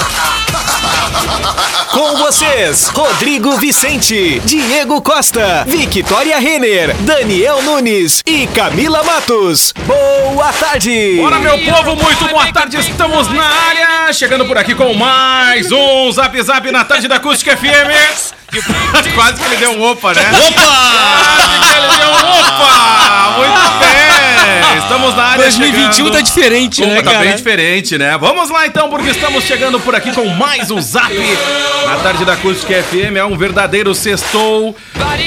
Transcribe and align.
Com 1.90 2.16
vocês, 2.16 2.88
Rodrigo 2.88 3.56
Vicente, 3.56 4.40
Diego 4.44 5.02
Costa, 5.02 5.64
Victoria 5.66 6.38
Renner, 6.38 6.94
Daniel 7.00 7.62
Nunes 7.62 8.22
e 8.24 8.46
Camila 8.46 9.02
Matos. 9.02 9.74
Boa 9.84 10.52
tarde! 10.52 11.16
Bora, 11.20 11.38
meu 11.40 11.58
povo, 11.58 11.96
muito 11.96 12.28
boa 12.28 12.52
tarde, 12.52 12.76
estamos 12.78 13.28
na 13.28 13.44
área, 13.44 14.12
chegando 14.12 14.46
por 14.46 14.56
aqui 14.56 14.74
com 14.74 14.94
mais 14.94 15.70
um 15.72 16.10
Zap 16.12 16.40
Zap 16.42 16.70
na 16.70 16.84
tarde 16.84 17.08
da 17.08 17.16
Acústica 17.16 17.56
FM. 17.56 18.30
Quase 19.14 19.34
que 19.40 19.44
ele 19.44 19.56
deu 19.56 19.72
um 19.72 19.82
opa, 19.90 20.12
né? 20.14 20.22
Quase 20.22 20.52
que 20.52 21.76
ele 21.76 21.88
deu 21.98 22.08
um 22.08 22.40
opa! 22.40 23.34
Muito 23.38 23.78
bem! 23.80 23.99
Estamos 24.90 25.14
na 25.14 25.22
área 25.22 25.44
2021 25.44 25.92
chegando. 25.92 26.10
tá 26.12 26.20
diferente, 26.20 26.80
né, 26.84 26.94
Opa, 26.94 27.02
tá 27.04 27.10
cara? 27.12 27.24
bem 27.24 27.36
diferente, 27.36 27.96
né? 27.96 28.18
Vamos 28.18 28.50
lá 28.50 28.66
então, 28.66 28.88
porque 28.90 29.10
estamos 29.10 29.44
chegando 29.44 29.78
por 29.78 29.94
aqui 29.94 30.10
com 30.12 30.26
mais 30.30 30.68
um 30.68 30.80
Zap 30.80 31.14
na 31.86 31.96
tarde 31.98 32.24
da 32.24 32.32
Acústica 32.32 32.74
FM. 32.82 33.16
É 33.16 33.24
um 33.24 33.36
verdadeiro 33.38 33.94
sextou. 33.94 34.76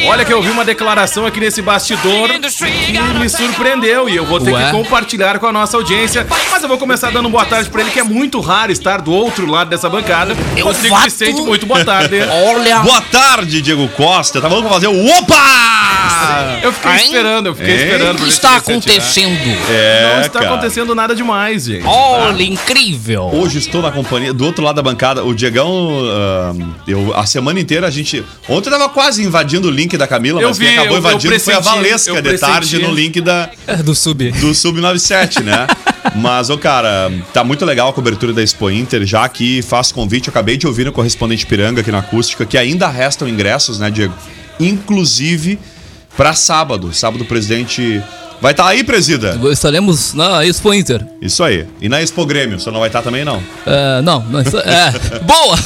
Olha 0.08 0.26
que 0.26 0.34
eu 0.34 0.42
vi 0.42 0.50
uma 0.50 0.66
declaração 0.66 1.26
aqui 1.26 1.40
nesse 1.40 1.62
bastidor 1.62 2.28
que 2.30 3.20
me 3.20 3.30
surpreendeu 3.30 4.10
e 4.10 4.16
eu 4.18 4.26
vou 4.26 4.42
ter 4.42 4.52
Ué? 4.52 4.66
que 4.66 4.72
compartilhar 4.72 5.40
com 5.40 5.48
a 5.48 5.52
nossa 5.54 5.78
audiência. 5.78 6.28
Mas 6.52 6.62
eu 6.62 6.68
vou 6.68 6.78
começar 6.78 7.10
dando 7.12 7.30
boa 7.30 7.46
tarde 7.46 7.70
pra 7.70 7.82
ele, 7.82 7.92
que 7.92 8.00
é 8.00 8.04
muito 8.04 8.42
raro 8.42 8.70
estar 8.70 9.00
do 9.02 9.14
outro 9.14 9.46
lado 9.46 9.70
dessa 9.70 9.90
bancada. 9.90 10.36
Rodrigo 10.62 10.94
vato. 10.94 11.06
Vicente, 11.06 11.42
muito 11.42 11.66
boa 11.66 11.86
tarde. 11.86 12.16
Olha. 12.54 12.80
Boa 12.80 13.02
tarde, 13.02 13.62
Diego 13.62 13.88
Costa. 13.90 14.42
Tá 14.42 14.50
bom 14.50 14.62
pra 14.62 14.72
fazer 14.72 14.88
o 14.88 15.06
opa! 15.20 16.60
Eu 16.62 16.74
fiquei 16.74 16.92
Hein? 16.92 16.98
esperando, 17.06 17.46
eu 17.48 17.56
fiquei 17.56 17.72
Hein? 17.76 17.84
esperando. 17.84 18.20
O 18.20 18.24
que 18.24 18.30
está 18.30 18.56
acontecendo? 18.58 19.53
É, 19.70 20.14
Não 20.16 20.22
está 20.22 20.40
cara. 20.40 20.52
acontecendo 20.54 20.94
nada 20.96 21.16
demais, 21.16 21.66
gente. 21.66 21.86
Olha, 21.86 22.44
incrível. 22.44 23.30
Hoje 23.34 23.60
estou 23.60 23.82
na 23.82 23.92
companhia 23.92 24.34
do 24.34 24.46
outro 24.46 24.64
lado 24.64 24.76
da 24.76 24.82
bancada. 24.82 25.24
O 25.24 25.34
Diegão, 25.34 25.90
ah, 26.12 26.54
eu, 26.88 27.14
a 27.16 27.26
semana 27.26 27.60
inteira 27.60 27.88
a 27.88 27.92
gente. 27.92 28.24
Ontem 28.50 28.70
eu 28.70 28.78
tava 28.78 28.90
quase 28.90 29.24
invadindo 29.24 29.68
o 29.68 29.72
link 29.72 29.96
da 29.98 30.08
Camila, 30.08 30.42
Eu 30.42 30.50
mas 30.50 30.58
quem 30.58 30.68
vi, 30.68 30.74
acabou 30.74 30.98
eu- 30.98 31.04
eu 31.04 31.10
invadindo 31.10 31.40
foi 31.40 31.54
a 31.54 31.60
Valesca 31.60 32.12
eu 32.12 32.22
de 32.22 32.38
tarde 32.38 32.80
no 32.80 32.92
link 32.92 33.20
da, 33.22 33.50
É, 33.68 33.78
Do 33.78 33.94
sub. 33.96 34.32
do 34.32 34.52
Sub97, 34.52 35.42
né? 35.44 35.68
Mas, 36.16 36.50
ô 36.50 36.58
cara, 36.58 37.10
tá 37.34 37.44
muito 37.46 37.64
legal 37.66 37.88
a 37.90 37.94
cobertura 37.94 38.34
da 38.34 38.44
Expo 38.44 38.70
Inter, 38.70 39.06
já 39.06 39.28
que 39.30 39.62
faço 39.62 39.94
convite, 39.94 40.28
eu 40.28 40.32
acabei 40.32 40.58
de 40.58 40.68
ouvir 40.68 40.84
no 40.86 40.92
correspondente 40.92 41.46
Piranga 41.46 41.80
aqui 41.82 41.92
na 41.92 42.00
acústica, 42.00 42.46
que 42.46 42.58
ainda 42.58 42.88
restam 42.90 43.28
ingressos, 43.28 43.80
né, 43.80 43.90
Diego? 43.90 44.14
Inclusive 44.60 45.58
pra 46.18 46.34
sábado. 46.34 46.94
Sábado 46.94 47.22
o 47.22 47.26
presidente. 47.26 48.02
Vai 48.44 48.52
estar 48.52 48.68
aí, 48.68 48.84
presida? 48.84 49.40
Estaremos 49.54 50.14
na 50.14 50.46
Expo 50.46 50.74
Inter. 50.74 51.02
Isso 51.22 51.42
aí. 51.42 51.66
E 51.82 51.88
na 51.88 52.02
Expo 52.02 52.26
Grêmio, 52.26 52.60
você 52.60 52.70
não 52.70 52.82
vai 52.82 52.90
estar 52.90 53.02
também, 53.02 53.24
não? 53.24 53.42
É, 53.66 54.02
não, 54.02 54.20
não, 54.30 54.42
isso- 54.42 54.58
é. 54.60 54.92
Boa! 55.24 55.58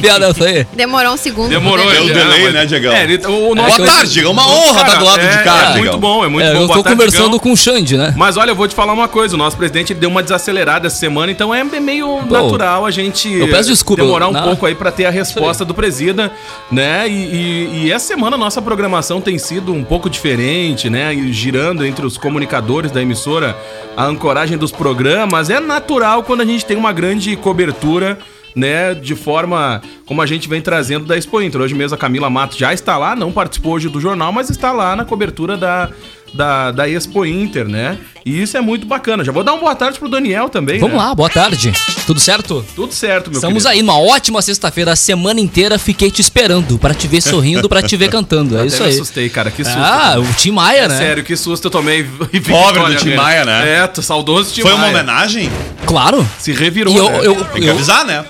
Piada 0.00 0.26
essa 0.28 0.44
aí. 0.44 0.66
Demorou 0.74 1.12
um 1.12 1.16
segundo. 1.16 1.48
Demorou, 1.50 1.84
Deu 1.90 2.04
ele- 2.04 2.12
delay, 2.14 2.44
mas- 2.44 2.54
né, 2.54 2.66
Diegão? 2.66 2.92
É, 2.92 3.04
ele, 3.04 3.26
o 3.26 3.54
nosso- 3.54 3.76
Boa 3.76 3.88
tarde, 3.88 4.12
Diego. 4.12 4.30
Uma 4.30 4.46
honra 4.48 4.80
estar 4.82 4.98
do 4.98 5.04
lado 5.04 5.20
é, 5.20 5.36
de 5.36 5.44
cá, 5.44 5.54
é 5.56 5.58
Diegão. 5.72 5.78
muito 5.78 5.98
bom, 5.98 6.24
é 6.24 6.28
muito 6.28 6.46
É, 6.46 6.54
bom. 6.54 6.60
eu 6.62 6.68
tarde, 6.68 6.82
conversando 6.88 7.24
Digão. 7.24 7.38
com 7.38 7.52
o 7.52 7.56
Xande, 7.56 7.96
né? 7.98 8.14
Mas 8.16 8.36
olha, 8.38 8.50
eu 8.50 8.54
vou 8.56 8.66
te 8.68 8.74
falar 8.74 8.92
uma 8.94 9.08
coisa, 9.08 9.34
o 9.34 9.38
nosso 9.38 9.56
presidente 9.56 9.92
deu 9.94 10.08
uma 10.08 10.22
desacelerada 10.22 10.86
essa 10.86 10.96
semana, 10.96 11.30
então 11.32 11.54
é 11.54 11.62
meio 11.64 12.22
natural 12.30 12.84
a 12.86 12.90
gente 12.90 13.30
eu 13.32 13.48
peço 13.48 13.68
desculpa, 13.68 14.02
demorar 14.02 14.28
um 14.28 14.32
não. 14.32 14.42
pouco 14.42 14.64
aí 14.66 14.74
pra 14.74 14.90
ter 14.90 15.04
a 15.06 15.10
resposta 15.10 15.64
do 15.64 15.74
presida, 15.74 16.30
né? 16.70 17.08
E, 17.08 17.12
e- 17.12 17.70
e 17.84 17.92
essa 17.92 18.06
semana 18.06 18.36
a 18.36 18.38
nossa 18.38 18.60
programação 18.62 19.20
tem 19.20 19.38
sido 19.38 19.72
um 19.72 19.84
pouco 19.84 20.08
diferente, 20.10 20.88
né? 20.90 21.14
E 21.14 21.32
girando 21.74 21.84
entre 21.84 22.06
os 22.06 22.16
comunicadores 22.16 22.92
da 22.92 23.02
emissora, 23.02 23.56
a 23.96 24.04
ancoragem 24.04 24.56
dos 24.56 24.70
programas. 24.70 25.50
É 25.50 25.58
natural 25.58 26.22
quando 26.22 26.42
a 26.42 26.44
gente 26.44 26.64
tem 26.64 26.76
uma 26.76 26.92
grande 26.92 27.34
cobertura 27.36 28.18
né, 28.54 28.94
de 28.94 29.16
forma 29.16 29.82
como 30.06 30.22
a 30.22 30.26
gente 30.26 30.48
vem 30.48 30.62
trazendo 30.62 31.04
da 31.04 31.16
Expo 31.16 31.40
Inter. 31.42 31.60
Hoje 31.60 31.74
mesmo 31.74 31.94
a 31.96 31.98
Camila 31.98 32.30
Matos 32.30 32.56
já 32.56 32.72
está 32.72 32.96
lá, 32.96 33.16
não 33.16 33.32
participou 33.32 33.72
hoje 33.72 33.88
do 33.88 34.00
jornal, 34.00 34.32
mas 34.32 34.48
está 34.48 34.72
lá 34.72 34.94
na 34.94 35.04
cobertura 35.04 35.56
da, 35.56 35.90
da, 36.34 36.70
da 36.72 36.88
Expo 36.88 37.24
Inter, 37.24 37.66
né? 37.68 37.96
E 38.26 38.40
isso 38.42 38.56
é 38.56 38.60
muito 38.60 38.86
bacana. 38.86 39.22
Já 39.22 39.30
vou 39.32 39.44
dar 39.44 39.52
uma 39.52 39.60
boa 39.60 39.74
tarde 39.74 39.98
pro 39.98 40.08
Daniel 40.08 40.48
também, 40.48 40.78
Vamos 40.80 40.96
né? 40.96 41.02
lá, 41.02 41.14
boa 41.14 41.28
tarde. 41.28 41.72
Tudo 42.06 42.18
certo? 42.18 42.64
Tudo 42.74 42.92
certo, 42.92 43.28
meu 43.30 43.36
Estamos 43.36 43.64
querido. 43.64 43.68
aí 43.68 43.82
numa 43.82 43.98
ótima 44.00 44.40
sexta-feira. 44.40 44.92
A 44.92 44.96
semana 44.96 45.40
inteira 45.40 45.78
fiquei 45.78 46.10
te 46.10 46.20
esperando 46.22 46.78
pra 46.78 46.94
te 46.94 47.06
ver 47.06 47.20
sorrindo, 47.20 47.68
pra 47.68 47.82
te 47.82 47.96
ver 47.98 48.08
cantando. 48.08 48.56
É 48.56 48.60
Até 48.60 48.66
isso 48.66 48.82
aí. 48.82 48.94
assustei, 48.94 49.28
cara, 49.28 49.50
que 49.50 49.62
susto. 49.62 49.78
Ah, 49.78 49.90
cara. 50.08 50.20
o 50.22 50.32
Tim 50.34 50.52
Maia, 50.52 50.78
É 50.84 50.88
né? 50.88 50.96
sério, 50.98 51.22
que 51.22 51.36
susto 51.36 51.66
eu 51.66 51.70
tomei. 51.70 52.00
e 52.32 52.40
Pobre 52.40 52.40
Vitória, 52.40 52.96
do 52.96 53.02
Tim. 53.04 53.14
Maia, 53.14 53.44
né? 53.44 53.76
É, 53.82 53.86
tô 53.86 54.00
saudoso 54.00 54.52
Tim 54.54 54.62
Foi 54.62 54.72
uma 54.72 54.80
Maia. 54.80 54.90
homenagem? 54.94 55.50
Claro. 55.86 56.26
Se 56.38 56.52
revirou, 56.52 56.94
E 56.94 56.96
eu, 56.96 57.10
né? 57.10 57.18
eu, 57.24 57.44
Tem 57.44 57.62
que 57.62 57.68
eu- 57.68 57.74
avisar, 57.74 58.06
né? 58.06 58.24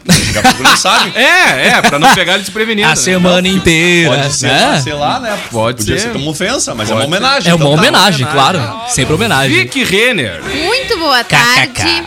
Não 0.61 0.77
sabe. 0.77 1.13
É, 1.17 1.69
é, 1.69 1.83
pra 1.83 1.99
não 2.01 2.13
pegar 2.15 2.35
ele 2.35 2.43
desprevenido. 2.43 2.87
a 2.87 2.91
né? 2.91 2.97
semana 2.97 3.47
inteira. 3.47 4.11
Pode 4.17 4.35
ser, 4.35 4.47
né? 4.49 4.71
pode 4.73 4.83
ser 4.83 4.95
lá, 4.95 5.21
né? 5.21 5.39
Pode 5.53 5.79
Podia 5.79 5.99
ser. 5.99 6.11
ser 6.13 6.17
uma 6.19 6.31
ofensa, 6.31 6.75
mas 6.75 6.91
é 6.91 6.93
Pode 6.93 7.07
uma 7.07 7.11
ser. 7.17 7.23
homenagem. 7.23 7.51
É 7.51 7.55
uma 7.55 7.65
então 7.65 7.73
homenagem, 7.73 7.94
homenagem. 7.99 8.27
claro. 8.27 8.61
Sempre 8.89 9.15
homenagem. 9.15 9.57
Vicky 9.59 9.85
Renner. 9.85 10.43
Muito 10.45 10.99
boa 10.99 11.23
tarde. 11.25 12.05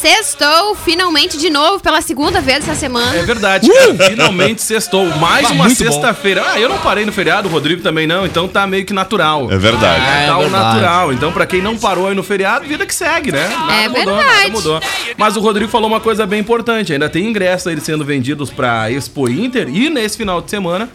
Sextou 0.00 0.74
finalmente 0.76 1.36
de 1.36 1.50
novo 1.50 1.78
pela 1.82 2.00
segunda 2.00 2.40
vez 2.40 2.66
essa 2.66 2.74
semana. 2.74 3.14
É 3.18 3.22
verdade, 3.22 3.68
cara. 3.70 4.08
Finalmente 4.08 4.62
sextou. 4.62 5.04
Mais 5.18 5.44
Ah, 5.44 5.50
uma 5.52 5.64
muito 5.64 5.84
bom. 5.84 5.92
sexta-feira. 5.92 6.42
Ah, 6.52 6.58
eu 6.58 6.70
não 6.70 6.78
parei 6.78 7.04
no 7.04 7.12
feriado, 7.12 7.48
o 7.48 7.52
Rodrigo 7.52 7.82
também 7.82 8.06
não, 8.06 8.24
então 8.24 8.48
tá 8.48 8.66
meio 8.66 8.86
que 8.86 8.94
natural. 8.94 9.52
É 9.52 9.58
verdade. 9.58 10.02
É 10.02 10.26
tá 10.26 10.38
o 10.38 10.40
verdade. 10.40 10.64
natural. 10.64 11.12
Então, 11.12 11.30
pra 11.32 11.44
quem 11.44 11.60
não 11.60 11.76
parou 11.76 12.08
aí 12.08 12.14
no 12.14 12.22
feriado, 12.22 12.66
vida 12.66 12.86
que 12.86 12.94
segue, 12.94 13.30
né? 13.30 13.46
Nada 13.46 13.72
É 13.74 13.88
mudou, 13.88 14.16
verdade. 14.16 14.36
nada 14.38 14.48
mudou. 14.48 14.80
Mas 15.18 15.36
o 15.36 15.40
Rodrigo 15.40 15.70
falou 15.70 15.86
uma 15.88 16.00
coisa 16.00 16.24
bem 16.24 16.40
importante. 16.40 16.94
Ainda 16.94 17.10
tem 17.10 17.26
ingressos 17.26 17.66
aí 17.66 17.78
sendo 17.78 18.02
vendidos 18.02 18.48
pra 18.48 18.90
Expo 18.90 19.28
Inter 19.28 19.68
e 19.68 19.90
nesse 19.90 20.16
final 20.16 20.40
de 20.40 20.48
semana 20.48 20.88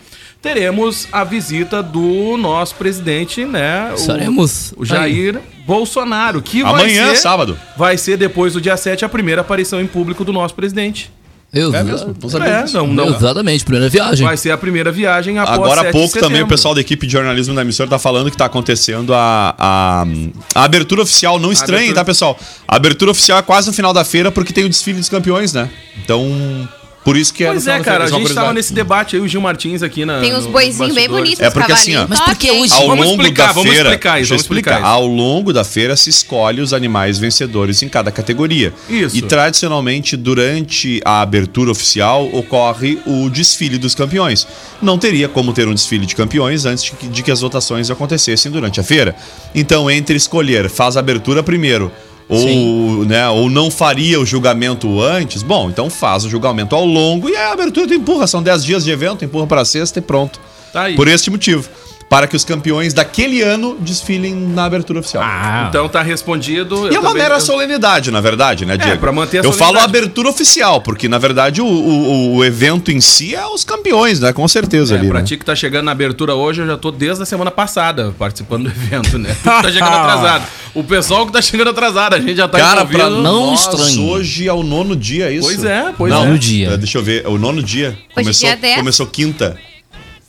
teremos 0.45 1.07
a 1.11 1.23
visita 1.23 1.81
do 1.81 2.37
nosso 2.37 2.75
presidente, 2.75 3.43
né? 3.45 3.89
o- 3.91 3.95
Estaremos 3.95 4.73
O 4.77 4.85
Jair 4.85 5.39
Bolsonaro, 5.65 6.41
que 6.41 6.61
vai 6.61 6.71
Amanhã, 6.71 7.09
ser, 7.09 7.15
sábado. 7.17 7.57
vai 7.75 7.97
ser 7.97 8.15
depois 8.17 8.53
do 8.53 8.61
dia 8.61 8.77
7 8.77 9.03
a 9.03 9.09
primeira 9.09 9.41
aparição 9.41 9.81
em 9.81 9.87
público 9.87 10.23
do 10.23 10.31
nosso 10.31 10.53
presidente. 10.53 11.11
Exa- 11.53 11.77
É 11.77 11.83
mesmo? 11.83 12.15
É, 12.43 12.65
não, 12.73 12.85
não. 12.87 13.15
Exatamente, 13.15 13.63
primeira 13.63 13.87
viagem. 13.89 14.25
Vai 14.27 14.35
ser 14.35 14.51
a 14.51 14.57
primeira 14.57 14.91
viagem 14.91 15.39
após 15.39 15.55
Agora 15.57 15.81
há 15.81 15.83
7 15.85 15.93
de 15.93 15.99
pouco 15.99 16.19
também 16.19 16.41
o 16.43 16.47
pessoal 16.47 16.75
da 16.75 16.81
equipe 16.81 17.07
de 17.07 17.13
jornalismo 17.13 17.55
da 17.55 17.61
emissora 17.61 17.89
tá 17.89 17.97
falando 17.97 18.29
que 18.29 18.35
tá 18.35 18.45
acontecendo 18.45 19.13
a, 19.13 19.55
a, 19.57 20.05
a 20.53 20.63
abertura 20.65 21.01
oficial. 21.01 21.39
Não 21.39 21.51
estranhem, 21.53 21.85
abertura- 21.91 22.01
tá, 22.01 22.05
pessoal? 22.05 22.37
A 22.67 22.75
abertura 22.75 23.11
oficial 23.11 23.39
é 23.39 23.41
quase 23.41 23.67
no 23.67 23.73
final 23.73 23.93
da 23.93 24.03
feira 24.03 24.31
porque 24.31 24.51
tem 24.51 24.65
o 24.65 24.69
desfile 24.69 24.99
dos 24.99 25.07
campeões, 25.07 25.53
né? 25.53 25.69
Então, 26.03 26.67
por 27.05 27.15
isso 27.15 27.31
que 27.31 27.43
é 27.43 27.51
Pois 27.51 27.67
é, 27.67 27.79
cara, 27.81 28.05
a 28.05 28.07
uma 28.07 28.19
gente 28.19 28.33
tava 28.33 28.51
nesse 28.51 28.73
debate 28.73 29.15
aí, 29.15 29.21
o 29.21 29.27
Gil 29.27 29.39
Martins 29.39 29.83
aqui 29.83 30.03
na. 30.05 30.19
Tem 30.19 30.35
uns 30.35 30.47
boizinhos 30.47 30.95
bem 30.95 31.07
bonitos, 31.07 31.39
É 31.39 31.51
porque 31.51 31.71
assim, 31.71 31.95
ó, 31.95 32.07
Mas 32.09 32.19
por 32.19 32.35
que 32.35 32.49
hoje? 32.51 32.73
Ao 32.73 32.87
Vamos 32.87 33.05
longo 33.05 33.21
explicar, 33.21 33.45
da 33.45 33.51
vamos 33.53 33.69
feira, 33.71 33.89
explicar 33.89 34.19
isso, 34.19 34.29
vamos 34.29 34.41
explicar 34.41 34.71
explicar. 34.71 34.89
isso. 34.89 34.95
Ao 34.95 35.05
longo 35.05 35.53
da 35.53 35.63
feira 35.63 35.95
se 35.95 36.09
escolhe 36.09 36.61
os 36.61 36.73
animais 36.73 37.19
vencedores 37.19 37.83
em 37.83 37.87
cada 37.87 38.11
categoria. 38.11 38.73
Isso. 38.89 39.15
E 39.15 39.21
tradicionalmente, 39.21 40.17
durante 40.17 40.99
a 41.05 41.21
abertura 41.21 41.69
oficial, 41.69 42.27
ocorre 42.33 42.97
o 43.05 43.29
desfile 43.29 43.77
dos 43.77 43.93
campeões. 43.93 44.47
Não 44.81 44.97
teria 44.97 45.29
como 45.29 45.53
ter 45.53 45.67
um 45.67 45.75
desfile 45.75 46.07
de 46.07 46.15
campeões 46.15 46.65
antes 46.65 46.83
de 46.85 46.91
que, 46.93 47.07
de 47.07 47.21
que 47.21 47.29
as 47.29 47.41
votações 47.41 47.91
acontecessem 47.91 48.51
durante 48.51 48.79
a 48.79 48.83
feira. 48.83 49.15
Então, 49.53 49.91
entre 49.91 50.15
escolher, 50.17 50.71
faz 50.71 50.97
a 50.97 51.01
abertura 51.01 51.43
primeiro. 51.43 51.91
Ou, 52.27 53.05
né, 53.05 53.29
ou 53.29 53.49
não 53.49 53.69
faria 53.69 54.19
o 54.19 54.25
julgamento 54.25 54.99
antes, 54.99 55.43
bom, 55.43 55.69
então 55.69 55.89
faz 55.91 56.25
o 56.25 56.29
julgamento 56.29 56.75
ao 56.75 56.83
longo 56.83 57.29
e 57.29 57.35
a 57.35 57.51
abertura 57.51 57.87
tu 57.87 57.93
empurra. 57.93 58.25
São 58.25 58.41
10 58.41 58.65
dias 58.65 58.83
de 58.83 58.91
evento, 58.91 59.23
empurra 59.23 59.45
para 59.45 59.63
sexta 59.63 59.99
e 59.99 60.01
pronto. 60.01 60.39
Tá. 60.73 60.85
Por 60.95 61.07
este 61.07 61.29
motivo. 61.29 61.69
Para 62.09 62.27
que 62.27 62.35
os 62.35 62.45
campeões 62.45 62.93
daquele 62.93 63.41
ano 63.41 63.75
desfilem 63.79 64.33
na 64.35 64.65
abertura 64.65 64.99
oficial. 64.99 65.23
Ah, 65.25 65.65
Então 65.69 65.89
tá 65.89 66.01
respondido. 66.03 66.87
E 66.87 66.93
é 66.93 66.97
eu 66.97 67.01
uma 67.01 67.09
também- 67.09 67.23
mera 67.23 67.35
eu- 67.35 67.41
solenidade, 67.41 68.11
na 68.11 68.21
verdade, 68.21 68.63
né, 68.65 68.77
Diego? 68.77 68.99
pra 68.99 69.11
manter 69.11 69.39
a 69.39 69.43
Eu 69.43 69.51
falo 69.51 69.79
abertura 69.79 70.29
oficial, 70.29 70.81
porque 70.81 71.09
na 71.09 71.17
verdade 71.17 71.61
o, 71.61 71.65
o, 71.65 72.35
o 72.35 72.45
evento 72.45 72.91
em 72.91 73.01
si 73.01 73.33
é 73.35 73.45
os 73.47 73.63
campeões, 73.63 74.19
né? 74.19 74.31
Com 74.31 74.47
certeza 74.47 74.95
É, 74.95 74.99
ali. 74.99 75.07
pra 75.09 75.19
né? 75.19 75.25
ti 75.25 75.35
que 75.35 75.43
tá 75.43 75.55
chegando 75.55 75.85
na 75.85 75.91
abertura 75.91 76.35
hoje, 76.35 76.61
eu 76.61 76.67
já 76.67 76.77
tô 76.77 76.91
desde 76.91 77.23
a 77.23 77.25
semana 77.25 77.49
passada 77.49 78.13
participando 78.17 78.63
do 78.65 78.69
evento, 78.69 79.17
né? 79.17 79.35
Tá 79.43 79.63
chegando 79.63 79.93
atrasado. 79.95 80.45
O 80.75 80.83
pessoal 80.83 81.25
que 81.25 81.31
tá 81.31 81.41
chegando 81.41 81.69
atrasado, 81.71 82.13
a 82.15 82.19
gente 82.19 82.35
já 82.35 82.47
tá 82.47 82.59
Cara, 82.59 82.85
pra 82.85 83.09
não 83.09 83.47
nós 83.51 83.61
estranhe. 83.61 83.99
hoje 84.11 84.47
é 84.47 84.53
o 84.53 84.61
nono 84.61 84.95
dia, 84.95 85.29
é 85.29 85.33
isso? 85.33 85.47
Pois 85.47 85.63
é, 85.65 85.93
pois 85.97 86.13
Não, 86.13 86.33
é. 86.33 86.37
Dia. 86.37 86.69
é, 86.71 86.77
Deixa 86.77 86.97
eu 86.97 87.03
ver, 87.03 87.25
é 87.25 87.27
o 87.29 87.37
nono 87.37 87.63
dia. 87.63 87.89
Hoje 87.89 87.97
Começou, 88.13 88.47
dia 88.49 88.57
10. 88.57 88.75
começou 88.77 89.07
quinta. 89.07 89.57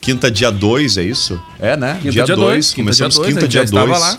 Quinta, 0.06 0.30
dia 0.30 0.50
2, 0.50 0.96
é 0.98 1.02
isso? 1.02 1.40
É, 1.60 1.76
né? 1.76 1.98
Quinta 2.00 2.12
dia 2.12 2.26
2, 2.26 2.38
dois, 2.38 2.66
quinta 2.68 2.74
dia 2.76 2.84
Começamos 2.84 3.14
2, 3.16 3.28
quinta, 3.28 3.48
dia 3.48 3.60
já 3.60 3.64
estava 3.64 3.86
2. 3.86 4.00
lá. 4.00 4.18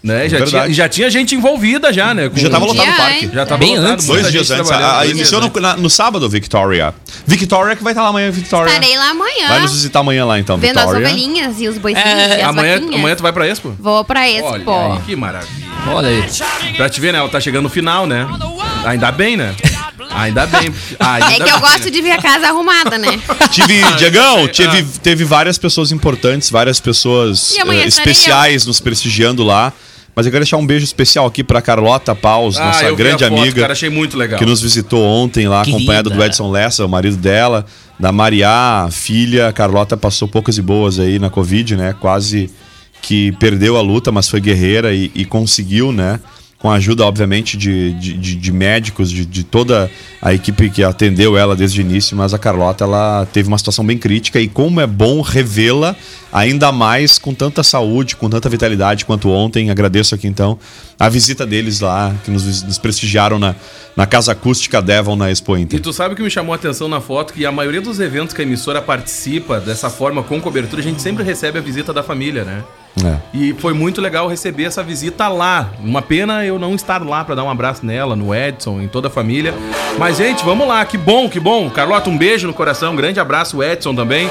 Né? 0.00 0.28
Já, 0.28 0.36
É 0.36 0.40
Verdade. 0.40 0.50
tinha, 0.50 0.74
já 0.74 0.88
tinha 0.88 1.10
gente 1.10 1.34
envolvida 1.34 1.92
já, 1.92 2.14
né? 2.14 2.28
com- 2.28 2.36
Já 2.36 2.48
tava 2.48 2.64
lotado 2.66 2.88
o 2.88 2.96
parque. 2.96 3.30
Já 3.34 3.44
tava 3.46 3.58
Bem 3.58 3.76
lotado, 3.76 3.92
antes. 3.94 4.06
Dois 4.06 4.30
dias 4.30 4.48
antes. 4.50 4.68
trabalhando, 4.68 4.90
A, 4.90 4.94
a 4.94 4.98
dois 5.04 5.10
iniciou 5.10 5.40
no, 5.40 5.60
na- 5.60 5.76
no 5.76 5.90
sábado, 5.90 6.28
Victoria. 6.28 6.94
Victoria 7.26 7.74
que 7.74 7.82
vai 7.82 7.92
estar 7.92 8.02
lá 8.04 8.08
amanhã, 8.10 8.30
Victoria. 8.30 8.68
Estarei 8.72 8.96
lá 8.96 9.10
amanhã. 9.10 9.48
Vai 9.48 9.60
nos 9.60 9.72
visitar 9.72 9.98
amanhã 10.00 10.24
lá 10.24 10.38
então, 10.38 10.56
Vendo 10.56 10.78
as 10.78 10.84
Victoria. 10.84 11.08
ovelhinhas 11.08 11.60
e 11.60 11.66
os 11.68 11.78
boizinhos 11.78 12.08
É, 12.08 12.38
e 12.38 12.42
as 12.42 12.48
Amanhã, 12.48 12.74
vaquinhas. 12.74 12.94
amanhã 12.94 13.16
tu 13.16 13.22
vai 13.24 13.32
pra 13.32 13.48
Expo? 13.48 13.74
Vou 13.78 14.04
pra 14.04 14.28
Expo. 14.28 14.46
Olha 14.70 14.94
aí, 14.94 15.00
que 15.04 15.16
maravilha. 15.16 15.66
olha 15.88 16.08
aí. 16.08 16.24
Pra 16.76 16.88
te 16.88 17.00
ver, 17.00 17.12
né? 17.12 17.18
Ela 17.18 17.28
tá 17.28 17.40
chegando 17.40 17.64
no 17.64 17.68
final, 17.68 18.06
né? 18.06 18.24
Ainda 18.84 19.10
bem, 19.10 19.36
né? 19.36 19.52
Ainda 20.10 20.46
bem. 20.46 20.72
Ainda 20.98 21.32
É 21.32 21.36
que 21.36 21.42
eu 21.42 21.60
bem. 21.60 21.60
gosto 21.60 21.90
de 21.90 22.00
ver 22.02 22.12
a 22.12 22.18
casa 22.22 22.48
arrumada, 22.48 22.98
né? 22.98 23.20
Tive, 23.50 23.82
Diegão, 23.96 24.44
Ah. 24.44 24.48
teve, 24.48 24.98
teve 25.00 25.24
várias 25.24 25.58
pessoas 25.58 25.92
importantes, 25.92 26.50
várias 26.50 26.80
pessoas 26.80 27.50
estarei 27.52 27.84
especiais 27.84 28.66
nos 28.66 28.80
prestigiando 28.80 29.42
lá. 29.44 29.72
Mas 30.16 30.26
eu 30.26 30.32
quero 30.32 30.42
deixar 30.42 30.56
um 30.56 30.66
beijo 30.66 30.82
especial 30.84 31.26
aqui 31.26 31.44
pra 31.44 31.62
Carlota 31.62 32.12
Paus, 32.12 32.56
Ah, 32.56 32.64
nossa 32.66 32.84
eu 32.86 32.96
vi 32.96 33.02
grande 33.04 33.22
foto, 33.22 33.38
amiga. 33.40 33.60
cara, 33.60 33.72
achei 33.72 33.88
muito 33.88 34.16
legal. 34.16 34.36
que 34.36 34.44
nos 34.44 34.60
visitou 34.60 35.00
ontem 35.04 35.46
lá, 35.46 35.60
Querida. 35.60 35.76
acompanhada 35.78 36.10
do 36.10 36.24
Edson 36.24 36.50
Lessa, 36.50 36.84
o 36.84 36.88
marido 36.88 37.16
dela, 37.16 37.64
da 38.00 38.10
Mariá, 38.10 38.86
a 38.86 38.90
filha. 38.90 39.46
A 39.46 39.52
Carlota 39.52 39.96
passou 39.96 40.26
poucas 40.26 40.58
e 40.58 40.62
boas 40.62 40.98
aí 40.98 41.20
na 41.20 41.30
Covid, 41.30 41.76
né? 41.76 41.94
Quase 42.00 42.50
que 43.00 43.30
perdeu 43.38 43.76
a 43.76 43.80
luta, 43.80 44.10
mas 44.10 44.28
foi 44.28 44.40
guerreira 44.40 44.92
e, 44.92 45.08
e 45.14 45.24
conseguiu, 45.24 45.92
né? 45.92 46.18
Com 46.58 46.68
a 46.68 46.74
ajuda, 46.74 47.04
obviamente, 47.06 47.56
de, 47.56 47.92
de, 47.94 48.14
de- 48.14 48.34
de 48.34 48.52
médicos, 48.52 49.12
de, 49.12 49.24
de 49.24 49.44
toda 49.44 49.88
a 50.20 50.34
equipe 50.34 50.68
que 50.68 50.82
atendeu 50.82 51.38
ela 51.38 51.54
desde 51.54 51.80
o 51.80 51.82
início, 51.82 52.16
mas 52.16 52.34
a 52.34 52.38
Carlota 52.38 52.82
ela 52.82 53.28
teve 53.32 53.46
uma 53.46 53.56
situação 53.56 53.86
bem 53.86 53.96
crítica 53.96 54.40
e 54.40 54.48
como 54.48 54.80
é 54.80 54.86
bom 54.86 55.20
revê-la 55.20 55.94
ainda 56.32 56.72
mais 56.72 57.16
com 57.16 57.32
tanta 57.32 57.62
saúde, 57.62 58.16
com 58.16 58.28
tanta 58.28 58.48
vitalidade 58.48 59.04
quanto 59.04 59.30
ontem. 59.30 59.70
Agradeço 59.70 60.16
aqui 60.16 60.26
então 60.26 60.58
a 60.98 61.08
visita 61.08 61.46
deles 61.46 61.78
lá, 61.78 62.12
que 62.24 62.30
nos, 62.32 62.64
nos 62.64 62.76
prestigiaram 62.76 63.38
na, 63.38 63.54
na 63.96 64.04
Casa 64.04 64.32
Acústica 64.32 64.82
Devon 64.82 65.14
na 65.14 65.30
Expo 65.30 65.56
E 65.56 65.60
Inter. 65.60 65.80
tu 65.80 65.92
sabe 65.92 66.14
o 66.14 66.16
que 66.16 66.22
me 66.24 66.30
chamou 66.30 66.52
a 66.52 66.56
atenção 66.56 66.88
na 66.88 67.00
foto? 67.00 67.32
Que 67.34 67.46
a 67.46 67.52
maioria 67.52 67.80
dos 67.80 68.00
eventos 68.00 68.34
que 68.34 68.42
a 68.42 68.44
emissora 68.44 68.82
participa 68.82 69.60
dessa 69.60 69.88
forma, 69.88 70.24
com 70.24 70.40
cobertura, 70.40 70.80
a 70.82 70.84
gente 70.84 71.00
sempre 71.00 71.22
recebe 71.22 71.56
a 71.58 71.62
visita 71.62 71.92
da 71.92 72.02
família, 72.02 72.42
né? 72.42 72.64
É. 73.04 73.16
E 73.32 73.54
foi 73.54 73.72
muito 73.72 74.00
legal 74.00 74.26
receber 74.28 74.64
essa 74.64 74.82
visita 74.82 75.28
lá. 75.28 75.70
Uma 75.82 76.02
pena 76.02 76.44
eu 76.44 76.58
não 76.58 76.74
estar 76.74 77.02
lá 77.04 77.24
pra 77.24 77.34
dar 77.34 77.44
um 77.44 77.50
abraço 77.50 77.84
nela, 77.84 78.14
no 78.16 78.34
Edson, 78.34 78.80
em 78.80 78.88
toda 78.88 79.08
a 79.08 79.10
família. 79.10 79.54
Mas, 79.98 80.16
gente, 80.16 80.44
vamos 80.44 80.66
lá. 80.66 80.84
Que 80.84 80.96
bom, 80.98 81.28
que 81.28 81.40
bom. 81.40 81.68
Carlota, 81.70 82.08
um 82.10 82.16
beijo 82.16 82.46
no 82.46 82.54
coração. 82.54 82.92
Um 82.92 82.96
grande 82.96 83.18
abraço, 83.20 83.62
Edson 83.62 83.94
também. 83.94 84.30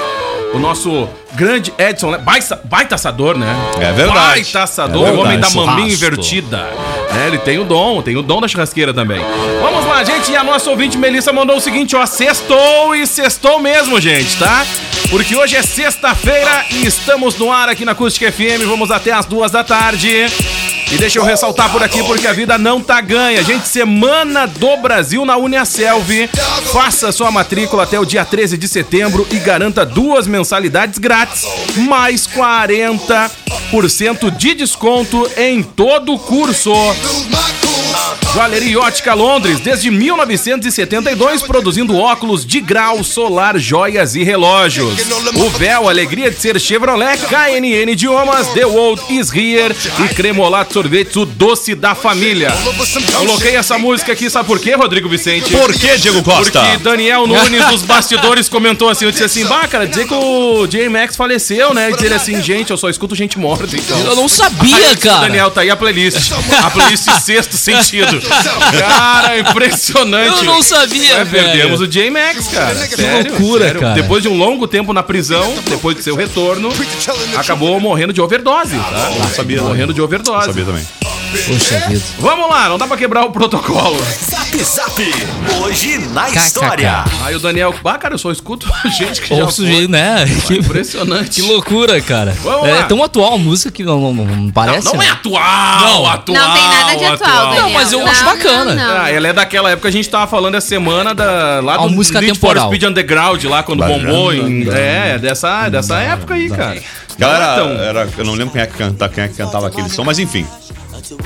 O 0.54 0.60
nosso 0.60 1.10
grande 1.34 1.74
Edson, 1.78 2.12
né? 2.12 2.18
baita, 2.20 2.62
baita 2.64 2.96
assador, 2.96 3.38
né? 3.38 3.54
É 3.80 3.92
verdade. 3.92 4.42
Baita 4.42 4.64
assador, 4.64 5.08
É 5.08 5.12
o 5.12 5.20
homem 5.20 5.40
da 5.40 5.48
verdade. 5.48 5.56
maminha 5.66 5.94
invertida. 5.94 6.68
É, 7.16 7.28
ele 7.28 7.38
tem 7.40 7.58
o 7.58 7.64
dom, 7.64 8.02
tem 8.02 8.16
o 8.16 8.22
dom 8.22 8.42
da 8.42 8.48
churrasqueira 8.48 8.94
também. 8.94 9.22
Vamos 9.62 9.86
lá, 9.86 10.04
gente. 10.04 10.32
E 10.32 10.36
a 10.36 10.44
nossa 10.44 10.70
ouvinte 10.70 10.98
Melissa 10.98 11.32
mandou 11.32 11.58
o 11.58 11.62
seguinte, 11.62 11.96
ó. 11.96 12.06
Sextou 12.06 12.96
e 12.96 13.08
sextou 13.08 13.60
mesmo, 13.60 14.00
gente, 14.00 14.38
tá? 14.38 14.66
Porque 15.10 15.36
hoje 15.36 15.56
é 15.56 15.62
sexta-feira 15.62 16.66
e 16.70 16.86
estamos 16.86 17.38
no 17.38 17.52
ar 17.52 17.70
aqui 17.70 17.86
na 17.86 17.94
Acústica 17.94 18.32
FM. 18.32 18.66
Vamos 18.68 18.92
até 18.92 19.12
as 19.12 19.26
duas 19.26 19.52
da 19.52 19.64
tarde. 19.64 20.28
E 20.90 20.98
deixa 20.98 21.20
eu 21.20 21.24
ressaltar 21.24 21.70
por 21.70 21.84
aqui, 21.84 22.02
porque 22.04 22.28
a 22.28 22.34
vida 22.34 22.58
não 22.58 22.82
tá 22.82 23.02
ganha. 23.02 23.44
Gente, 23.44 23.68
Semana 23.68 24.48
do 24.48 24.78
Brasil 24.78 25.26
na 25.26 25.36
Uniaselv. 25.36 26.30
Faça 26.72 27.12
sua 27.12 27.30
matrícula 27.30 27.84
até 27.84 28.00
o 28.00 28.06
dia 28.06 28.24
13 28.24 28.58
de 28.58 28.70
setembro 28.70 29.28
e 29.30 29.38
garanta 29.38 29.86
duas 29.86 30.28
mensalidades 30.28 30.98
grátis, 30.98 31.46
mais 31.76 32.26
40% 32.26 34.38
de 34.38 34.54
desconto 34.54 35.30
em 35.36 35.62
todo 35.62 36.14
o 36.14 36.20
curso. 36.20 36.72
Joalheria 38.34 38.80
Ótica 38.80 39.14
Londres, 39.14 39.60
desde 39.60 39.90
1972, 39.90 41.42
produzindo 41.42 41.98
óculos 41.98 42.46
de 42.46 42.62
grau, 42.62 43.04
solar, 43.04 43.58
joias 43.58 44.16
e 44.16 44.24
relógios. 44.24 44.94
O 45.36 45.50
Véu, 45.50 45.90
alegria 45.90 46.30
de 46.30 46.40
ser 46.40 46.60
Chevrolet, 46.60 47.18
KNN 47.18 47.92
Idiomas, 47.92 48.48
The 48.50 48.66
World 48.66 49.02
is 49.10 49.32
Here 49.34 49.76
e 50.06 50.14
Cremolato 50.14 50.77
Sorvetes, 50.78 51.16
o 51.16 51.26
doce 51.26 51.74
da 51.74 51.96
família. 51.96 52.54
Coloquei 53.18 53.56
essa 53.56 53.80
música 53.80 54.12
aqui, 54.12 54.30
sabe 54.30 54.46
por 54.48 54.60
quê, 54.60 54.76
Rodrigo 54.76 55.10
Vicente? 55.10 55.50
Por 55.50 55.74
que, 55.74 55.98
Diego 55.98 56.22
Costa? 56.22 56.62
Porque 56.62 56.78
Daniel 56.84 57.26
Nunes 57.28 57.66
dos 57.66 57.82
bastidores 57.82 58.48
comentou 58.48 58.88
assim, 58.88 59.06
eu 59.06 59.12
disse 59.12 59.24
assim, 59.24 59.44
bah, 59.46 59.68
cara, 59.68 59.88
dizer 59.88 60.06
que 60.08 60.14
o 60.14 60.68
J-Max 60.68 61.16
faleceu, 61.16 61.74
né? 61.74 61.90
E 61.90 61.96
dizer 61.96 62.14
assim, 62.14 62.40
gente, 62.44 62.70
eu 62.70 62.78
só 62.78 62.90
escuto 62.92 63.16
gente 63.16 63.40
morta, 63.40 63.76
então. 63.76 63.98
Eu 64.02 64.16
não 64.16 64.28
sabia, 64.30 64.96
cara. 64.98 65.22
Daniel, 65.22 65.50
tá 65.50 65.62
aí 65.62 65.72
a 65.72 65.76
playlist. 65.76 66.32
A 66.64 66.70
playlist 66.70 67.10
sexto 67.22 67.58
sentido. 67.58 68.22
Cara, 68.80 69.40
impressionante. 69.40 70.38
Eu 70.38 70.44
não 70.44 70.62
sabia, 70.62 71.14
É, 71.16 71.24
velho. 71.24 71.44
perdemos 71.46 71.82
o 71.82 71.88
J-Max, 71.88 72.50
cara. 72.50 72.76
Sério, 72.76 73.32
loucura, 73.32 73.66
sério. 73.66 73.82
cara. 73.82 73.94
Depois 73.96 74.22
de 74.22 74.30
um 74.30 74.38
longo 74.38 74.68
tempo 74.68 74.94
na 74.94 75.02
prisão, 75.02 75.56
depois 75.68 75.96
de 75.98 76.04
seu 76.04 76.16
retorno, 76.16 76.70
acabou 77.36 77.80
morrendo 77.80 78.14
de 78.14 78.22
overdose, 78.22 78.76
tá? 78.78 79.10
Não 79.18 79.30
sabia. 79.30 79.60
Morrendo 79.64 79.92
de 79.92 80.02
overdose. 80.04 80.52
Também. 80.68 81.17
Poxa 81.48 81.80
vida. 81.88 82.02
Vamos 82.20 82.50
lá, 82.50 82.70
não 82.70 82.78
dá 82.78 82.88
pra 82.88 82.96
quebrar 82.98 83.24
o 83.26 83.32
protocolo. 83.32 83.98
Zap 84.30 84.64
Zap. 84.64 85.02
Hoje 85.62 85.98
na 86.14 86.26
KKK. 86.26 86.38
história. 86.40 87.04
Aí 87.24 87.36
o 87.36 87.40
Daniel, 87.40 87.74
ah, 87.84 87.98
cara, 87.98 88.14
eu 88.14 88.18
só 88.18 88.32
escuto 88.32 88.68
gente 88.98 89.22
que 89.22 89.30
já 89.30 89.36
Ou 89.36 89.42
foi. 89.44 89.52
sujeito, 89.54 89.92
né? 89.92 90.26
Que, 90.48 90.56
Impressionante. 90.60 91.30
que 91.30 91.42
loucura, 91.42 92.00
cara. 92.02 92.36
Vamos 92.42 92.68
é 92.70 92.74
lá. 92.74 92.84
tão 92.84 93.04
atual 93.04 93.34
a 93.36 93.38
música 93.38 93.70
que 93.72 93.84
não, 93.84 94.00
não, 94.00 94.14
não 94.14 94.26
Não, 94.26 94.52
parece. 94.52 94.86
não 94.86 94.96
é 95.02 95.06
né? 95.06 95.12
atual, 95.12 95.80
Não. 95.82 96.06
atual. 96.08 96.38
Não 96.38 96.54
tem 96.54 96.64
nada 96.64 96.96
de 96.96 97.06
atual, 97.06 97.46
Daniel. 97.48 97.62
Não, 97.64 97.70
mas 97.72 97.92
eu 97.92 98.00
Não, 98.00 98.08
acho 98.08 98.24
bacana. 98.26 98.76
não, 98.76 98.88
não. 98.88 99.02
Ah, 99.02 99.12
ela 99.12 99.28
é 99.28 99.34
daquela 99.34 99.70
época 99.72 99.82
que 99.84 99.88
a 99.88 99.92
gente 100.00 100.10
tava 100.10 100.28
falando 100.28 100.56
essa 100.56 100.68
semana 100.68 101.14
da, 101.14 101.60
lá 101.62 101.78
Uma 101.80 101.90
do 101.90 101.94
música 101.96 102.22
Need 102.22 102.34
temporal. 102.34 102.70
for 102.70 102.76
Speed 102.76 102.90
Underground, 102.90 103.44
lá 103.46 103.64
quando 103.64 103.84
bombou. 103.86 104.34
Em, 104.34 104.68
é, 104.70 105.18
dessa, 105.18 105.68
dessa 105.70 105.98
época 106.00 106.34
aí, 106.36 106.50
cara. 106.50 106.82
Galera, 107.18 107.54
Então, 107.54 107.72
era, 107.84 108.10
eu 108.18 108.26
não 108.26 108.34
lembro 108.34 108.54
quem 108.54 108.62
é 108.62 108.68
que, 108.68 108.78
canta, 108.78 109.10
quem 109.10 109.24
é 109.24 109.28
que 109.28 109.36
cantava 109.36 109.68
aquele 109.68 109.90
som, 109.90 110.04
mas 110.04 110.20
enfim. 110.20 110.46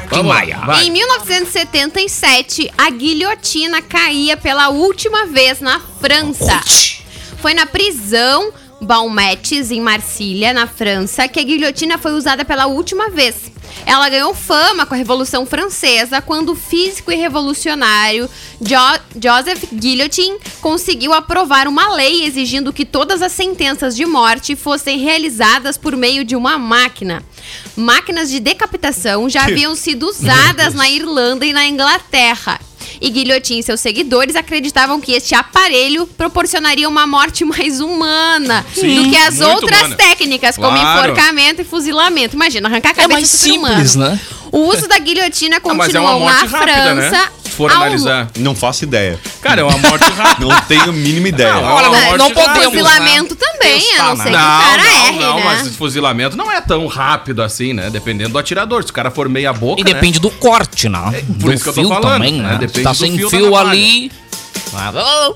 Vamos 0.10 0.28
lá, 0.28 0.66
vai. 0.66 0.86
Em 0.86 0.92
1977, 0.92 2.72
a 2.78 2.90
guilhotina 2.90 3.82
caía 3.82 4.38
pela 4.38 4.70
última 4.70 5.26
vez 5.26 5.60
na 5.60 5.80
França. 5.80 6.62
Foi 7.42 7.54
na 7.54 7.66
prisão 7.66 8.54
Baumettes, 8.82 9.72
em 9.72 9.80
Marcília, 9.80 10.54
na 10.54 10.68
França, 10.68 11.28
que 11.28 11.40
a 11.40 11.44
guilhotina 11.44 11.98
foi 11.98 12.14
usada 12.14 12.44
pela 12.44 12.66
última 12.66 13.10
vez. 13.10 13.52
Ela 13.86 14.10
ganhou 14.10 14.34
fama 14.34 14.86
com 14.86 14.94
a 14.94 14.98
Revolução 14.98 15.46
Francesa, 15.46 16.22
quando 16.22 16.54
o 16.54 16.56
físico 16.56 17.12
e 17.12 17.16
revolucionário 17.16 18.30
Jo- 18.62 19.00
Joseph 19.22 19.64
Guillotin 19.74 20.38
conseguiu 20.62 21.14
aprovar 21.14 21.68
uma 21.68 21.94
lei 21.94 22.24
exigindo 22.26 22.72
que 22.74 22.86
todas 22.86 23.22
as 23.22 23.32
sentenças 23.32 23.96
de 23.96 24.06
morte 24.06 24.56
fossem 24.56 24.98
realizadas 25.00 25.78
por 25.78 25.96
meio 25.96 26.24
de 26.24 26.36
uma 26.36 26.58
máquina. 26.58 27.24
Máquinas 27.76 28.30
de 28.30 28.40
decapitação 28.40 29.30
já 29.30 29.44
haviam 29.46 29.76
sido 29.76 30.08
usadas 30.08 30.74
na 30.74 30.90
Irlanda 30.90 31.46
e 31.46 31.54
na 31.54 31.66
Inglaterra. 31.66 32.60
E 33.02 33.10
Guilhotin 33.10 33.58
e 33.58 33.64
seus 33.64 33.80
seguidores 33.80 34.36
acreditavam 34.36 35.02
que 35.02 35.12
este 35.14 35.34
aparelho 35.34 36.06
proporcionaria 36.06 36.88
uma 36.88 37.08
morte 37.08 37.44
mais 37.44 37.80
humana 37.82 38.64
Sim, 38.76 39.04
do 39.04 39.10
que 39.10 39.18
as 39.18 39.42
outras 39.42 39.80
humana. 39.80 39.96
técnicas, 39.96 40.56
como 40.56 40.70
Claro. 40.78 41.12
enforcamento 41.12 41.62
e 41.62 41.66
fuzilamento. 41.66 42.36
Imagina, 42.36 42.70
arrancar 42.70 42.90
a 42.90 42.92
É 42.92 42.96
cabeça 42.96 43.14
mais 43.14 43.24
do 43.32 43.38
ser 43.38 43.50
simples, 43.52 43.96
humano. 43.96 44.12
né? 44.12 44.20
O 44.52 44.60
uso 44.68 44.88
da 44.88 45.00
guilhotina 45.00 45.56
Ah, 45.56 45.58
é 45.58 45.60
continuou 45.62 46.20
morte 46.20 46.46
na 46.52 46.58
rápida, 46.60 46.94
né? 46.96 47.10
França. 47.10 47.32
Se 47.41 47.41
for 47.54 47.72
ao- 47.72 47.78
analisar. 47.78 48.30
Não 48.38 48.56
faço 48.56 48.84
ideia. 48.84 49.20
Cara, 49.42 49.62
é 49.62 49.64
uma 49.64 49.78
morte 49.78 50.10
rápida. 50.12 50.46
Não 50.48 50.62
tenho 50.62 50.84
a 50.84 50.88
mínima 50.94 51.28
ideia. 51.30 51.54
Não, 51.54 51.64
Olha, 51.64 51.86
é 51.86 51.90
não- 51.90 52.02
morte 52.06 52.18
não 52.18 52.32
podemos, 52.32 52.66
Fuzilamento 52.66 53.36
também, 53.36 53.96
a 53.98 54.04
não 54.04 54.18
ser 54.18 54.24
que 54.24 54.30
o 54.30 54.34
cara 54.34 54.78
não, 54.78 54.90
erre, 55.08 55.20
não, 55.20 55.36
né? 55.38 55.44
mas 55.46 55.76
fuzilamento 55.76 56.38
não 56.38 56.52
é 56.52 56.62
tão 56.62 56.88
rápido 56.88 57.42
assim, 57.42 57.74
né? 57.74 57.90
Dependendo 57.90 58.30
do 58.32 58.38
atirador. 58.40 58.84
Se 58.84 58.92
o 58.92 58.94
cara 58.94 59.12
for 59.12 59.28
meia 59.30 59.52
boca, 59.54 59.82
E 59.82 59.84
né? 59.84 59.94
depende 59.94 60.20
do 60.20 60.30
corte, 60.30 60.88
né? 60.90 61.00
por 61.40 61.50
do 61.50 61.54
isso 61.54 61.64
que 61.64 61.70
eu 61.70 61.74
tô 61.74 61.82
fio 61.82 61.90
falando, 61.90 62.14
também, 62.14 62.34
né? 62.42 62.50
né? 62.54 62.58
Depende 62.60 62.84
tá 62.84 62.92
do 62.92 62.98
sem 62.98 63.18
fio 63.18 63.30
fio, 63.30 63.56
ali. 63.56 64.12
Ah, 64.74 65.34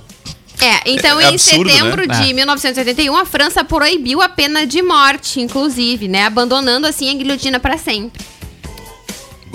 É, 0.61 0.81
então 0.91 1.19
É 1.19 1.25
em 1.25 1.27
absurdo, 1.33 1.69
setembro 1.69 2.07
né? 2.07 2.21
de 2.21 2.33
1981, 2.33 3.15
a 3.17 3.25
França 3.25 3.63
proibiu 3.63 4.21
a 4.21 4.29
pena 4.29 4.65
de 4.65 4.81
morte, 4.81 5.41
inclusive, 5.41 6.07
né? 6.07 6.25
Abandonando 6.25 6.87
assim 6.87 7.09
a 7.09 7.13
guilhotina 7.13 7.59
pra 7.59 7.77
sempre. 7.77 8.23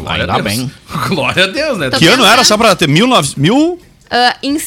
Glória 0.00 0.22
Ainda 0.24 0.32
a 0.34 0.40
Deus. 0.40 0.56
bem. 0.56 0.70
Glória 1.08 1.44
a 1.44 1.46
Deus, 1.46 1.78
né? 1.78 1.90
Tô 1.90 1.98
Que 1.98 2.06
ano 2.06 2.22
era? 2.24 2.30
pensando. 2.38 2.46
Só 2.46 2.56
pra 2.58 2.74
ter 2.76 2.88
mil, 2.88 3.06
nove- 3.06 3.34
mil? 3.36 3.78
Ah, 4.10 4.36
em 4.42 4.58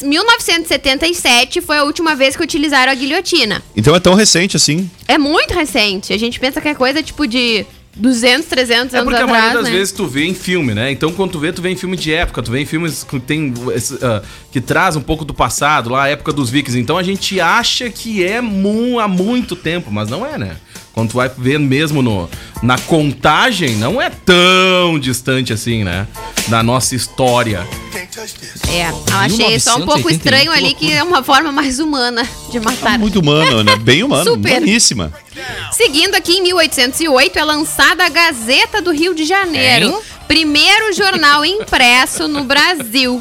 1977 0.58 1.60
foi 1.60 1.76
a 1.78 1.84
última 1.84 2.14
vez 2.14 2.36
que 2.36 2.42
utilizaram 2.42 2.90
a 2.90 2.94
guilhotina. 2.94 3.62
Então 3.76 3.94
é 3.94 4.00
tão 4.00 4.14
recente 4.14 4.56
assim. 4.56 4.90
É 5.06 5.18
muito 5.18 5.52
recente. 5.54 6.12
A 6.12 6.18
gente 6.18 6.40
pensa 6.40 6.60
que 6.60 6.68
é 6.68 6.74
coisa 6.74 7.02
tipo 7.02 7.26
de 7.26 7.66
200, 7.96 8.46
300 8.48 8.94
É 8.94 8.98
anos 8.98 9.10
porque 9.10 9.20
a 9.22 9.24
atrás, 9.24 9.30
maioria 9.30 9.54
das 9.62 9.64
né? 9.70 9.78
vezes 9.78 9.92
tu 9.92 10.06
vê 10.06 10.24
em 10.24 10.34
filme, 10.34 10.74
né? 10.74 10.90
Então 10.90 11.12
quando 11.12 11.32
tu 11.32 11.38
vê, 11.38 11.52
tu 11.52 11.60
vê 11.62 11.70
em 11.70 11.76
filme 11.76 11.96
de 11.96 12.12
época, 12.12 12.42
tu 12.42 12.50
vê 12.50 12.60
em 12.60 12.66
filmes 12.66 13.04
que 13.04 13.20
tem 13.20 13.52
ah, 14.02 14.22
que 14.50 14.60
traz 14.60 14.96
um 14.96 15.00
pouco 15.02 15.24
do 15.24 15.34
passado, 15.34 15.90
lá 15.90 16.04
a 16.04 16.08
época 16.08 16.32
dos 16.32 16.48
vikings. 16.50 16.78
Então 16.80 16.96
a 16.96 17.02
gente 17.02 17.40
acha 17.40 17.90
que 17.90 18.24
é 18.24 18.40
mu 18.40 18.98
há 18.98 19.06
muito 19.06 19.54
tempo, 19.54 19.90
mas 19.92 20.08
não 20.08 20.24
é, 20.26 20.38
né? 20.38 20.56
Quando 20.94 21.10
tu 21.10 21.16
vai 21.16 21.28
ver 21.28 21.58
mesmo 21.58 22.00
no, 22.00 22.30
na 22.62 22.78
contagem, 22.78 23.76
não 23.76 24.00
é 24.00 24.08
tão 24.10 24.96
distante 24.98 25.52
assim, 25.52 25.82
né? 25.82 26.06
Da 26.46 26.62
nossa 26.62 26.94
história. 26.94 27.66
É, 28.68 28.90
eu 28.90 29.16
achei 29.16 29.58
só 29.58 29.76
um 29.76 29.84
pouco 29.84 30.06
1981, 30.08 30.10
estranho 30.10 30.52
ali 30.52 30.72
que 30.74 30.92
é 30.92 31.02
uma 31.02 31.22
forma 31.24 31.50
mais 31.50 31.80
humana 31.80 32.26
de 32.50 32.60
matar. 32.60 32.96
Muito 32.98 33.18
humano, 33.18 33.64
né? 33.64 33.74
Bem 33.76 34.04
humano. 34.04 34.30
Super. 34.34 34.58
Humaníssima. 34.58 35.12
Seguindo 35.72 36.14
aqui, 36.14 36.34
em 36.38 36.42
1808, 36.42 37.38
é 37.38 37.44
lançada 37.44 38.04
a 38.04 38.08
Gazeta 38.08 38.80
do 38.80 38.92
Rio 38.92 39.14
de 39.14 39.24
Janeiro, 39.24 39.86
Hein? 39.86 39.98
primeiro 40.28 40.92
jornal 40.92 41.44
impresso 41.44 42.28
no 42.28 42.44
Brasil. 42.44 43.20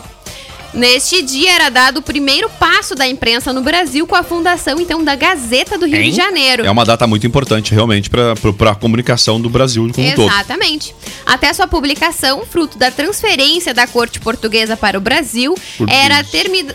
Neste 0.74 1.22
dia 1.22 1.51
era 1.51 1.70
dado 1.70 1.98
o 1.98 2.01
primeiro 2.01 2.50
passo 2.50 2.96
da 2.96 3.08
imprensa 3.08 3.53
no 3.53 3.62
Brasil 3.62 4.08
com 4.08 4.15
a 4.15 4.24
fundação, 4.24 4.80
então, 4.80 5.03
da 5.03 5.15
Gazeta 5.15 5.77
do 5.77 5.86
Rio 5.86 5.98
Hein? 6.01 6.10
de 6.12 6.15
Janeiro. 6.18 6.65
É 6.65 6.72
uma 6.72 6.84
data 6.84 7.06
muito 7.06 7.27
importante, 7.27 7.74
realmente, 7.74 8.10
para 8.10 8.72
a 8.72 8.75
comunicação 8.75 9.39
do 9.39 9.50
Brasil 9.50 9.88
como 9.94 10.08
um 10.08 10.15
todo. 10.15 10.32
Exatamente. 10.32 10.96
Até 11.25 11.53
sua 11.53 11.68
publicação, 11.68 12.44
fruto 12.46 12.77
da 12.77 12.89
transferência 12.89 13.74
da 13.74 13.86
corte 13.86 14.20
portuguesa 14.20 14.75
para 14.75 14.98
o 14.98 15.01
Brasil, 15.01 15.53
Português. 15.77 16.06
era 16.06 16.24
termi 16.24 16.65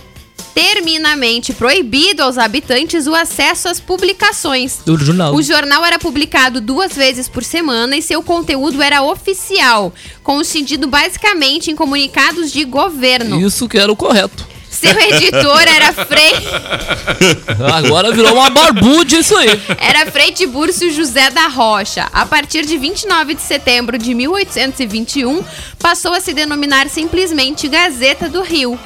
terminamente 0.59 1.53
proibido 1.53 2.21
aos 2.21 2.37
habitantes 2.37 3.07
o 3.07 3.15
acesso 3.15 3.69
às 3.69 3.79
publicações. 3.79 4.81
Do 4.85 4.99
jornal. 4.99 5.33
O 5.33 5.41
jornal 5.41 5.85
era 5.85 6.01
publicado 6.01 6.61
duas 6.61 6.97
vezes 6.97 7.29
por 7.29 7.45
semana 7.45 7.97
e 7.97 8.03
seu 8.03 8.21
conteúdo 8.25 8.83
era 8.83 9.01
oficial, 9.01 9.95
constituído 10.25 10.89
basicamente 10.89 11.71
em 11.71 11.77
comunicados 11.77 12.51
de 12.51 12.65
governo. 12.65 13.41
Isso 13.41 13.69
que 13.69 13.79
era 13.79 13.93
o 13.93 13.95
correto. 13.95 14.49
Seu 14.69 14.99
editor 14.99 15.63
era 15.63 15.93
Frei, 16.07 16.33
Agora 17.73 18.11
virou 18.13 18.35
uma 18.35 18.51
barbude 18.51 19.17
isso 19.19 19.37
aí. 19.37 19.61
era 19.79 20.11
Frei 20.11 20.33
Tibúrcio 20.33 20.93
José 20.93 21.31
da 21.31 21.47
Rocha. 21.47 22.09
A 22.13 22.27
partir 22.27 22.67
de 22.67 22.77
29 22.77 23.35
de 23.35 23.43
setembro 23.43 23.97
de 23.97 24.13
1821, 24.13 25.45
passou 25.79 26.13
a 26.13 26.21
se 26.21 26.35
denominar 26.35 26.89
simplesmente 26.89 27.69
Gazeta 27.69 28.29
do 28.29 28.43
Rio. 28.43 28.79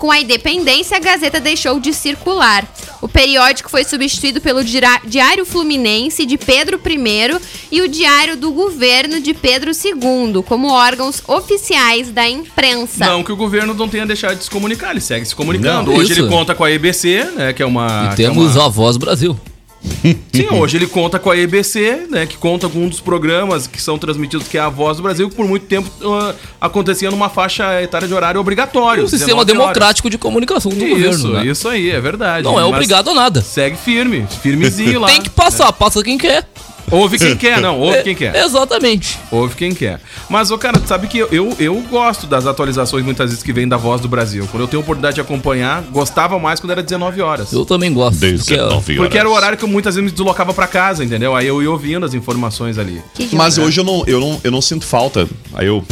Com 0.00 0.10
a 0.10 0.18
independência, 0.18 0.96
a 0.96 0.98
Gazeta 0.98 1.38
deixou 1.38 1.78
de 1.78 1.92
circular. 1.92 2.66
O 3.02 3.06
periódico 3.06 3.70
foi 3.70 3.84
substituído 3.84 4.40
pelo 4.40 4.62
Diário 4.64 5.44
Fluminense 5.44 6.24
de 6.24 6.38
Pedro 6.38 6.80
I 6.82 7.38
e 7.70 7.82
o 7.82 7.86
Diário 7.86 8.34
do 8.34 8.50
Governo 8.50 9.20
de 9.20 9.34
Pedro 9.34 9.72
II, 9.72 10.42
como 10.42 10.72
órgãos 10.72 11.22
oficiais 11.28 12.10
da 12.10 12.26
imprensa. 12.26 13.04
Não 13.04 13.22
que 13.22 13.30
o 13.30 13.36
governo 13.36 13.74
não 13.74 13.90
tenha 13.90 14.06
deixado 14.06 14.38
de 14.38 14.44
se 14.44 14.50
comunicar, 14.50 14.92
ele 14.92 15.02
segue 15.02 15.26
se 15.26 15.36
comunicando. 15.36 15.90
Não, 15.90 15.98
hoje 15.98 16.12
isso. 16.12 16.22
ele 16.22 16.30
conta 16.30 16.54
com 16.54 16.64
a 16.64 16.70
EBC, 16.70 17.32
né? 17.36 17.52
Que 17.52 17.62
é 17.62 17.66
uma. 17.66 18.06
E 18.06 18.12
é 18.14 18.16
temos 18.16 18.56
uma- 18.56 18.64
a 18.64 18.68
Voz 18.70 18.96
Brasil. 18.96 19.38
Sim, 20.32 20.48
hoje 20.52 20.76
ele 20.76 20.86
conta 20.86 21.18
com 21.18 21.30
a 21.30 21.36
EBC, 21.36 22.06
né? 22.10 22.26
Que 22.26 22.36
conta 22.36 22.68
com 22.68 22.80
um 22.80 22.88
dos 22.88 23.00
programas 23.00 23.66
que 23.66 23.80
são 23.80 23.98
transmitidos, 23.98 24.46
que 24.46 24.58
é 24.58 24.60
a 24.60 24.68
Voz 24.68 24.98
do 24.98 25.02
Brasil, 25.02 25.28
que 25.28 25.34
por 25.34 25.46
muito 25.46 25.66
tempo 25.66 25.88
ah, 26.04 26.34
acontecia 26.60 27.10
numa 27.10 27.28
faixa 27.28 27.82
etária 27.82 28.06
de 28.06 28.14
horário 28.14 28.40
obrigatório. 28.40 29.04
Um 29.04 29.08
sistema 29.08 29.44
19 29.44 29.50
horas. 29.50 29.74
democrático 29.74 30.10
de 30.10 30.18
comunicação 30.18 30.70
do 30.70 30.84
Isso, 30.84 30.94
governo, 30.94 31.32
né? 31.32 31.46
isso 31.46 31.68
aí, 31.68 31.90
é 31.90 32.00
verdade. 32.00 32.44
Não 32.44 32.58
é 32.58 32.64
obrigado 32.64 33.10
a 33.10 33.14
nada. 33.14 33.40
Segue 33.40 33.76
firme, 33.76 34.26
firmezinho 34.42 35.00
lá. 35.00 35.08
Tem 35.08 35.22
que 35.22 35.30
passar, 35.30 35.72
passa 35.72 36.02
quem 36.02 36.18
quer. 36.18 36.46
Ouve 36.90 37.18
quem 37.18 37.36
quer, 37.36 37.60
não, 37.60 37.78
ouve 37.78 37.98
É, 37.98 38.02
quem 38.02 38.14
quer. 38.14 38.34
Exatamente. 38.34 39.18
Ouve 39.30 39.54
quem 39.54 39.72
quer. 39.72 40.00
Mas, 40.28 40.50
ô, 40.50 40.58
cara, 40.58 40.78
tu 40.78 40.88
sabe 40.88 41.06
que 41.06 41.18
eu, 41.18 41.28
eu, 41.30 41.54
eu 41.58 41.74
gosto 41.88 42.26
das 42.26 42.46
atualizações 42.46 43.04
muitas 43.04 43.30
vezes 43.30 43.42
que 43.44 43.52
vêm 43.52 43.68
da 43.68 43.76
Voz 43.76 44.00
do 44.00 44.08
Brasil. 44.08 44.46
Quando 44.50 44.62
eu 44.62 44.68
tenho 44.68 44.80
oportunidade 44.82 45.14
de 45.14 45.20
acompanhar, 45.20 45.82
gostava 45.92 46.38
mais 46.38 46.58
quando 46.58 46.72
era 46.72 46.82
19 46.82 47.20
horas. 47.20 47.52
Eu 47.52 47.64
também 47.64 47.92
gosto. 47.92 48.18
porque, 48.20 48.58
ó, 48.58 48.80
Porque 48.80 49.18
era 49.18 49.28
o 49.28 49.32
horário 49.32 49.56
que 49.56 49.64
eu 49.64 49.68
muitas 49.68 49.94
vezes 49.94 50.10
me 50.10 50.14
deslocava 50.14 50.52
pra 50.52 50.66
casa, 50.66 51.04
entendeu? 51.04 51.34
Aí 51.36 51.46
eu 51.46 51.62
ia 51.62 51.70
ouvindo 51.70 52.04
as 52.04 52.14
informações 52.14 52.78
ali. 52.78 53.00
Mas 53.32 53.56
hoje 53.58 53.80
eu 53.80 53.84
não, 53.84 54.02
eu, 54.06 54.20
não, 54.20 54.40
eu 54.42 54.50
não 54.50 54.60
sinto 54.60 54.84
falta. 54.84 55.28
Aí 55.54 55.66
eu. 55.66 55.84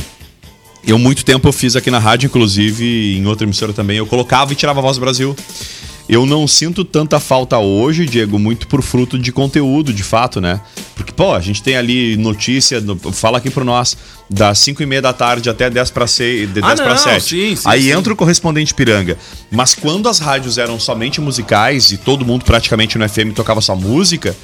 Eu, 0.87 0.99
muito 0.99 1.23
tempo, 1.25 1.47
eu 1.47 1.53
fiz 1.53 1.77
aqui 1.77 1.91
na 1.91 1.99
rádio, 1.99 2.29
inclusive, 2.29 3.19
em 3.19 3.27
outra 3.27 3.45
emissora 3.45 3.73
também. 3.75 3.99
Eu 3.99 4.07
colocava 4.07 4.53
e 4.53 4.57
tirava 4.57 4.79
a 4.79 4.83
voz 4.83 4.97
do 4.97 5.01
Brasil. 5.01 5.37
Eu 6.09 6.25
não 6.25 6.49
sinto 6.49 6.87
tanta 6.87 7.21
falta 7.21 7.59
hoje, 7.59 8.07
Diego, 8.07 8.39
muito 8.39 8.67
por 8.67 8.81
fruto 8.83 9.19
de 9.19 9.31
conteúdo, 9.31 9.93
de 9.93 10.03
fato, 10.03 10.41
né? 10.41 10.59
Porque, 10.97 11.13
pô, 11.13 11.35
a 11.35 11.41
gente 11.41 11.63
tem 11.63 11.77
ali 11.77 12.17
notícia, 12.17 12.81
no- 12.81 12.97
fala 13.13 13.37
aqui 13.37 13.51
pro 13.51 13.63
nós, 13.63 13.95
das 14.29 14.59
5 14.61 14.83
e 14.83 14.87
meia 14.87 15.03
da 15.03 15.13
tarde 15.13 15.51
até 15.51 15.69
10 15.69 15.91
para 15.91 16.07
6, 16.07 16.49
de 16.55 16.63
10 16.63 16.81
Ah, 16.81 16.83
para 16.83 16.95
não, 16.95 16.97
7. 17.03 17.21
sim, 17.23 17.57
sim, 17.57 17.63
Aí 17.69 17.83
sim. 17.83 17.91
entra 17.91 18.11
o 18.13 18.17
correspondente 18.17 18.73
Piranga. 18.73 19.19
Mas 19.51 19.75
quando 19.75 20.09
as 20.09 20.19
rádios 20.19 20.57
eram 20.57 20.81
somente 20.81 21.21
musicais 21.21 21.93
e 21.93 21.99
todo 21.99 22.25
mundo 22.25 22.43
praticamente 22.43 22.97
no 22.97 23.07
FM 23.07 23.35
tocava 23.35 23.61
só 23.61 23.77
música, 23.77 24.35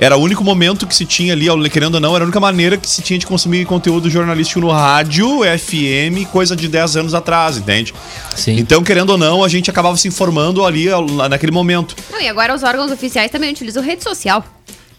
era 0.00 0.16
o 0.16 0.20
único 0.22 0.42
momento 0.42 0.86
que 0.86 0.94
se 0.96 1.04
tinha 1.04 1.34
ali, 1.34 1.46
querendo 1.68 1.94
ou 1.96 2.00
não, 2.00 2.14
era 2.16 2.24
a 2.24 2.26
única 2.26 2.40
maneira 2.40 2.78
que 2.78 2.88
se 2.88 3.02
tinha 3.02 3.18
de 3.18 3.26
consumir 3.26 3.66
conteúdo 3.66 4.08
jornalístico 4.08 4.58
no 4.58 4.70
rádio, 4.70 5.40
FM, 5.58 6.24
coisa 6.32 6.56
de 6.56 6.66
10 6.68 6.96
anos 6.96 7.12
atrás, 7.14 7.58
entende? 7.58 7.92
Sim. 8.34 8.56
Então, 8.58 8.82
querendo 8.82 9.10
ou 9.10 9.18
não, 9.18 9.44
a 9.44 9.48
gente 9.48 9.68
acabava 9.70 9.96
se 9.98 10.08
informando 10.08 10.64
ali 10.64 10.86
naquele 11.28 11.52
momento. 11.52 11.94
Não, 12.10 12.18
e 12.18 12.26
agora 12.28 12.54
os 12.54 12.62
órgãos 12.62 12.90
oficiais 12.90 13.30
também 13.30 13.50
utilizam 13.52 13.82
rede 13.82 14.02
social. 14.02 14.42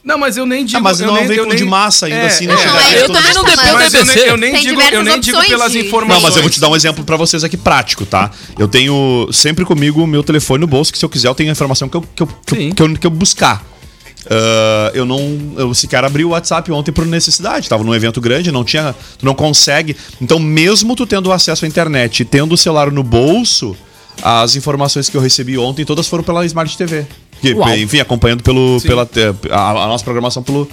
Não, 0.03 0.17
mas 0.17 0.35
eu 0.37 0.45
nem 0.45 0.65
digo. 0.65 0.77
Ah, 0.77 0.81
mas 0.81 0.99
eu 0.99 1.07
não 1.07 1.17
é 1.17 1.21
um 1.21 1.27
veículo 1.27 1.49
nem- 1.49 1.57
de 1.57 1.65
massa 1.65 2.05
ainda 2.07 2.17
É, 2.17 2.25
assim, 2.27 2.45
né? 2.47 2.53
é. 2.53 2.57
Não, 2.65 2.73
perto 2.73 2.95
eu 2.97 3.07
também 3.07 3.33
não 3.33 3.43
dependo 3.43 3.61
da 3.61 3.69
eu 3.71 3.77
nem, 3.77 3.89
BBC. 3.91 4.19
eu 4.29 4.37
nem 4.37 4.51
Tem 4.51 4.61
digo, 4.61 4.81
eu 4.81 5.03
nem 5.03 5.19
digo 5.19 5.41
pelas 5.45 5.71
de- 5.71 5.79
informações. 5.79 6.15
Não, 6.15 6.21
mas 6.27 6.35
eu 6.35 6.41
vou 6.41 6.49
te 6.51 6.59
dar 6.59 6.69
um 6.69 6.75
exemplo 6.75 7.03
pra 7.03 7.17
vocês 7.17 7.43
aqui 7.43 7.55
prático, 7.57 8.03
tá? 8.05 8.31
Eu 8.57 8.67
tenho 8.67 9.29
sempre 9.31 9.63
comigo 9.63 10.03
o 10.03 10.07
meu 10.07 10.23
telefone 10.23 10.61
no 10.61 10.67
bolso, 10.67 10.91
que 10.91 10.97
se 10.97 11.05
eu 11.05 11.09
quiser 11.09 11.27
eu 11.27 11.35
tenho 11.35 11.49
a 11.49 11.53
informação 11.53 11.87
que 11.87 11.95
eu, 11.97 12.01
que 12.15 12.23
eu, 12.23 12.27
que 12.27 12.53
eu, 12.53 12.73
que 12.75 12.81
eu, 12.83 12.97
que 12.97 13.07
eu 13.07 13.11
buscar. 13.11 13.63
Ah, 14.29 14.91
eu 14.93 15.05
não. 15.05 15.53
Eu 15.57 15.73
sequer 15.73 16.03
abri 16.03 16.23
o 16.23 16.29
WhatsApp 16.29 16.71
ontem 16.71 16.91
por 16.91 17.05
necessidade. 17.05 17.69
Tava 17.69 17.83
num 17.83 17.93
evento 17.93 18.21
grande, 18.21 18.51
não 18.51 18.63
tinha. 18.63 18.95
Tu 19.17 19.25
não 19.25 19.33
consegue. 19.33 19.95
Então, 20.21 20.39
mesmo 20.39 20.95
tu 20.95 21.05
tendo 21.05 21.31
acesso 21.31 21.65
à 21.65 21.67
internet 21.67 22.25
tendo 22.25 22.53
o 22.53 22.57
celular 22.57 22.91
no 22.91 23.03
bolso, 23.03 23.75
as 24.21 24.55
informações 24.55 25.09
que 25.09 25.17
eu 25.17 25.21
recebi 25.21 25.57
ontem 25.57 25.85
todas 25.85 26.07
foram 26.07 26.23
pela 26.23 26.45
Smart 26.45 26.77
TV. 26.77 27.05
Que, 27.41 27.53
enfim, 27.81 27.99
acompanhando 27.99 28.43
pelo, 28.43 28.79
pela, 28.81 29.05
te- 29.05 29.19
a, 29.49 29.69
a 29.71 29.87
nossa 29.87 30.03
programação 30.03 30.43
pelo. 30.43 30.69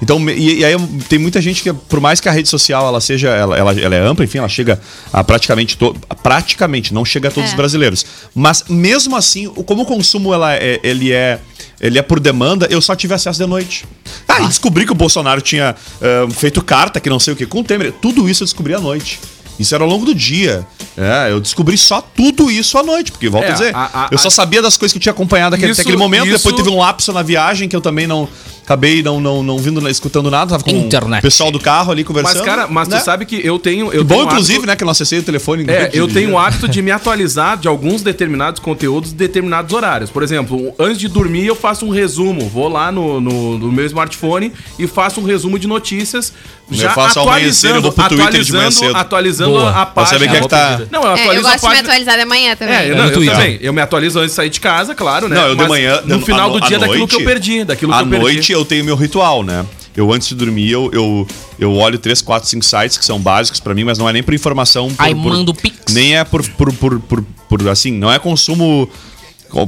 Então, 0.00 0.18
e, 0.30 0.60
e 0.60 0.64
aí 0.64 0.74
tem 1.08 1.18
muita 1.18 1.40
gente 1.42 1.62
que, 1.62 1.72
por 1.72 2.00
mais 2.00 2.20
que 2.20 2.28
a 2.28 2.32
rede 2.32 2.48
social 2.48 2.86
ela 2.86 3.00
seja, 3.00 3.30
ela, 3.30 3.56
ela, 3.58 3.72
ela 3.80 3.94
é 3.94 4.00
ampla, 4.00 4.24
enfim, 4.24 4.38
ela 4.38 4.48
chega 4.48 4.80
a 5.12 5.24
praticamente 5.24 5.76
to, 5.76 5.94
praticamente, 6.22 6.94
não 6.94 7.04
chega 7.04 7.28
a 7.28 7.30
todos 7.32 7.50
É. 7.50 7.52
os 7.52 7.56
brasileiros. 7.56 8.06
Mas 8.34 8.64
mesmo 8.68 9.16
assim, 9.16 9.48
o- 9.48 9.64
como 9.64 9.82
o 9.82 9.86
consumo 9.86 10.32
ela 10.32 10.54
é, 10.54 10.78
ele 10.84 11.12
é. 11.12 11.38
Ele 11.80 11.98
é 11.98 12.02
por 12.02 12.20
demanda, 12.20 12.66
eu 12.70 12.80
só 12.80 12.94
tive 12.94 13.12
acesso 13.14 13.38
de 13.42 13.46
noite. 13.46 13.84
Ah, 14.28 14.40
e 14.42 14.46
descobri 14.46 14.86
que 14.86 14.92
o 14.92 14.94
Bolsonaro 14.94 15.40
tinha 15.42 15.74
ah, 16.00 16.30
feito 16.32 16.62
carta, 16.62 17.00
que 17.00 17.10
não 17.10 17.18
sei 17.18 17.34
o 17.34 17.36
que, 17.36 17.44
com 17.44 17.60
o 17.60 17.64
Temer. 17.64 17.92
Tudo 18.00 18.28
isso 18.28 18.44
eu 18.44 18.46
descobri 18.46 18.72
à 18.72 18.80
noite. 18.80 19.18
Isso 19.58 19.74
era 19.74 19.84
ao 19.84 19.88
longo 19.90 20.04
do 20.04 20.14
dia. 20.14 20.66
É, 20.96 21.30
eu 21.30 21.40
descobri 21.40 21.76
só 21.78 22.00
tudo 22.00 22.50
isso 22.50 22.76
à 22.78 22.82
noite, 22.82 23.10
porque 23.12 23.28
volto 23.28 23.44
É, 23.46 23.50
a 23.50 23.52
dizer, 23.52 23.74
a- 23.74 23.90
a- 24.04 24.08
eu 24.10 24.18
só 24.18 24.30
sabia 24.30 24.60
das 24.62 24.76
coisas 24.76 24.92
que 24.92 24.98
eu 24.98 25.02
tinha 25.02 25.12
acompanhado 25.12 25.56
Isso- 25.56 25.64
até 25.72 25.82
aquele 25.82 25.96
momento. 25.96 26.26
isso- 26.26 26.36
Depois 26.38 26.54
teve 26.56 26.68
um 26.68 26.78
lapso 26.78 27.12
na 27.12 27.22
viagem 27.22 27.68
que 27.68 27.74
eu 27.76 27.80
também 27.80 28.06
não 28.06 28.28
acabei 28.64 29.02
não, 29.02 29.20
não, 29.20 29.42
não 29.42 29.58
vindo, 29.58 29.86
escutando 29.88 30.30
nada. 30.30 30.50
Tava 30.52 30.64
com 30.64 30.70
Internet. 30.70 31.20
o 31.20 31.22
pessoal 31.22 31.50
do 31.50 31.60
carro 31.60 31.92
ali 31.92 32.02
conversando. 32.02 32.36
Mas, 32.38 32.44
cara, 32.44 32.66
mas 32.68 32.88
né? 32.88 32.98
tu 32.98 33.04
sabe 33.04 33.24
que 33.24 33.40
eu 33.46 33.58
tenho. 33.58 33.86
Eu 33.86 33.98
Que 33.98 34.04
bom, 34.04 34.14
tenho 34.16 34.26
inclusive, 34.26 34.54
hábito- 34.58 34.66
né? 34.66 34.76
Que 34.76 34.82
eu 34.82 34.86
não 34.86 34.92
acessei 34.92 35.18
o 35.18 35.22
telefone. 35.22 35.64
É, 35.68 35.88
de- 35.88 35.98
eu 35.98 36.06
de- 36.06 36.14
tenho 36.14 36.32
o 36.32 36.38
hábito 36.38 36.66
de 36.66 36.82
me 36.82 36.90
atualizar 36.90 37.56
de 37.58 37.68
alguns 37.68 38.02
determinados 38.02 38.60
conteúdos 38.60 39.12
em 39.12 39.16
determinados 39.16 39.72
horários. 39.72 40.10
Por 40.10 40.22
exemplo, 40.22 40.74
antes 40.78 40.98
de 40.98 41.08
dormir 41.08 41.46
eu 41.46 41.54
faço 41.54 41.84
um 41.86 41.90
resumo. 41.90 42.48
Vou 42.48 42.68
lá 42.68 42.90
no, 42.90 43.20
no, 43.20 43.58
no 43.58 43.72
meu 43.72 43.84
smartphone 43.86 44.52
e 44.78 44.86
faço 44.86 45.20
um 45.20 45.24
resumo 45.24 45.58
de 45.58 45.66
notícias. 45.68 46.32
Eu 46.70 46.88
faço 46.90 47.18
ao 47.20 47.28
amanhecer, 47.28 47.74
eu 47.74 47.82
vou 47.82 47.92
pro 47.92 48.08
Twitter 48.08 48.42
de 48.42 48.50
manhã 48.52 48.68
atualizando, 48.68 48.72
cedo. 48.86 48.96
atualizando 48.96 49.50
Boa. 49.50 49.70
a 49.82 49.84
página. 49.86 50.18
saber 50.18 50.28
quem 50.30 50.38
é 50.38 50.40
que 50.40 50.48
tá- 50.48 50.80
Não, 50.90 51.02
eu 51.02 51.08
É, 51.08 51.10
eu 51.10 51.20
atualizo 51.20 51.42
gosto 51.42 51.66
a 51.66 51.68
de 51.68 51.74
me 51.74 51.80
atualizar 51.80 52.18
de 52.18 52.24
manhã 52.24 52.56
também. 52.56 52.74
É, 52.74 52.88
eu, 52.88 52.94
É 52.94 52.96
não, 52.96 53.04
no 53.04 53.10
eu 53.10 53.14
Twitter. 53.14 53.36
também. 53.36 53.58
Eu 53.60 53.72
me 53.74 53.82
atualizo 53.82 54.18
antes 54.18 54.30
de 54.30 54.36
sair 54.36 54.48
de 54.48 54.60
casa, 54.60 54.94
claro, 54.94 55.28
né? 55.28 55.36
Não, 55.36 55.48
eu 55.48 55.54
de 55.54 55.60
Mas 55.60 55.68
manhã. 55.68 56.00
No 56.06 56.20
final 56.22 56.50
do 56.50 56.64
à 56.64 56.66
dia, 56.66 56.78
daquilo 56.78 57.06
que 57.06 57.16
eu 57.16 57.24
perdi. 57.24 57.64
Daquilo 57.64 57.92
que 57.92 57.98
à 57.98 58.00
eu 58.00 58.06
perdi. 58.08 58.22
noite 58.24 58.53
eu 58.54 58.64
tenho 58.64 58.84
meu 58.84 58.96
ritual, 58.96 59.42
né? 59.42 59.64
Eu 59.96 60.12
antes 60.12 60.28
de 60.28 60.34
dormir, 60.34 60.70
eu, 60.70 60.90
eu, 60.92 61.26
eu 61.58 61.72
olho 61.74 61.98
3, 61.98 62.20
4, 62.20 62.48
5 62.48 62.64
sites 62.64 62.98
que 62.98 63.04
são 63.04 63.20
básicos 63.20 63.60
pra 63.60 63.74
mim, 63.74 63.84
mas 63.84 63.96
não 63.96 64.08
é 64.08 64.12
nem 64.12 64.22
por 64.22 64.34
informação. 64.34 64.88
Por, 64.92 65.04
Aí 65.04 65.14
por- 65.14 65.22
manda 65.32 65.50
o 65.50 65.54
Pix. 65.54 65.92
Nem 65.94 66.16
é 66.16 66.24
por, 66.24 66.42
por, 66.50 66.72
por, 66.72 66.98
por, 67.00 67.22
por, 67.48 67.68
assim, 67.68 67.92
não 67.92 68.10
é 68.12 68.18
consumo 68.18 68.88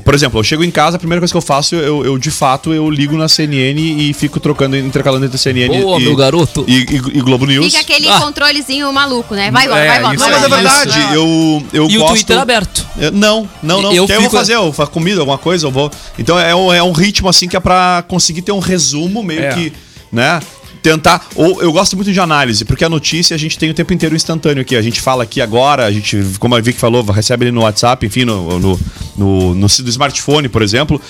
Por 0.04 0.14
exemplo, 0.14 0.38
eu 0.40 0.44
chego 0.44 0.64
em 0.64 0.70
casa, 0.70 0.96
a 0.96 0.98
primeira 0.98 1.20
coisa 1.20 1.32
que 1.32 1.36
eu 1.36 1.42
faço, 1.42 1.74
eu, 1.74 2.04
eu, 2.04 2.18
de 2.18 2.30
fato, 2.30 2.72
eu 2.74 2.90
ligo 2.90 3.16
na 3.16 3.28
CNN 3.28 3.80
e 3.80 4.12
fico 4.12 4.40
trocando, 4.40 4.76
intercalando 4.76 5.24
entre 5.26 5.38
CNN 5.38 5.80
Boa, 5.80 6.00
e, 6.00 6.04
meu 6.04 6.16
garoto. 6.16 6.64
e, 6.66 6.78
e- 6.78 7.18
e 7.18 7.20
Globo 7.20 7.46
News. 7.46 7.66
Fica 7.66 7.80
aquele 7.80 8.08
Ah. 8.08 8.20
controlezinho 8.20 8.92
maluco, 8.92 9.34
né? 9.34 9.50
Vai 9.50 9.66
embora, 9.66 9.80
É, 9.80 9.86
vai 9.88 9.98
embora. 9.98 10.16
Não, 10.18 10.28
mas 10.28 10.42
é 10.42 10.48
verdade, 10.48 11.14
eu, 11.14 11.62
eu 11.72 11.88
E 11.90 11.96
o 11.96 12.00
gosto... 12.00 12.14
Twitter 12.14 12.38
aberto. 12.38 12.86
É, 12.98 13.10
Não, 13.10 13.48
não, 13.62 13.82
não. 13.82 13.92
Eu 13.92 14.02
porque 14.04 14.12
aí 14.12 14.16
eu 14.18 14.22
vou 14.22 14.30
fico- 14.30 14.36
fazer, 14.36 14.54
eu 14.54 14.72
faço 14.72 14.90
comida, 14.90 15.20
alguma 15.20 15.38
coisa, 15.38 15.66
eu 15.66 15.70
vou. 15.70 15.90
Então 16.18 16.38
é 16.38 16.54
um, 16.54 16.72
é 16.72 16.82
um 16.82 16.92
ritmo 16.92 17.28
assim 17.28 17.46
que 17.48 17.56
é 17.56 17.60
pra 17.60 18.04
conseguir 18.08 18.42
ter 18.42 18.52
um 18.52 18.58
resumo 18.58 19.22
meio 19.22 19.42
É. 19.42 19.48
que, 19.54 19.72
né? 20.10 20.40
Tentar. 20.86 21.26
Ou 21.34 21.60
eu 21.60 21.72
gosto 21.72 21.96
muito 21.96 22.12
de 22.12 22.20
análise, 22.20 22.64
porque 22.64 22.84
a 22.84 22.88
notícia 22.88 23.34
a 23.34 23.38
gente 23.38 23.58
tem 23.58 23.68
o 23.68 23.74
tempo 23.74 23.92
inteiro 23.92 24.14
instantâneo 24.14 24.60
aqui. 24.60 24.76
A 24.76 24.82
gente 24.82 25.00
fala 25.00 25.24
aqui 25.24 25.40
agora, 25.40 25.84
a 25.84 25.90
gente, 25.90 26.16
como 26.38 26.54
a 26.54 26.60
Vic 26.60 26.78
falou, 26.78 27.02
recebe 27.02 27.46
ele 27.46 27.50
no 27.50 27.62
WhatsApp, 27.62 28.06
enfim, 28.06 28.24
no, 28.24 28.60
no, 28.60 28.80
no, 29.16 29.54
no, 29.56 29.66
smartphone, 29.66 30.48
por 30.48 30.62
exemplo. 30.62 31.02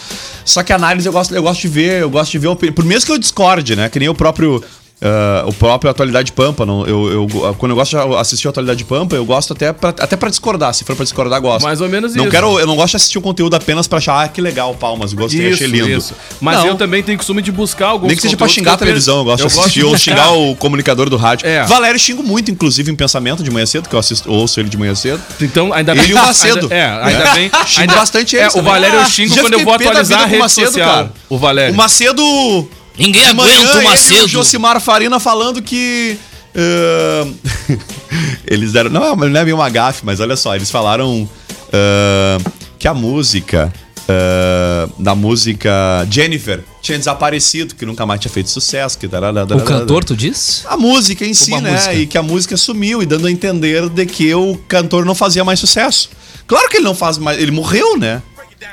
Só 0.47 0.63
que 0.63 0.73
a 0.73 0.77
análise 0.77 1.07
eu 1.07 1.13
gosto, 1.13 1.35
eu 1.35 1.43
gosto 1.43 1.61
de 1.61 1.69
ver, 1.69 2.01
eu 2.01 2.09
gosto 2.09 2.33
de 2.33 2.39
ver, 2.39 2.57
por 2.73 2.87
mesmo 2.87 3.05
que 3.05 3.13
eu 3.13 3.19
discorde, 3.19 3.77
né? 3.77 3.91
Que 3.91 3.99
nem 3.99 4.09
o 4.09 4.15
próprio. 4.15 4.65
Ah, 5.03 5.45
o 5.47 5.53
próprio 5.53 5.91
Atualidade 5.91 6.33
Pampa, 6.33 6.65
não, 6.65 6.87
eu, 6.87 7.29
eu- 7.31 7.55
quando 7.59 7.73
eu 7.73 7.77
gosto 7.77 7.91
de 7.97 8.15
assistir 8.17 8.47
a 8.47 8.51
Atualidade 8.51 8.83
Pampa, 8.85 9.15
eu 9.15 9.25
gosto 9.25 9.53
até 9.53 9.73
pra, 9.73 9.91
até 9.91 10.17
pra 10.17 10.31
discordar. 10.31 10.73
Se 10.75 10.85
for 10.85 10.97
pra 10.97 11.05
discordar, 11.05 11.41
gosto. 11.41 11.65
Mais 11.65 11.81
ou 11.81 11.89
menos 11.89 12.15
não 12.15 12.25
isso. 12.25 12.31
Quero, 12.31 12.59
eu 12.59 12.67
não 12.67 12.77
gosto 12.77 12.93
de 12.93 12.97
assistir 12.97 13.19
o 13.19 13.21
conteúdo 13.21 13.55
apenas 13.55 13.87
pra 13.87 13.99
achar, 13.99 14.23
ah, 14.25 14.29
que 14.29 14.41
legal, 14.41 14.75
palmas, 14.75 15.13
gostei, 15.13 15.53
achei 15.53 15.67
lindo. 15.67 16.03
Mas 16.41 16.59
Não. 16.59 16.67
eu 16.69 16.75
também 16.77 17.03
tenho 17.03 17.19
costume 17.19 17.43
de 17.43 17.53
buscar 17.53 17.89
alguns 17.89 18.09
Nem 18.09 18.17
que 18.17 18.23
seja 18.23 18.37
pra 18.37 18.49
xingar 18.49 18.73
a 18.73 18.75
eu 18.75 18.79
televisão, 18.79 19.19
eu 19.19 19.25
gosto 19.25 19.47
de 19.49 19.59
assistir, 19.61 19.81
de 19.81 19.85
ou 19.85 19.99
xingar 19.99 20.33
o 20.33 20.57
comunicador 20.57 21.11
do 21.11 21.17
rádio. 21.17 21.47
É. 21.47 21.65
Valério 21.65 21.99
xingo 22.01 22.23
muito, 22.23 22.51
inclusive, 22.51 22.91
em 22.91 22.97
pensamento 22.97 23.43
de 23.43 23.51
manhã 23.51 23.67
cedo, 23.67 23.89
que 23.89 23.95
eu 23.95 23.99
assisto, 23.99 24.31
ouço 24.33 24.59
ele 24.61 24.69
de 24.69 24.77
manhã 24.79 24.95
cedo. 24.95 25.21
Então, 25.41 25.73
ainda 25.73 25.93
Ele 25.93 26.01
bem 26.03 26.11
e 26.11 26.15
o 26.15 26.17
Macedo. 26.25 26.61
Ainda, 26.63 26.75
é, 26.75 26.87
ainda 27.03 27.33
bem. 27.33 27.51
Xingo 27.67 27.81
ainda, 27.83 27.95
bastante 27.97 28.37
é, 28.37 28.43
eles 28.43 28.55
O. 28.55 28.63
Valério 28.63 28.97
eu 28.97 29.01
Ah, 29.03 29.07
xingo 29.09 29.35
já 29.35 29.41
quando 29.43 29.53
eu 29.55 29.61
vou 29.65 29.75
atualizar 29.75 30.23
a 30.23 30.27
rede 30.27 30.39
Macedo, 30.41 30.67
social. 30.69 30.89
cara. 30.91 31.13
O 31.29 31.37
Valério. 31.39 31.75
O 31.75 31.77
Macedo. 31.77 32.69
Ninguém 32.99 33.27
aguenta 33.27 33.51
o 33.77 33.77
ele 33.79 33.81
e 33.81 33.85
Macedo. 33.85 34.25
o 34.25 34.29
Josimar 34.29 34.81
Farina 34.81 35.19
falando 35.21 35.61
que. 35.63 36.17
ah, 36.55 37.27
eles 38.47 38.73
deram. 38.73 38.91
Não, 38.91 39.05
é- 39.05 39.29
não 39.29 39.41
é 39.41 39.45
bem 39.45 39.55
uma 39.55 39.69
gafe, 39.69 40.03
mas 40.05 40.21
olha 40.21 40.37
só, 40.37 40.55
eles 40.55 40.71
falaram 40.71 41.29
ah, 41.73 42.39
que 42.79 42.89
a 42.89 42.95
música. 42.95 43.73
ah, 44.09 44.89
da 44.99 45.15
música 45.15 45.71
Jennifer 46.11 46.63
tinha 46.81 46.97
desaparecido, 46.97 47.75
que 47.75 47.85
nunca 47.85 48.07
mais 48.07 48.21
tinha 48.21 48.31
feito 48.31 48.49
sucesso. 48.49 48.97
Que 48.99 49.07
O 49.07 49.61
cantor, 49.65 50.05
tu 50.05 50.15
diz? 50.17 50.65
a 50.69 50.77
música 50.77 51.27
em 51.27 51.35
si, 51.35 51.51
Uma 51.51 51.61
né? 51.61 51.73
música. 51.73 51.95
E 51.95 52.07
que 52.07 52.17
a 52.17 52.23
música 52.23 52.57
sumiu 52.57 53.03
e 53.03 53.07
dando 53.07 53.27
a 53.27 53.31
entender 53.31 53.89
de 53.89 54.07
que 54.07 54.33
o 54.35 54.57
cantor 54.69 55.05
não 55.05 55.15
fazia 55.15 55.45
mais 55.45 55.59
sucesso. 55.59 56.09
Claro 56.47 56.69
que 56.69 56.77
ele 56.77 56.85
não 56.85 56.95
faz 56.95 57.19
mais. 57.19 57.41
Ele 57.43 57.51
morreu, 57.51 57.99
né? 57.99 58.23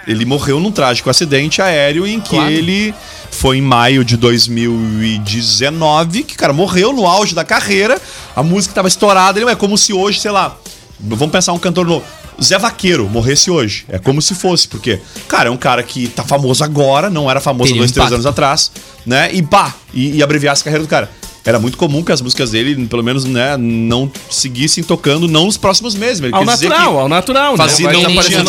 Ele 0.08 0.26
morreu 0.26 0.60
num 0.60 0.72
trágico 0.72 1.10
acidente 1.10 1.62
aéreo 1.62 2.06
em 2.06 2.20
que 2.20 2.32
Claro. 2.32 2.52
ele 2.52 2.94
foi 3.32 3.58
em 3.58 3.62
maio 3.62 4.04
de 4.06 4.16
2019, 4.18 6.24
que, 6.24 6.36
cara, 6.36 6.54
morreu 6.54 6.94
no 6.94 7.08
auge 7.08 7.34
da 7.34 7.44
carreira. 7.44 8.00
A 8.36 8.44
música 8.44 8.74
tava 8.76 8.88
estourada. 8.88 9.40
Ele 9.40 9.50
é 9.50 9.56
como 9.56 9.78
se 9.78 9.94
hoje, 9.94 10.20
sei 10.20 10.32
lá, 10.32 10.56
vamos 11.00 11.32
pensar 11.32 11.54
um 11.54 11.60
cantor 11.60 11.86
novo. 11.86 12.06
Zé 12.42 12.58
Vaqueiro 12.58 13.08
morresse 13.10 13.52
hoje. 13.52 13.86
É 13.88 14.00
como 14.00 14.22
se 14.22 14.34
fosse, 14.34 14.68
porque, 14.68 15.00
cara, 15.28 15.50
é 15.50 15.52
um 15.52 15.58
cara 15.58 15.84
que 15.84 16.08
tá 16.08 16.24
famoso 16.24 16.64
agora, 16.64 17.10
não 17.10 17.30
era 17.30 17.40
famoso 17.40 17.68
Teria 17.70 17.82
dois, 17.82 17.92
três 17.92 18.06
impacto. 18.08 18.16
anos 18.16 18.26
atrás, 18.26 18.72
né? 19.06 19.30
E 19.34 19.42
pá, 19.44 19.74
e, 19.94 20.18
e 20.18 20.24
abreviasse 20.24 20.62
a 20.62 20.66
carreira 20.66 20.84
do 20.84 20.90
cara. 20.90 21.10
Era 21.46 21.60
muito 21.60 21.78
comum 21.78 22.02
que 22.04 22.12
as 22.12 22.22
músicas 22.22 22.52
dele, 22.52 22.86
pelo 22.88 23.04
menos, 23.04 23.26
né, 23.26 23.58
não 23.58 24.10
seguissem 24.30 24.82
tocando, 24.84 25.28
não 25.28 25.46
nos 25.46 25.58
próximos 25.58 25.94
meses. 25.94 26.24
Ele 26.24 26.34
Ao 26.34 26.46
natural, 26.46 26.94
que- 26.94 27.00
ao 27.00 27.10
natural, 27.10 27.58
Fazia- 27.58 27.88
né? 27.88 27.94
não 27.94 28.16
Vai 28.16 28.24
tinha 28.26 28.44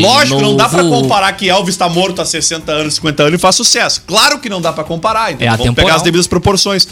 Lógico, 0.00 0.40
não 0.40 0.56
dá 0.56 0.68
pra 0.68 0.82
novo. 0.82 1.02
comparar 1.02 1.32
que 1.32 1.48
Elvis 1.48 1.76
tá 1.76 1.88
morto 1.88 2.20
há 2.20 2.24
60 2.24 2.72
anos, 2.72 2.94
50 2.94 3.22
anos 3.22 3.38
e 3.38 3.38
faz 3.40 3.54
sucesso. 3.54 4.02
Claro 4.06 4.38
que 4.40 4.48
não 4.48 4.60
dá 4.60 4.72
pra 4.72 4.82
comparar, 4.82 5.32
então 5.32 5.46
É 5.46 5.50
vamos 5.50 5.64
atemporal. 5.66 5.86
pegar 5.86 5.96
as 5.96 6.02
devidas 6.02 6.26
proporções. 6.26 6.88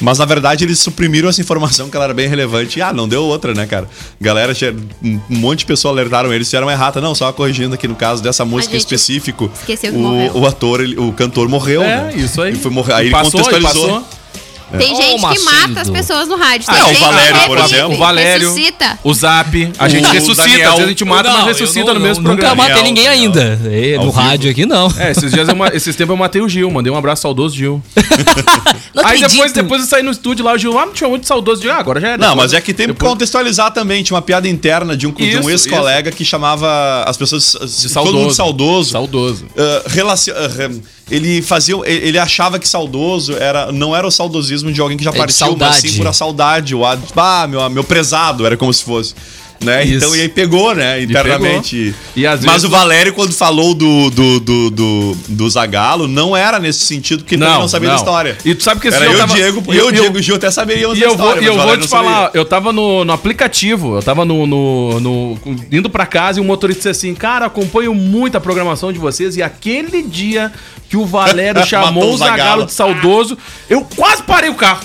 Mas 0.00 0.18
na 0.18 0.24
verdade 0.24 0.64
eles 0.64 0.80
suprimiram 0.80 1.28
essa 1.28 1.40
informação 1.40 1.88
que 1.88 1.94
ela 1.96 2.06
era 2.06 2.14
bem 2.14 2.26
relevante. 2.26 2.80
E 2.80 2.82
ah, 2.82 2.92
não 2.92 3.06
deu 3.06 3.22
outra, 3.22 3.54
né, 3.54 3.64
cara? 3.64 3.88
Galera, 4.20 4.52
tinha- 4.52 4.74
um 5.04 5.20
monte 5.28 5.60
de 5.60 5.66
pessoas 5.66 5.92
alertaram 5.92 6.32
eles, 6.32 6.48
fizeram 6.48 6.66
uma 6.66 6.72
errata. 6.72 7.00
Não, 7.00 7.14
só 7.14 7.30
corrigindo 7.32 7.74
aqui 7.76 7.86
no 7.86 7.94
caso 7.94 8.20
dessa 8.20 8.44
música 8.44 8.76
específico. 8.76 9.48
esqueceu 9.60 9.92
que 9.92 9.96
o, 9.96 10.00
morreu. 10.00 10.32
o 10.34 10.46
ator, 10.46 10.80
ele- 10.80 10.98
o 10.98 11.12
cantor 11.12 11.48
morreu. 11.48 11.80
É, 11.82 12.04
né? 12.06 12.12
isso 12.16 12.42
aí. 12.42 12.54
E 12.54 12.56
foi 12.56 12.72
morrer. 12.72 12.94
Aí 12.94 13.06
ele 13.06 13.14
contextualizou. 13.14 13.88
passou. 14.00 14.04
Tem 14.78 14.92
Ô, 14.92 14.96
gente 14.96 15.20
que 15.38 15.44
mata 15.44 15.80
as 15.80 15.90
pessoas 15.90 16.28
no 16.28 16.36
rádio. 16.36 16.66
Tem 16.66 16.74
Ah, 16.74 16.78
é, 16.78 16.82
o 16.82 16.86
gente 16.88 16.96
que 16.98 17.04
Valério, 17.04 17.40
por 17.46 17.56
revive, 17.58 17.74
exemplo. 17.74 17.94
O 17.94 17.98
Valério, 17.98 18.48
Ressuscita. 18.50 18.98
o 19.04 19.14
Zap, 19.14 19.72
a 19.78 19.88
gente 19.88 20.06
O 20.06 20.10
ressuscita. 20.12 20.42
Daniel. 20.48 20.68
Às 20.68 20.74
vezes 20.74 20.84
a 20.84 20.88
gente 20.88 21.04
mata, 21.04 21.22
Não, 21.28 21.32
mas 21.36 21.40
eu 21.42 21.52
ressuscita 21.52 21.86
não- 21.86 21.94
no 21.94 22.00
mesmo 22.00 22.22
não- 22.22 22.30
programa. 22.30 22.54
Nunca 22.54 22.68
matei 22.68 22.82
Daniel, 22.82 22.94
ninguém 22.94 23.08
ainda. 23.08 23.60
É, 23.70 23.96
Ao 23.96 24.04
no 24.04 24.10
vivo. 24.10 24.22
rádio 24.22 24.50
aqui 24.50 24.66
não. 24.66 24.92
É, 24.98 25.10
esses 25.10 25.32
dias 25.32 25.48
eu, 25.48 25.56
ma- 25.56 25.68
esses 25.72 25.94
tempos 25.96 26.12
eu 26.12 26.16
matei 26.16 26.40
o 26.42 26.48
Gil, 26.48 26.70
mandei 26.70 26.92
um 26.92 26.96
abraço 26.96 27.22
saudoso 27.22 27.56
Gil. 27.56 27.82
Não 28.94 29.04
Aí 29.04 29.14
depois, 29.20 29.32
acredito. 29.40 29.54
depois 29.54 29.80
eu 29.82 29.86
saí 29.88 30.02
no 30.04 30.10
estúdio 30.12 30.44
lá, 30.44 30.52
o 30.52 30.58
Gil, 30.58 30.78
ah, 30.78 30.86
não 30.86 30.92
tinha 30.92 31.08
muito 31.10 31.26
saudoso 31.26 31.60
Gil, 31.60 31.72
ah, 31.72 31.78
agora 31.78 32.00
já 32.00 32.10
é. 32.10 32.16
Não, 32.16 32.36
mas 32.36 32.52
é 32.52 32.60
que 32.60 32.72
tem 32.72 32.86
que 32.86 32.92
depois- 32.92 33.10
contextualizar 33.10 33.72
também. 33.72 34.02
Tinha 34.04 34.14
uma 34.14 34.22
piada 34.22 34.48
interna 34.48 34.96
de 34.96 35.06
um, 35.06 35.10
de 35.12 35.36
um 35.38 35.50
ex-colega 35.50 36.10
que 36.12 36.24
chamava 36.24 37.02
as 37.06 37.16
pessoas. 37.16 37.56
De 37.84 37.92
todo 37.92 38.12
mundo 38.12 38.32
saudoso. 38.32 38.92
Saudoso. 38.92 39.44
Uh, 39.46 39.88
relaci- 39.88 40.30
uh, 40.30 40.34
rem- 40.56 40.82
ele 41.10 41.42
fazia 41.42 41.76
ele 41.84 42.18
achava 42.18 42.58
que 42.58 42.66
saudoso 42.68 43.36
era 43.36 43.70
não 43.70 43.94
era 43.94 44.06
o 44.06 44.10
saudosismo 44.10 44.72
de 44.72 44.80
alguém 44.80 44.96
que 44.96 45.04
já 45.04 45.10
É 45.10 45.16
partiu 45.16 45.56
mas 45.58 45.76
sim 45.76 45.98
por 45.98 46.06
a 46.06 46.12
saudade 46.12 46.74
o 46.74 46.82
ah 46.84 47.46
meu 47.48 47.68
meu 47.70 47.84
prezado 47.84 48.46
era 48.46 48.56
como 48.56 48.72
se 48.72 48.82
fosse 48.82 49.14
né? 49.60 49.86
Então, 49.86 50.14
e 50.14 50.20
aí 50.20 50.28
pegou, 50.28 50.74
né, 50.74 51.00
internamente. 51.02 51.94
E 52.14 52.26
às 52.26 52.40
Mas 52.44 52.54
vezes- 52.54 52.64
o 52.64 52.68
Valério, 52.70 53.14
quando 53.14 53.32
falou 53.32 53.72
do, 53.74 54.10
do, 54.10 54.40
do, 54.40 54.70
do, 54.70 55.16
do 55.28 55.48
Zagalo, 55.50 56.06
não 56.06 56.36
era 56.36 56.58
nesse 56.58 56.80
sentido, 56.80 57.20
porque 57.22 57.38
também 57.38 57.54
não 57.60 57.68
sabia 57.68 57.88
da 57.88 57.94
história. 57.96 58.36
E 58.44 58.54
tu 58.54 58.62
sabe 58.62 58.80
que 58.80 58.88
esse 58.88 58.96
Era 58.96 59.06
eu, 59.06 59.16
tava- 59.16 59.32
Diego, 59.34 59.62
e 59.72 59.76
eu, 59.76 59.90
Diego 59.90 60.18
e 60.18 60.20
o 60.20 60.22
Gil 60.22 60.34
até 60.36 60.50
saberíamos 60.50 60.98
E 60.98 61.02
eu 61.02 61.16
vou, 61.16 61.28
história, 61.28 61.40
e 61.40 61.46
eu 61.46 61.56
vou 61.56 61.76
te 61.76 61.80
não 61.82 61.88
falar, 61.88 62.30
eu 62.34 62.44
tava 62.44 62.72
no, 62.74 63.04
no 63.06 63.12
aplicativo, 63.12 63.96
eu 63.96 64.02
tava 64.02 64.24
no, 64.26 64.46
no, 64.46 65.00
no- 65.00 65.38
indo 65.72 65.88
pra 65.88 66.04
casa 66.04 66.40
e 66.40 66.42
o 66.42 66.44
motorista 66.44 66.90
disse 66.90 67.06
assim, 67.06 67.14
cara, 67.14 67.46
acompanho 67.46 67.94
muito 67.94 68.36
a 68.36 68.40
programação 68.40 68.92
de 68.92 68.98
vocês 68.98 69.36
e 69.36 69.42
aquele 69.42 70.02
dia 70.02 70.52
que 70.94 70.96
o 70.96 71.04
Valério 71.04 71.62
chamou 71.66 72.12
o 72.14 72.16
Zagalo 72.16 72.66
de 72.66 72.72
saudoso, 72.72 73.36
eu 73.68 73.84
quase 73.96 74.22
parei 74.22 74.48
o 74.48 74.54
carro. 74.54 74.80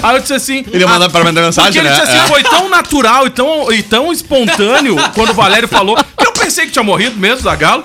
Aí 0.00 0.14
eu 0.14 0.20
disse 0.20 0.34
assim. 0.34 0.64
Ele 0.72 0.78
ia 0.84 0.86
mandar 0.86 1.10
pra 1.10 1.24
mandar 1.24 1.42
mensagem, 1.42 1.72
porque 1.72 1.78
ele 1.80 1.88
né? 1.88 1.94
disse 2.00 2.08
assim, 2.08 2.24
É. 2.24 2.28
foi 2.28 2.44
tão 2.44 2.68
natural 2.68 3.26
e 3.26 3.30
tão, 3.30 3.72
e 3.72 3.82
tão 3.82 4.12
espontâneo 4.12 4.94
quando 5.14 5.30
o 5.30 5.34
Valério 5.34 5.66
falou. 5.66 5.96
que 5.96 6.26
Eu 6.28 6.31
pensei 6.44 6.66
que 6.66 6.72
tinha 6.72 6.82
morrido 6.82 7.16
mesmo, 7.18 7.40
Zagalo. 7.42 7.84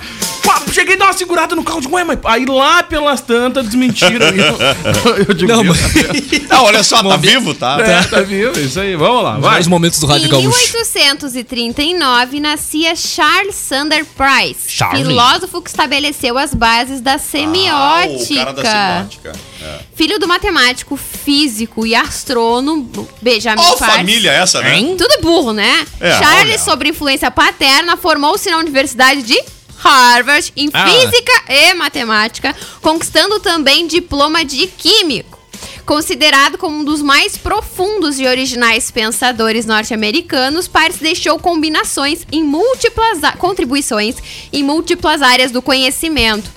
Cheguei 0.72 0.96
a 0.96 0.98
dar 0.98 1.06
uma 1.06 1.13
segurada 1.13 1.56
no 1.56 1.63
carro 1.63 1.82
de 1.82 1.88
ué, 1.88 2.04
mas 2.06 2.20
aí 2.24 2.46
lá 2.46 2.82
pelas 2.84 3.20
tantas 3.22 3.65
desmentiram. 3.65 4.28
Eu, 4.28 5.17
eu 5.28 5.34
digo, 5.34 5.52
Não, 5.52 5.63
mas-. 5.63 5.78
Ah, 6.50 6.63
olha 6.63 6.84
só, 6.84 7.04
tá 7.04 7.17
vivo, 7.17 7.54
tá? 7.54 7.78
É, 7.82 8.04
tá 8.04 8.22
vivo, 8.22 8.58
isso 8.60 8.80
aí. 8.80 8.96
Vamos 8.96 9.24
lá, 9.24 9.38
vai. 9.39 9.62
Momentos 9.63 10.00
do 10.00 10.06
Rádio 10.08 10.28
Em 10.28 10.30
Gaúcho. 10.30 10.48
1839 10.50 12.39
nascia 12.39 12.96
Charles 12.96 13.56
Sander 13.56 14.06
Price, 14.06 14.70
Charlie. 14.70 15.04
filósofo 15.06 15.62
que 15.62 15.70
estabeleceu 15.70 16.38
as 16.38 16.54
bases 16.54 17.02
da 17.02 17.15
Ah, 17.15 17.20
semiótica. 17.20 18.34
o 18.34 18.36
cara 18.38 18.54
da 18.54 18.62
semiótica. 18.63 19.34
É. 19.62 19.80
Filho 19.96 20.20
do 20.20 20.28
matemático, 20.28 20.96
físico 20.96 21.86
e 21.86 21.96
astrônomo 21.96 23.08
Benjamin 23.22 23.60
Ó, 23.62 23.76
Farsi. 23.78 23.98
família 23.98 24.32
essa, 24.32 24.62
né? 24.62 24.78
Tudo 24.98 25.20
burro, 25.22 25.52
né? 25.52 25.86
É, 26.00 26.12
Charles, 26.20 26.54
olha. 26.54 26.60
sob 26.60 26.88
influência 26.89 27.32
paterna, 27.32 27.98
formou-se 27.98 28.47
na 28.50 28.58
Universidade 28.58 29.24
de 29.24 29.40
Harvard 29.78 30.52
em 30.56 30.70
Ah. 30.74 30.88
Física 30.88 31.32
e 31.50 31.74
Matemática, 31.76 32.56
conquistando 32.82 33.40
também 33.40 33.88
diploma 33.88 34.44
de 34.44 34.68
Químico. 34.68 35.38
Considerado 35.86 36.58
como 36.58 36.80
um 36.80 36.84
dos 36.84 37.02
mais 37.02 37.38
profundos 37.38 38.20
e 38.20 38.28
originais 38.28 38.92
pensadores 38.92 39.66
norte-americanos, 39.66 40.68
Paris 40.68 40.98
deixou 40.98 41.40
combinações 41.40 42.28
em 42.30 42.44
múltiplas 42.44 43.20
contribuições 43.38 44.18
em 44.52 44.64
múltiplas 44.64 45.22
áreas 45.22 45.50
do 45.50 45.62
conhecimento. 45.62 46.57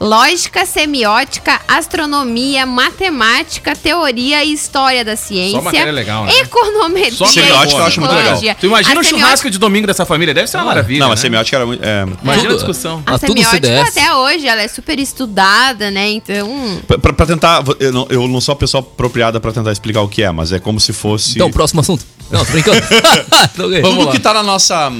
Lógica, 0.00 0.64
semiótica, 0.64 1.60
astronomia, 1.66 2.64
matemática, 2.64 3.74
teoria 3.74 4.44
e 4.44 4.52
história 4.52 5.04
da 5.04 5.16
ciência. 5.16 5.60
matéria 5.60 5.92
legal, 5.92 6.24
né? 6.24 6.32
Econometria 6.38 7.12
Só 7.12 7.26
Semiótica 7.26 7.80
eu 7.80 7.84
acho 7.86 8.00
muito 8.00 8.14
legal. 8.14 8.40
Tu 8.60 8.66
imagina 8.66 8.94
A 8.96 9.00
o 9.00 9.04
churrasco 9.04 9.50
de 9.50 9.58
domingo 9.58 9.86
dessa 9.88 10.06
família? 10.06 10.32
Deve 10.32 10.46
ser 10.46 10.56
uma 10.58 10.66
maravilha. 10.66 11.00
Não, 11.00 11.08
né? 11.08 11.14
a 11.14 11.16
semiótica 11.16 11.56
era 11.56 11.66
muito. 11.66 11.82
é, 11.84 12.06
Imagina 12.22 12.50
a 12.50 12.54
discussão. 12.54 13.02
A 13.04 13.18
semiótica 13.18 13.82
até 13.82 14.14
hoje, 14.14 14.46
ela 14.46 14.62
é 14.62 14.68
super 14.68 14.98
estudada, 15.00 15.90
né? 15.90 16.08
Então, 16.10 16.80
Pra, 16.86 16.98
pra- 16.98 17.12
pra 17.12 17.26
tentar. 17.26 17.64
Eu 17.80 17.92
não, 17.92 18.06
eu 18.08 18.28
não 18.28 18.40
sou 18.40 18.52
a 18.52 18.56
pessoa 18.56 18.80
apropriada 18.80 19.40
pra 19.40 19.50
tentar 19.52 19.72
explicar 19.72 20.02
o 20.02 20.08
que 20.08 20.22
é, 20.22 20.30
mas 20.30 20.52
é 20.52 20.60
como 20.60 20.78
se 20.78 20.92
fosse. 20.92 21.32
Então, 21.32 21.50
próximo 21.50 21.80
assunto. 21.80 22.04
Não, 22.30 22.44
tô 22.44 22.52
brincando. 22.52 22.80
Tudo 23.56 24.04
lá. 24.04 24.12
que 24.12 24.18
tá 24.20 24.32
na 24.34 24.42
nossa. 24.42 24.92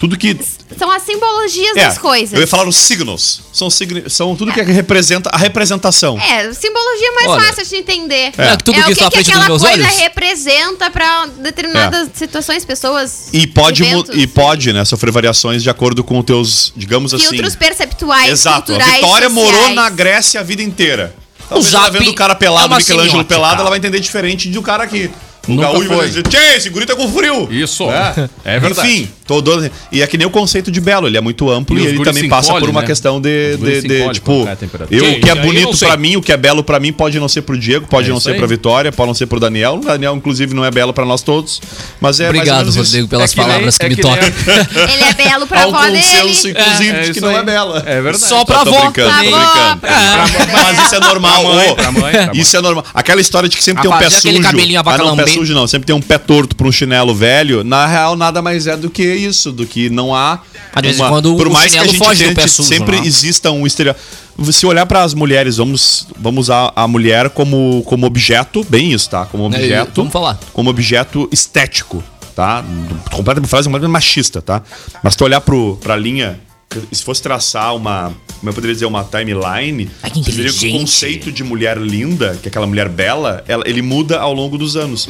Tudo 0.00 0.16
que 0.16 0.36
São 0.78 0.88
as 0.92 1.02
simbologias 1.02 1.76
é, 1.76 1.84
das 1.86 1.98
coisas. 1.98 2.32
Eu 2.32 2.40
ia 2.40 2.46
falar 2.46 2.68
os 2.68 2.76
signos. 2.76 3.40
São, 3.52 3.68
signi- 3.68 4.08
são 4.08 4.36
tudo 4.36 4.52
que 4.52 4.62
representa 4.62 5.28
a 5.32 5.36
representação. 5.36 6.16
É, 6.20 6.52
simbologia 6.52 7.12
mais 7.14 7.26
Olha, 7.28 7.44
fácil 7.46 7.66
de 7.66 7.76
entender. 7.76 8.32
é 8.38 8.56
que 8.56 8.62
tudo 8.62 8.78
o 8.78 8.84
que 8.84 8.92
está 8.92 9.08
à 9.08 9.10
frente 9.10 9.24
dos 9.26 9.30
aquela 9.34 9.48
meus 9.48 9.62
coisa 9.62 9.82
olhos. 9.84 9.98
representa 9.98 10.88
pra 10.90 11.26
determinadas 11.26 12.10
situações, 12.14 12.64
pessoas. 12.64 13.28
E 13.32 13.44
pode, 13.46 13.82
eventos, 13.82 14.16
e 14.16 14.26
pode, 14.28 14.72
né, 14.72 14.84
sofrer 14.84 15.10
variações 15.10 15.64
de 15.64 15.70
acordo 15.70 16.04
com 16.04 16.18
os 16.20 16.24
teus, 16.24 16.72
digamos 16.76 17.10
filtros 17.12 17.48
assim. 17.48 17.58
perceptuais, 17.58 18.30
Exato. 18.30 18.72
A 18.74 18.78
Vitória 18.78 19.28
morou 19.28 19.50
sociais. 19.52 19.74
na 19.74 19.90
Grécia 19.90 20.40
a 20.40 20.44
vida 20.44 20.62
inteira. 20.62 21.12
Talvez 21.48 21.72
O 21.72 21.76
ela 21.76 21.90
vendo 21.90 22.10
o 22.10 22.14
cara 22.14 22.34
é 22.34 22.36
pelado, 22.36 22.66
uma 22.68 22.76
Michelangelo 22.76 23.08
semiótica. 23.10 23.34
pelado, 23.34 23.60
ela 23.62 23.70
vai 23.70 23.78
entender 23.78 23.98
diferente 23.98 24.48
do 24.50 24.62
cara 24.62 24.84
aqui. 24.84 25.10
O 25.48 25.52
Nunca 25.54 25.62
gaúcho 25.68 25.88
vai 25.88 25.98
foi. 25.98 26.08
dizer, 26.08 26.22
tchê, 26.24 26.56
esse 26.56 26.68
guri 26.70 26.84
tá 26.86 26.94
com 26.94 27.10
frio. 27.12 27.48
Isso. 27.50 27.84
É, 27.90 28.28
É 28.44 28.58
verdade. 28.60 28.88
Enfim, 28.88 29.08
todo, 29.26 29.70
e 29.90 30.02
é 30.02 30.06
que 30.06 30.16
nem 30.18 30.26
o 30.26 30.30
conceito 30.30 30.70
de 30.70 30.80
belo, 30.80 31.06
ele 31.06 31.16
é 31.16 31.20
muito 31.20 31.50
amplo 31.50 31.78
E 31.78 31.82
e, 31.82 31.86
ele 31.86 32.02
também 32.04 32.28
passa 32.28 32.48
encolhem, 32.50 32.60
por 32.66 32.70
uma 32.70 32.80
né? 32.82 32.86
questão 32.86 33.20
de, 33.20 33.56
de, 33.56 33.82
de, 33.82 33.94
encolhem 33.98 34.12
tipo, 34.12 34.48
eu, 34.90 35.02
Que 35.04 35.10
o 35.18 35.20
que 35.20 35.30
é 35.30 35.34
bonito 35.34 35.76
pra 35.78 35.96
mim, 35.96 36.16
o 36.16 36.22
que 36.22 36.32
é 36.32 36.36
belo 36.36 36.62
pra 36.62 36.78
mim 36.80 36.92
pode 36.92 37.18
não 37.18 37.28
ser 37.28 37.42
pro 37.42 37.58
Diego, 37.58 37.86
pode 37.88 38.08
É 38.08 38.12
não 38.12 38.20
ser 38.20 38.32
aí. 38.32 38.38
pra 38.38 38.46
Vitória, 38.46 38.90
pode 38.92 39.06
não 39.08 39.14
ser 39.14 39.26
pro 39.26 39.38
Daniel. 39.40 39.74
O 39.76 39.80
Daniel, 39.84 40.14
inclusive, 40.16 40.54
não 40.54 40.64
é 40.64 40.70
belo 40.70 40.92
pra 40.92 41.04
nós 41.04 41.22
todos, 41.22 41.60
mas 42.00 42.20
é 42.20 42.26
Obrigado. 42.28 42.70
Rodrigo, 42.70 43.08
pelas 43.08 43.30
É 43.30 43.34
que 43.34 43.40
nem- 43.40 43.48
palavras 43.48 43.78
que, 43.78 43.86
é 43.86 43.88
me 43.88 43.96
que 43.96 44.02
nem- 44.02 44.12
tocam. 44.14 44.28
Ele 44.92 45.02
é 45.04 45.12
belo 45.14 45.46
pra 45.46 45.62
avó 45.64 45.78
um 45.78 45.82
dele. 45.90 45.98
consenso, 46.02 46.48
inclusive, 46.48 46.90
É, 46.90 47.00
de 47.02 47.12
que 47.12 47.20
não 47.20 47.36
é 47.36 47.42
bela. 47.42 47.82
É 47.86 48.00
verdade. 48.00 48.24
Só 48.24 48.44
pra 48.44 48.60
avó. 48.60 48.70
brincando, 48.80 49.08
tô 49.08 49.14
Pra 49.14 49.18
brincando. 49.18 49.86
avó, 49.86 50.62
Mas 50.62 50.84
isso 50.86 50.94
é 50.94 51.00
normal. 51.00 51.42
Isso 52.34 52.56
é 52.56 52.60
normal. 52.60 52.84
Aquela 52.94 53.20
história 53.20 53.48
de 53.48 53.56
que 53.56 53.62
sempre 53.64 53.82
tem 53.82 53.90
um 53.90 53.96
pé 53.96 54.04
fazer 54.04 54.18
aquele 54.18 54.36
sujo. 54.38 54.48
cabelinho 54.50 54.80
abacalambê. 54.80 55.37
Sujo 55.38 55.54
não. 55.54 55.66
Sempre 55.66 55.86
tem 55.86 55.94
um 55.96 56.00
pé 56.00 56.18
torto 56.18 56.54
pra 56.56 56.66
um 56.66 56.72
chinelo 56.72 57.14
velho. 57.14 57.62
Na 57.64 57.86
real, 57.86 58.16
nada 58.16 58.42
mais 58.42 58.66
é 58.66 58.76
do 58.76 58.90
que 58.90 59.02
isso. 59.02 59.52
Do 59.52 59.66
que 59.66 59.88
não 59.90 60.14
há. 60.14 60.40
Mas 60.74 60.82
de 60.82 60.88
vez 60.88 61.00
em 61.00 61.08
quando 61.08 61.36
por 61.36 61.48
mais 61.50 61.72
que 61.72 61.78
a 61.78 61.86
gente 61.86 61.98
tente, 62.34 62.48
sujo, 62.48 62.68
sempre 62.68 63.00
né? 63.00 63.06
exista 63.06 63.50
um 63.50 63.66
estereótipo. 63.66 64.04
Se 64.52 64.66
olhar 64.66 64.86
para 64.86 65.02
as 65.02 65.14
mulheres, 65.14 65.56
vamos, 65.56 66.06
vamos 66.16 66.46
usar 66.46 66.72
a 66.76 66.86
mulher 66.86 67.30
como, 67.30 67.82
como 67.86 68.06
objeto, 68.06 68.64
bem 68.68 68.92
isso, 68.92 69.10
tá? 69.10 69.26
Como 69.26 69.44
É, 69.44 69.46
objeto. 69.46 69.92
vamos 69.96 70.12
falar. 70.12 70.38
Como 70.52 70.70
objeto 70.70 71.28
estético, 71.32 72.02
tá? 72.36 72.64
Completamente 73.10 73.48
frase 73.50 73.66
completamente 73.66 73.92
machista, 73.92 74.40
tá? 74.40 74.62
Mas 75.02 75.14
se 75.14 75.18
tu 75.18 75.24
olhar 75.24 75.40
pro, 75.40 75.76
pra 75.82 75.96
linha, 75.96 76.38
se 76.92 77.02
fosse 77.02 77.22
traçar 77.22 77.74
uma, 77.74 78.14
como 78.38 78.50
eu 78.50 78.52
poderia 78.52 78.74
dizer, 78.74 78.84
uma 78.86 79.02
timeline, 79.02 79.90
Ai, 80.02 80.10
que 80.10 80.20
diria 80.20 80.52
que 80.52 80.68
o 80.68 80.72
conceito 80.80 81.32
de 81.32 81.42
mulher 81.42 81.78
linda, 81.78 82.38
que 82.42 82.48
é 82.48 82.50
aquela 82.50 82.66
mulher 82.66 82.88
bela, 82.88 83.42
ela- 83.48 83.64
ele 83.66 83.80
muda 83.80 84.18
ao 84.20 84.34
longo 84.34 84.58
dos 84.58 84.76
anos. 84.76 85.08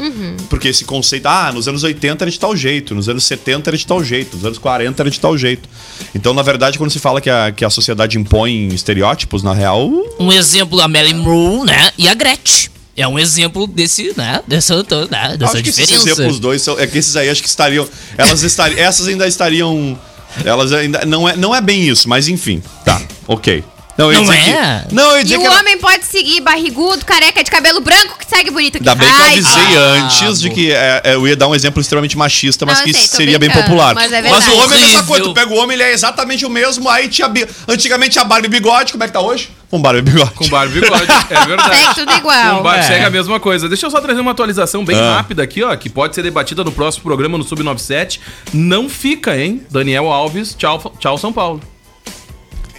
Porque 0.49 0.68
esse 0.68 0.85
conceito, 0.85 1.27
ah, 1.27 1.51
nos 1.53 1.66
anos 1.66 1.83
80 1.83 2.25
era 2.25 2.31
de 2.31 2.38
tal 2.38 2.57
jeito, 2.57 2.94
nos 2.94 3.09
anos 3.09 3.25
70 3.25 3.71
era 3.71 3.77
de 3.77 3.87
tal 3.87 4.03
jeito, 4.05 4.37
nos 4.37 4.44
anos 4.47 4.59
40 4.59 5.03
era 5.03 5.11
de 5.11 5.18
tal 5.18 5.37
jeito. 5.37 5.68
Então, 6.14 6.33
na 6.33 6.42
verdade, 6.42 6.79
quando 6.79 6.90
se 6.90 7.01
fala 7.01 7.21
que 7.21 7.29
a, 7.31 7.51
que 7.51 7.64
a 7.64 7.71
sociedade 7.71 8.16
impõe 8.18 8.68
estereótipos, 8.68 9.42
na 9.42 9.53
real, 9.53 9.90
Um 10.18 10.33
exemplo, 10.33 10.81
a 10.81 10.87
Marilyn 10.88 11.18
Monroe, 11.18 11.66
né? 11.66 11.90
E 11.99 12.09
a 12.09 12.14
Gretchen. 12.14 12.71
É 12.97 13.07
um 13.07 13.16
exemplo 13.16 13.66
desse, 13.68 14.12
né? 14.16 14.40
Dessa, 14.47 14.75
né? 14.77 15.37
dessa 15.37 15.53
acho 15.55 15.62
que 15.62 15.68
esses 15.71 15.87
diferença. 15.87 16.11
exemplos 16.11 16.40
dois 16.40 16.62
são, 16.62 16.77
é 16.81 16.85
que 16.87 16.99
esses 16.99 17.14
aí 17.16 17.29
acho 17.31 17.40
que 17.42 17.49
estariam, 17.49 17.87
elas 18.16 18.42
estariam, 18.42 18.81
essas 18.81 19.07
ainda 19.07 19.25
estariam, 19.29 19.97
elas 20.45 20.73
ainda 20.73 21.05
não 21.05 21.29
é, 21.29 21.37
não 21.37 21.55
é 21.55 21.61
bem 21.61 21.88
isso, 21.88 22.09
mas 22.09 22.29
enfim, 22.29 22.62
tá, 22.85 23.01
ok. 23.27 23.64
Eu 23.99 24.13
ia 24.13 24.21
Não 24.23 24.33
é? 24.33 24.85
Que, 24.89 24.95
não, 24.95 25.17
eu 25.17 25.27
E 25.27 25.37
o 25.37 25.43
era- 25.45 25.59
homem 25.61 25.77
pode 25.79 26.05
seguir 26.05 26.41
barrigudo, 26.41 27.05
careca 27.05 27.43
de 27.43 27.51
cabelo 27.51 27.81
branco, 27.81 28.17
que 28.19 28.25
segue 28.29 28.51
bonito. 28.51 28.77
Ainda 28.77 28.95
bem 28.95 29.09
que 29.09 29.15
eu 29.21 29.27
avisei 29.27 29.77
ah, 29.77 29.93
antes 30.05 30.41
de 30.41 30.51
que 30.51 30.73
é, 30.73 31.01
é, 31.05 31.15
eu 31.15 31.27
ia 31.27 31.37
dar 31.37 31.49
um 31.49 31.55
exemplo 31.55 31.81
extremamente 31.81 32.17
machista, 32.17 32.65
mas 32.65 32.79
Não, 32.79 32.87
eu 32.87 32.93
que 32.93 32.99
sei, 32.99 33.07
seria 33.19 33.39
bem 33.39 33.51
popular. 33.51 33.95
mas 33.95 34.13
é 34.13 34.19
o 34.21 34.23
verdade. 34.23 34.51
homem 34.51 34.79
é 34.81 34.83
a 34.83 34.87
mesma 34.87 35.03
coisa. 35.05 35.25
Tu 35.25 35.35
pega 35.35 35.53
o 35.53 35.57
homem, 35.57 35.75
ele 35.75 35.83
é 35.83 35.93
exatamente 35.93 36.47
o 36.47 36.51
mesmo. 36.51 36.89
Aí 36.89 37.09
tinha. 37.09 37.29
Antigamente 37.67 38.13
tinha 38.13 38.25
barba 38.25 38.47
e 38.47 38.51
bigode. 38.51 38.93
Como 38.93 39.03
é 39.05 39.07
que 39.09 39.13
tá 39.13 39.21
hoje? 39.21 39.51
Com 39.71 39.83
barba 39.83 39.99
e 39.99 40.03
bigode. 40.03 40.31
Com 40.31 40.49
barba 40.49 40.75
e 40.77 40.81
bigode. 40.81 41.07
É 41.31 41.45
verdade. 41.47 41.77
Segue 41.77 41.95
tudo 41.97 42.13
igual. 42.17 42.57
Com 42.59 42.63
barba 42.63 42.79
É. 42.79 42.83
segue 42.83 43.05
a 43.05 43.11
mesma 43.11 43.39
coisa. 43.41 43.69
Deixa 43.69 43.85
eu 43.87 43.91
só 43.91 44.01
trazer 44.01 44.21
uma 44.21 44.31
atualização 44.31 44.85
bem 44.85 44.97
Ah. 44.99 45.17
rápida 45.17 45.43
aqui, 45.43 45.63
ó, 45.63 45.75
que 45.77 45.89
pode 45.91 46.15
ser 46.15 46.23
debatida 46.23 46.63
no 46.65 46.73
próximo 46.73 47.03
programa 47.05 47.37
no 47.37 47.45
Sub97. 47.45 48.21
Não 48.55 48.89
fica, 48.89 49.37
hein? 49.37 49.63
Daniel 49.71 50.11
Alves, 50.11 50.55
tchau, 50.57 50.95
tchau 50.99 51.19
São 51.19 51.33
Paulo. 51.33 51.61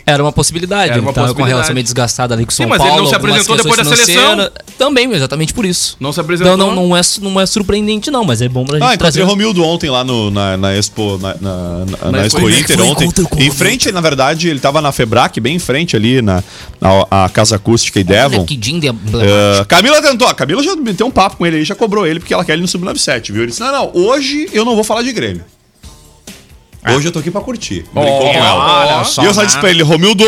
Era 0.09 0.23
uma 0.23 0.31
possibilidade. 0.31 0.91
Era 0.91 1.01
uma 1.01 1.09
ele 1.09 1.13
tava 1.13 1.13
com 1.13 1.19
a 1.19 1.23
possibilidade. 1.33 1.49
relação 1.53 1.73
meio 1.73 1.83
desgastada 1.83 2.33
ali 2.33 2.45
com 2.45 2.51
o 2.51 2.53
São 2.53 2.65
Sim, 2.65 2.69
mas 2.69 2.77
Paulo. 2.79 2.93
ele 2.93 3.01
não 3.01 3.09
se 3.09 3.15
apresentou 3.15 3.55
depois 3.57 3.77
da 3.77 3.83
seleção. 3.95 4.51
Também, 4.77 5.11
exatamente 5.13 5.53
por 5.53 5.65
isso. 5.65 5.97
Não 5.99 6.11
se 6.11 6.19
apresentou. 6.19 6.53
Então 6.53 6.67
não, 6.73 6.87
não, 6.87 6.97
é, 6.97 7.01
não 7.21 7.39
é 7.39 7.45
surpreendente, 7.45 8.09
não, 8.09 8.23
mas 8.23 8.41
é 8.41 8.47
bom 8.49 8.65
pra 8.65 8.75
gente 8.77 8.83
Ah, 8.83 8.87
encontrei 8.93 8.97
trazer. 8.97 9.21
o 9.23 9.25
Romildo 9.25 9.63
ontem 9.63 9.89
lá 9.89 10.03
no, 10.03 10.31
na, 10.31 10.57
na 10.57 10.73
Expo, 10.75 11.17
na, 11.17 11.35
na, 11.39 11.85
na- 12.03 12.11
na 12.11 12.25
Expo 12.25 12.49
Expo 12.49 12.73
Inter. 12.73 12.81
Ontem. 12.81 13.09
Em 13.37 13.51
frente, 13.51 13.91
na 13.91 14.01
verdade, 14.01 14.47
ele 14.49 14.59
tava 14.59 14.81
na 14.81 14.91
Febrac, 14.91 15.39
bem 15.39 15.55
em 15.55 15.59
frente 15.59 15.95
ali, 15.95 16.21
na, 16.21 16.43
na 16.79 17.05
a 17.11 17.29
Casa 17.29 17.55
Acústica 17.57 17.99
e 17.99 18.03
Devon. 18.03 18.37
Olha 18.37 18.45
que 18.45 18.55
Dinda 18.55 18.87
emblemático. 18.87 19.61
Uh, 19.61 19.65
Camila 19.67 20.01
tentou, 20.01 20.27
a 20.27 20.33
Camila 20.33 20.61
já 20.63 20.75
meteu 20.75 21.07
um 21.07 21.11
papo 21.11 21.37
com 21.37 21.45
ele 21.45 21.57
aí, 21.57 21.63
já 21.65 21.75
cobrou 21.75 22.05
ele, 22.07 22.19
porque 22.19 22.33
ela 22.33 22.43
quer 22.45 22.53
ele 22.53 22.61
no 22.61 22.67
Sub-97, 22.67 23.31
viu? 23.31 23.41
Ele 23.43 23.47
disse: 23.47 23.59
Não, 23.61 23.71
não, 23.71 23.91
hoje 23.93 24.47
eu 24.53 24.63
não 24.65 24.75
vou 24.75 24.83
falar 24.83 25.01
de 25.03 25.11
Grêmio. 25.11 25.43
Hoje 26.87 27.07
eu 27.07 27.11
tô 27.11 27.19
aqui 27.19 27.29
pra 27.31 27.41
curtir. 27.41 27.85
Brincou 27.93 28.19
com 28.19 28.27
ela. 28.33 28.97
olha 28.97 29.03
só, 29.05 29.21
E 29.21 29.25
eu 29.25 29.33
só 29.33 29.41
né? 29.41 29.45
disse 29.47 29.57
pra 29.59 29.69
ele: 29.69 29.83
Romildo, 29.83 30.25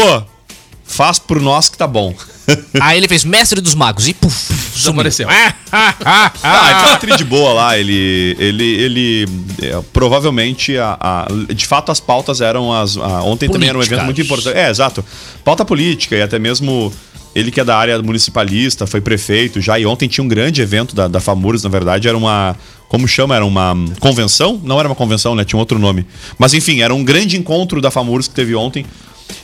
faz 0.83 1.17
por 1.19 1.39
nós 1.41 1.69
que 1.69 1.77
tá 1.77 1.87
bom. 1.87 2.13
Aí 2.81 2.97
ele 2.97 3.07
fez 3.07 3.23
Mestre 3.23 3.61
dos 3.61 3.75
Magos 3.75 4.07
e 4.07 4.13
puf. 4.13 4.53
Desapareceu. 4.75 5.27
Ah, 5.71 6.31
ele 6.71 6.89
tá 6.89 6.97
tri 6.97 7.15
de 7.15 7.23
boa 7.23 7.53
lá. 7.53 7.77
Ele, 7.77 8.35
ele, 8.39 8.63
ele 8.63 9.25
é, 9.61 9.79
provavelmente, 9.93 10.77
a, 10.77 10.97
a- 10.99 11.27
de 11.53 11.65
fato, 11.65 11.91
as 11.91 11.99
pautas 11.99 12.41
eram 12.41 12.73
as. 12.73 12.97
a- 12.97 13.23
ontem 13.23 13.49
também 13.49 13.69
era 13.69 13.77
um 13.77 13.81
evento 13.83 14.03
muito 14.03 14.21
importante. 14.21 14.57
É, 14.57 14.69
exato. 14.69 15.03
Pauta 15.45 15.63
política 15.63 16.15
e 16.15 16.21
até 16.21 16.37
mesmo 16.39 16.91
ele 17.33 17.51
que 17.51 17.59
é 17.61 17.63
da 17.63 17.77
área 17.77 18.01
municipalista, 18.01 18.85
foi 18.85 18.99
prefeito 18.99 19.61
já. 19.61 19.79
E 19.79 19.85
ontem 19.85 20.07
tinha 20.09 20.23
um 20.23 20.27
grande 20.27 20.61
evento 20.61 20.93
da, 20.95 21.07
da 21.07 21.19
FAMURS, 21.21 21.63
na 21.63 21.69
verdade, 21.69 22.07
era 22.07 22.17
uma. 22.17 22.55
Como 22.91 23.07
chama? 23.07 23.33
Era 23.33 23.45
uma 23.45 23.73
convenção? 24.01 24.59
Não 24.61 24.77
era 24.77 24.85
uma 24.85 24.95
convenção, 24.95 25.33
né? 25.33 25.45
Tinha 25.45 25.55
um 25.55 25.61
outro 25.61 25.79
nome. 25.79 26.05
Mas 26.37 26.53
enfim, 26.53 26.81
era 26.81 26.93
um 26.93 27.05
grande 27.05 27.37
encontro 27.37 27.79
da 27.79 27.89
FAMURS 27.89 28.27
que 28.27 28.33
teve 28.33 28.53
ontem. 28.53 28.85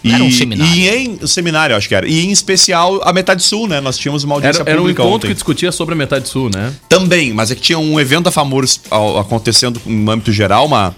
E, 0.04 0.12
Era 0.12 0.22
um 0.22 0.30
seminário. 0.30 0.76
E 0.76 0.90
em 0.90 1.26
seminário, 1.26 1.74
acho 1.74 1.88
que 1.88 1.96
era. 1.96 2.06
E 2.06 2.26
em 2.26 2.30
especial 2.30 3.00
a 3.06 3.14
metade 3.14 3.42
sul, 3.42 3.66
né? 3.66 3.80
Nós 3.80 3.98
tínhamos 3.98 4.26
uma 4.26 4.36
audiência 4.36 4.64
Era, 4.64 4.72
era 4.72 4.80
um 4.82 4.84
pública 4.84 5.02
encontro 5.02 5.16
ontem. 5.16 5.28
que 5.30 5.34
discutia 5.34 5.72
sobre 5.72 5.94
a 5.94 5.98
metade 5.98 6.28
sul, 6.28 6.50
né? 6.54 6.74
Também, 6.90 7.34
mas 7.34 7.50
é 7.50 7.56
que 7.56 7.62
tinha 7.62 7.80
um 7.80 7.98
evento 7.98 8.26
da 8.26 8.32
FAMURS 8.32 8.82
acontecendo 9.18 9.82
no 9.86 10.12
âmbito 10.12 10.34
geral, 10.34 10.66
uma, 10.66 10.94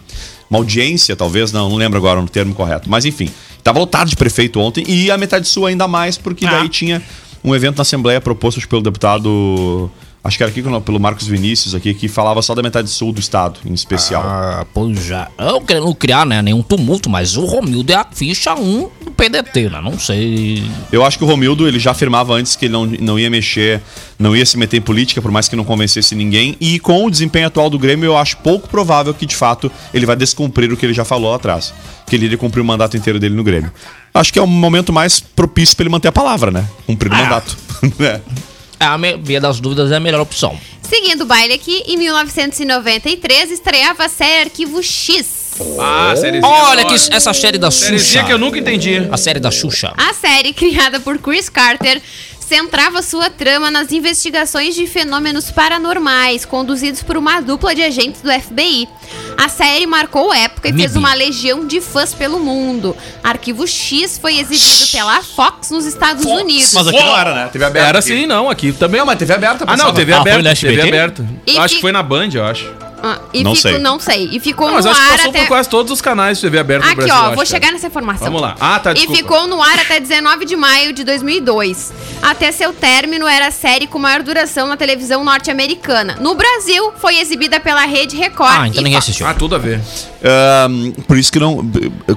uma 0.50 0.58
audiência, 0.58 1.16
talvez, 1.16 1.52
não, 1.52 1.70
não 1.70 1.78
lembro 1.78 2.00
agora 2.00 2.20
o 2.20 2.28
termo 2.28 2.56
correto. 2.56 2.90
Mas 2.90 3.06
enfim, 3.06 3.30
tava 3.64 3.78
lotado 3.78 4.10
de 4.10 4.16
prefeito 4.16 4.60
ontem 4.60 4.84
e 4.88 5.12
a 5.12 5.18
metade 5.20 5.48
sul 5.48 5.68
ainda 5.68 5.88
mais, 5.88 6.18
porque 6.18 6.48
daí 6.48 6.68
tinha 6.68 7.00
um 7.44 7.54
evento 7.54 7.78
na 7.78 7.84
Assembleia 7.84 8.20
proposto 8.20 8.68
pelo 8.68 8.82
deputado. 8.82 9.92
Acho 10.22 10.36
que 10.38 10.44
era 10.44 10.52
aqui 10.52 10.62
pelo 10.62 11.00
Marcos 11.00 11.28
Vinícius 11.28 11.74
aqui, 11.74 11.94
que 11.94 12.10
falava 12.10 12.42
só 12.42 12.54
da 12.54 12.62
metade 12.62 12.90
sul 12.90 13.14
do 13.14 13.22
estado, 13.22 13.58
em 13.66 13.74
especial. 13.74 14.22
Ah, 14.26 14.66
pois 14.74 15.06
já. 15.06 15.30
Eu 15.38 15.62
querendo 15.62 15.96
criar, 15.96 16.26
né, 16.26 16.42
nenhum 16.42 16.62
tumulto, 16.62 17.10
mas 17.10 17.38
o 17.38 17.46
Romildo 17.46 17.94
é 17.94 17.96
a 17.96 18.06
ficha 18.12 18.54
1 18.54 18.90
do 19.06 19.12
PDT, 19.12 19.70
né? 19.70 19.80
Não 19.82 19.98
sei. 19.98 20.62
Eu 20.92 21.06
acho 21.06 21.18
que 21.18 21.24
o 21.24 21.28
Romildo, 21.28 21.66
ele 21.66 21.80
já 21.80 21.92
afirmava 21.92 22.34
antes 22.34 22.58
que 22.58 22.66
ele 22.66 22.74
não, 22.74 22.86
não 22.86 23.18
ia 23.18 23.30
mexer, 23.30 23.82
não 24.20 24.36
ia 24.36 24.46
se 24.46 24.58
meter 24.58 24.78
em 24.78 24.82
política, 24.82 25.22
por 25.22 25.32
mais 25.32 25.48
que 25.48 25.56
não 25.56 25.64
convencesse 25.64 26.14
ninguém. 26.16 26.58
E 26.60 26.80
com 26.80 27.06
o 27.06 27.10
desempenho 27.10 27.48
atual 27.48 27.70
do 27.70 27.80
Grêmio, 27.80 28.06
eu 28.06 28.18
acho 28.18 28.38
pouco 28.38 28.68
provável 28.68 29.14
que, 29.14 29.26
de 29.26 29.36
fato, 29.36 29.72
ele 29.94 30.06
vai 30.06 30.18
descumprir 30.18 30.72
o 30.74 30.76
que 30.76 30.86
ele 30.86 30.94
já 30.94 31.06
falou 31.06 31.30
lá 31.30 31.38
atrás. 31.38 31.74
Que 32.06 32.18
ele 32.18 32.26
iria 32.26 32.38
cumprir 32.38 32.60
o 32.60 32.66
mandato 32.66 32.98
inteiro 32.98 33.20
dele 33.20 33.36
no 33.36 33.44
Grêmio. 33.44 33.72
Acho 34.14 34.34
que 34.34 34.40
é 34.40 34.42
o 34.42 34.48
momento 34.48 34.92
mais 34.92 35.22
propício 35.22 35.78
para 35.78 35.84
ele 35.84 35.92
manter 35.92 36.10
a 36.10 36.12
palavra, 36.12 36.52
né? 36.52 36.68
Cumprir 36.86 37.10
o 37.10 37.16
mandato. 37.16 37.58
É. 38.02 38.20
É, 38.80 38.86
a 38.86 38.98
via 39.22 39.42
das 39.42 39.60
dúvidas 39.60 39.92
é 39.92 39.96
a 39.96 40.00
melhor 40.00 40.22
opção. 40.22 40.58
Seguindo 40.82 41.22
o 41.22 41.26
baile 41.26 41.54
aqui, 41.54 41.84
em 41.86 41.98
1993 41.98 43.52
estreava 43.52 44.06
a 44.06 44.10
série 44.10 44.44
Arquivo 44.44 44.82
X. 44.82 45.40
Ah, 45.80 46.14
sériezinha. 46.16 46.52
Olha 46.52 46.86
que 46.86 46.94
essa 46.94 47.34
série 47.34 47.58
da 47.58 47.70
Sériezinha 47.70 48.22
Xuxa. 48.22 48.24
que 48.24 48.34
eu 48.34 48.38
nunca 48.38 48.58
entendi. 48.58 49.08
A 49.12 49.18
série 49.18 49.40
da 49.40 49.52
Xuxa. 49.52 49.94
A 49.98 50.14
série, 50.14 50.54
criada 50.54 51.00
por 51.00 51.18
Chris 51.20 51.50
Carter, 51.50 52.02
centrava 52.50 53.04
sua 53.04 53.30
trama 53.30 53.70
nas 53.70 53.92
investigações 53.92 54.74
de 54.74 54.88
fenômenos 54.88 55.52
paranormais 55.52 56.46
conduzidos 56.46 57.04
por 57.04 57.16
uma 57.16 57.40
dupla 57.42 57.76
de 57.76 57.84
agentes 57.84 58.22
do 58.22 58.32
FBI. 58.32 58.90
A 59.38 59.48
série 59.48 59.86
marcou 59.86 60.34
época 60.34 60.68
e 60.70 60.74
fez 60.74 60.96
uma 60.96 61.14
legião 61.14 61.68
de 61.68 61.80
fãs 61.80 62.12
pelo 62.14 62.40
mundo. 62.40 62.98
Arquivo 63.24 63.68
X 63.68 64.18
foi 64.18 64.40
exibido 64.40 64.92
pela 64.92 65.22
Fox 65.22 65.70
nos 65.70 65.86
Estados 65.86 66.26
Unidos. 66.26 66.74
Mas 66.74 66.88
aqui 66.88 67.00
não 67.00 67.18
era, 67.18 67.36
né? 67.36 67.50
TV 67.52 67.66
aberta. 67.66 67.88
Era 67.90 68.00
aqui. 68.00 68.14
assim, 68.14 68.26
não, 68.26 68.50
aqui 68.50 68.72
também. 68.74 69.00
Não, 69.00 69.06
mas 69.06 69.20
TV 69.20 69.34
aberta. 69.34 69.66
Ah, 69.68 69.78
não. 69.78 69.94
TV 69.94 70.12
Ah, 70.12 70.22
foi 70.24 70.32
aberta. 70.32 70.50
no 70.50 70.56
TV 70.56 70.82
aberta. 70.82 71.26
E 71.46 71.56
acho 71.58 71.70
fi- 71.70 71.76
que 71.76 71.82
foi 71.82 71.92
na 71.92 72.02
Band, 72.02 72.30
eu 72.34 72.44
acho. 72.46 72.66
Ah, 73.02 73.20
e 73.34 73.44
Não 73.44 73.56
ficou- 73.56 73.72
sei. 73.72 73.80
não 73.82 74.00
sei. 74.00 74.30
E 74.32 74.40
ficou 74.40 74.68
Não, 74.68 74.74
no 74.76 74.78
mas 74.78 74.86
acho 74.86 74.96
que 75.00 75.06
ar 75.06 75.12
passou 75.18 75.30
até. 75.30 75.40
por 75.42 75.48
quase 75.48 75.70
todos 75.70 75.92
os 75.92 76.02
canais 76.02 76.38
de 76.38 76.44
TV 76.44 76.60
aberta 76.60 76.86
no 76.86 76.92
Aqui, 76.92 77.02
Brasil. 77.06 77.16
ó, 77.16 77.36
vou 77.36 77.46
chegar 77.46 77.72
nessa 77.72 77.88
informação. 77.88 78.26
Vamos 78.26 78.42
lá. 78.42 78.56
Ah, 78.60 78.80
tá, 78.80 78.92
E 78.92 78.96
desculpa. 78.96 79.18
ficou 79.18 79.48
no 79.48 79.62
ar 79.62 79.80
até 79.80 80.00
19 80.00 80.46
de 80.46 80.56
maio 80.56 80.94
de 80.94 81.04
2002. 81.04 81.94
Até 82.22 82.52
seu 82.52 82.74
término, 82.74 83.28
era 83.28 83.48
a 83.48 83.52
série 83.52 83.88
com 83.88 83.98
maior 84.00 84.22
duração 84.24 84.68
na 84.68 84.76
televisão 84.78 85.24
norte-americana. 85.24 86.18
No 86.20 86.36
Brasil, 86.36 86.92
foi 87.00 87.18
exibida 87.20 87.60
pela 87.60 87.86
Rede 87.86 88.16
Record. 88.18 88.50
Ah, 88.52 88.68
então 88.68 88.82
e 88.82 88.84
ninguém 88.84 88.98
assistiu. 89.00 89.26
Ah, 89.28 89.34
tudo 89.34 89.56
a 89.56 89.58
ver. 89.58 89.80
Ahn, 90.24 90.92
por 91.08 91.18
isso 91.18 91.32
que 91.32 91.40
não. 91.40 91.58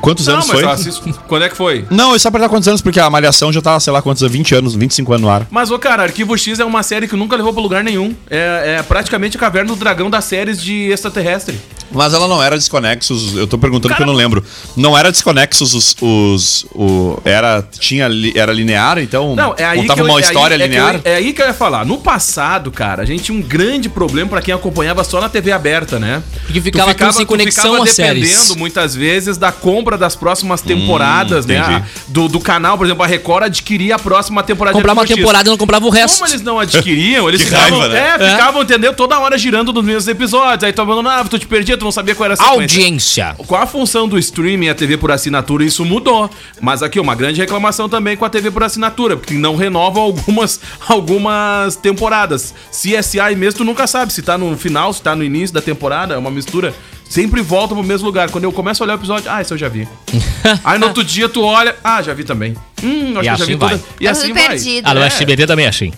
Quantos 0.00 0.26
Não, 0.26 0.34
anos 0.34 0.46
foi? 0.50 0.64
assisto. 0.64 1.12
Quando 1.28 1.44
é 1.44 1.48
que 1.48 1.56
foi? 1.56 1.86
Não, 1.90 2.14
é 2.14 2.18
só 2.18 2.30
perguntar 2.30 2.48
quantos 2.50 2.66
anos, 2.68 2.82
porque 2.82 2.98
a 2.98 3.08
Malhação 3.08 3.52
já 3.52 3.60
tá, 3.62 3.78
sei 3.78 3.92
lá, 3.92 4.02
quantos, 4.02 4.22
20 4.28 4.54
anos, 4.54 4.74
25 4.74 5.12
anos 5.12 5.22
no 5.22 5.30
ar. 5.30 5.46
Mas, 5.50 5.70
ô, 5.70 5.78
cara, 5.78 6.02
Arquivo 6.02 6.36
X 6.36 6.58
é 6.58 6.64
uma 6.64 6.82
série 6.82 7.06
que 7.06 7.14
nunca 7.16 7.36
levou 7.36 7.52
pra 7.52 7.62
lugar 7.62 7.84
nenhum. 7.84 8.14
É, 8.28 8.76
é 8.78 8.82
praticamente 8.82 9.36
a 9.36 9.40
caverna 9.40 9.68
do 9.72 9.76
dragão 9.76 10.10
das 10.10 10.24
séries 10.24 10.60
de 10.60 10.71
extraterrestre. 10.92 11.54
Mas 11.92 12.14
ela 12.14 12.26
não 12.28 12.42
era 12.42 12.56
desconexos, 12.56 13.34
eu 13.36 13.46
tô 13.46 13.58
perguntando 13.58 13.88
porque 13.90 14.02
eu 14.02 14.06
não 14.06 14.14
lembro. 14.14 14.44
Não 14.76 14.96
era 14.96 15.10
desconexos 15.10 15.74
os. 15.74 15.96
os 16.00 16.66
o, 16.74 17.20
era, 17.24 17.62
tinha, 17.78 18.08
era 18.34 18.52
linear, 18.52 18.98
então. 18.98 19.34
Não, 19.36 19.54
é 19.56 19.64
aí 19.64 19.78
contava 19.80 19.94
que 19.96 20.00
eu, 20.00 20.04
uma 20.10 20.14
é 20.20 20.22
aí- 20.22 20.28
história 20.28 20.54
é 20.54 20.58
que 20.58 20.62
eu- 20.64 20.68
linear. 20.68 21.00
é 21.04 21.14
aí 21.16 21.32
que 21.32 21.42
eu 21.42 21.46
ia 21.46 21.54
falar. 21.54 21.84
No 21.84 21.98
passado, 21.98 22.70
cara, 22.70 23.02
a 23.02 23.04
gente 23.04 23.24
tinha 23.24 23.36
um 23.38 23.42
grande 23.42 23.88
problema 23.88 24.30
pra 24.30 24.42
quem 24.42 24.54
acompanhava 24.54 25.04
só 25.04 25.20
na 25.20 25.28
TV 25.28 25.52
aberta, 25.52 25.98
né? 25.98 26.22
Porque 26.46 26.60
ficava 26.60 26.94
tudo 26.94 27.12
sem 27.12 27.24
tu 27.26 27.28
conexão 27.28 27.64
ficava 27.72 27.84
às 27.84 27.90
séries. 27.90 28.28
dependendo 28.30 28.56
muitas 28.58 28.94
vezes 28.94 29.36
da 29.36 29.52
compra 29.52 29.96
das 29.98 30.14
próximas 30.16 30.60
temporadas, 30.60 31.46
né? 31.46 31.58
entendi. 31.58 31.82
Do, 32.08 32.28
do 32.28 32.40
canal, 32.40 32.76
por 32.76 32.86
exemplo, 32.86 33.02
a 33.02 33.06
Record 33.06 33.44
adquiria 33.44 33.96
a 33.96 33.98
próxima 33.98 34.42
temporada. 34.42 34.74
de 34.74 34.80
Comprava 34.80 35.00
uma 35.00 35.06
temporada 35.06 35.48
e 35.48 35.50
não 35.50 35.56
comprava 35.56 35.86
o 35.86 35.90
resto. 35.90 36.18
Como 36.18 36.30
eles 36.30 36.42
não 36.42 36.58
adquiriam, 36.58 37.28
eles 37.28 37.40
Que 37.42 37.48
ficavam, 37.48 37.78
raiva, 37.80 37.94
né? 37.94 38.16
é, 38.18 38.30
ficavam, 38.32 38.62
entendeu? 38.62 38.94
Toda 38.94 39.18
hora 39.18 39.36
girando 39.38 39.72
nos 39.72 39.84
mesmos 39.84 40.08
episódios. 40.08 40.64
Aí 40.64 40.72
tu 40.72 40.82
abandonava, 40.82 41.28
tu 41.28 41.38
te 41.38 41.46
perdia, 41.46 41.76
tu 41.82 41.84
não 41.84 41.92
sabia 41.92 42.14
qual 42.14 42.24
era 42.26 42.34
a 42.34 42.36
sequência. 42.36 42.60
Audiência. 42.62 43.34
Com 43.46 43.56
a 43.56 43.66
função 43.66 44.08
do 44.08 44.18
streaming 44.18 44.66
e 44.66 44.70
a 44.70 44.74
TV 44.74 44.96
por 44.96 45.10
assinatura, 45.10 45.64
isso 45.64 45.84
mudou. 45.84 46.30
Mas 46.60 46.82
aqui, 46.82 46.98
uma 47.00 47.14
grande 47.14 47.40
reclamação 47.40 47.88
também 47.88 48.16
com 48.16 48.24
a 48.24 48.30
TV 48.30 48.50
por 48.50 48.62
assinatura, 48.62 49.16
porque 49.16 49.34
não 49.34 49.56
renovam 49.56 50.02
algumas, 50.02 50.60
algumas 50.88 51.76
temporadas. 51.76 52.54
CSI 52.70 53.34
mesmo, 53.36 53.58
tu 53.58 53.64
nunca 53.64 53.86
sabe 53.86 54.12
se 54.12 54.22
tá 54.22 54.38
no 54.38 54.56
final, 54.56 54.92
se 54.92 55.02
tá 55.02 55.14
no 55.16 55.24
início 55.24 55.52
da 55.54 55.60
temporada, 55.60 56.14
é 56.14 56.18
uma 56.18 56.30
mistura. 56.30 56.72
Sempre 57.08 57.42
volta 57.42 57.74
pro 57.74 57.84
mesmo 57.84 58.06
lugar. 58.06 58.30
Quando 58.30 58.44
eu 58.44 58.52
começo 58.52 58.82
a 58.82 58.86
olhar 58.86 58.94
o 58.94 58.98
episódio, 58.98 59.30
ah, 59.30 59.42
esse 59.42 59.52
eu 59.52 59.58
já 59.58 59.68
vi. 59.68 59.86
Aí 60.64 60.78
no 60.78 60.86
outro 60.86 61.04
dia 61.04 61.28
tu 61.28 61.42
olha, 61.42 61.76
ah, 61.84 62.00
já 62.00 62.14
vi 62.14 62.24
também. 62.24 62.56
Hum, 62.82 63.10
acho 63.10 63.10
E 63.10 63.12
que 63.12 63.18
eu 63.18 63.24
já 63.24 63.32
assim 63.34 63.46
vi 63.46 63.54
vai. 63.56 63.68
toda. 63.70 63.82
E 64.00 64.04
Tá 64.06 64.10
assim 64.12 64.28
tudo 64.28 64.34
vai. 64.38 64.48
perdido. 64.48 64.88
Ah, 64.88 64.94
no 64.94 65.00
É. 65.02 65.06
SBT 65.08 65.46
também 65.46 65.66
é 65.66 65.68
assim. 65.68 65.92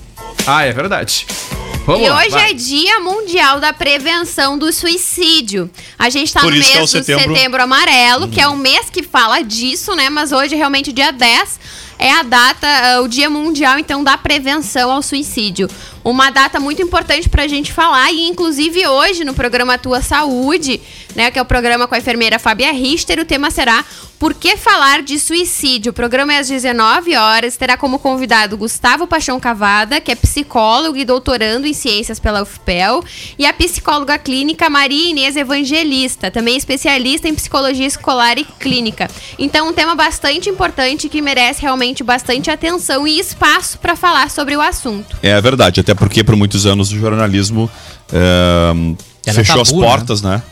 Ah, 0.46 0.64
é 0.64 0.72
verdade. 0.72 1.24
Vamos 1.86 2.06
E 2.06 2.08
lá, 2.08 2.18
hoje 2.18 2.30
vai. 2.30 2.50
é 2.50 2.54
Dia 2.54 2.98
Mundial 3.00 3.60
da 3.60 3.72
Prevenção 3.72 4.56
do 4.56 4.72
Suicídio. 4.72 5.70
A 5.98 6.08
gente 6.08 6.32
tá 6.32 6.40
Por 6.40 6.50
no 6.50 6.56
é 6.56 6.60
mês 6.60 6.76
o 6.76 6.80
do 6.80 6.86
setembro. 6.86 7.34
setembro 7.36 7.62
amarelo, 7.62 8.28
que 8.28 8.40
é 8.40 8.48
um 8.48 8.56
mês 8.56 8.88
que 8.88 9.02
fala 9.02 9.42
disso, 9.42 9.94
né? 9.94 10.08
Mas 10.08 10.32
hoje, 10.32 10.54
realmente, 10.56 10.92
dia 10.92 11.12
10 11.12 11.60
é 11.98 12.10
a 12.10 12.22
data, 12.22 12.66
ah, 12.66 13.00
o 13.02 13.08
Dia 13.08 13.28
Mundial, 13.28 13.78
então, 13.78 14.02
da 14.02 14.16
Prevenção 14.16 14.90
ao 14.90 15.02
Suicídio. 15.02 15.68
Uma 16.04 16.28
data 16.28 16.60
muito 16.60 16.82
importante 16.82 17.30
pra 17.30 17.48
gente 17.48 17.72
falar, 17.72 18.12
e 18.12 18.28
inclusive 18.28 18.86
hoje, 18.86 19.24
no 19.24 19.32
programa 19.32 19.78
Tua 19.78 20.02
Saúde, 20.02 20.78
né? 21.14 21.30
Que 21.30 21.38
é 21.38 21.42
o 21.42 21.46
programa 21.46 21.88
com 21.88 21.94
a 21.94 21.98
enfermeira 21.98 22.38
Fábia 22.38 22.70
Richter, 22.72 23.18
o 23.20 23.24
tema 23.24 23.50
será 23.50 23.82
Por 24.18 24.34
que 24.34 24.56
falar 24.56 25.02
de 25.02 25.18
suicídio? 25.18 25.90
O 25.90 25.94
programa 25.94 26.34
é 26.34 26.38
às 26.38 26.48
19 26.48 27.16
horas, 27.16 27.56
terá 27.56 27.76
como 27.76 27.98
convidado 27.98 28.56
Gustavo 28.56 29.06
Paixão 29.06 29.40
Cavada, 29.40 30.00
que 30.00 30.12
é 30.12 30.14
psicólogo 30.14 30.96
e 30.98 31.04
doutorando 31.04 31.66
em 31.66 31.72
ciências 31.72 32.20
pela 32.20 32.42
UFPEL, 32.42 33.02
e 33.38 33.46
a 33.46 33.52
psicóloga 33.52 34.18
clínica 34.18 34.68
Maria 34.68 35.10
Inês 35.10 35.36
Evangelista, 35.36 36.30
também 36.30 36.56
especialista 36.56 37.28
em 37.28 37.34
psicologia 37.34 37.86
escolar 37.86 38.38
e 38.38 38.44
clínica. 38.44 39.08
Então, 39.38 39.68
um 39.68 39.72
tema 39.72 39.94
bastante 39.94 40.50
importante 40.50 41.08
que 41.08 41.22
merece 41.22 41.62
realmente 41.62 42.02
bastante 42.02 42.50
atenção 42.50 43.06
e 43.08 43.18
espaço 43.18 43.78
para 43.78 43.96
falar 43.96 44.30
sobre 44.30 44.54
o 44.54 44.60
assunto. 44.60 45.16
É 45.22 45.40
verdade, 45.40 45.80
até 45.80 45.93
porque 45.94 46.22
por 46.24 46.36
muitos 46.36 46.66
anos 46.66 46.92
o 46.92 46.98
jornalismo 46.98 47.70
Era 49.26 49.34
fechou 49.34 49.60
as 49.60 49.68
tabu, 49.68 49.80
né? 49.80 49.86
portas, 49.86 50.22
né? 50.22 50.42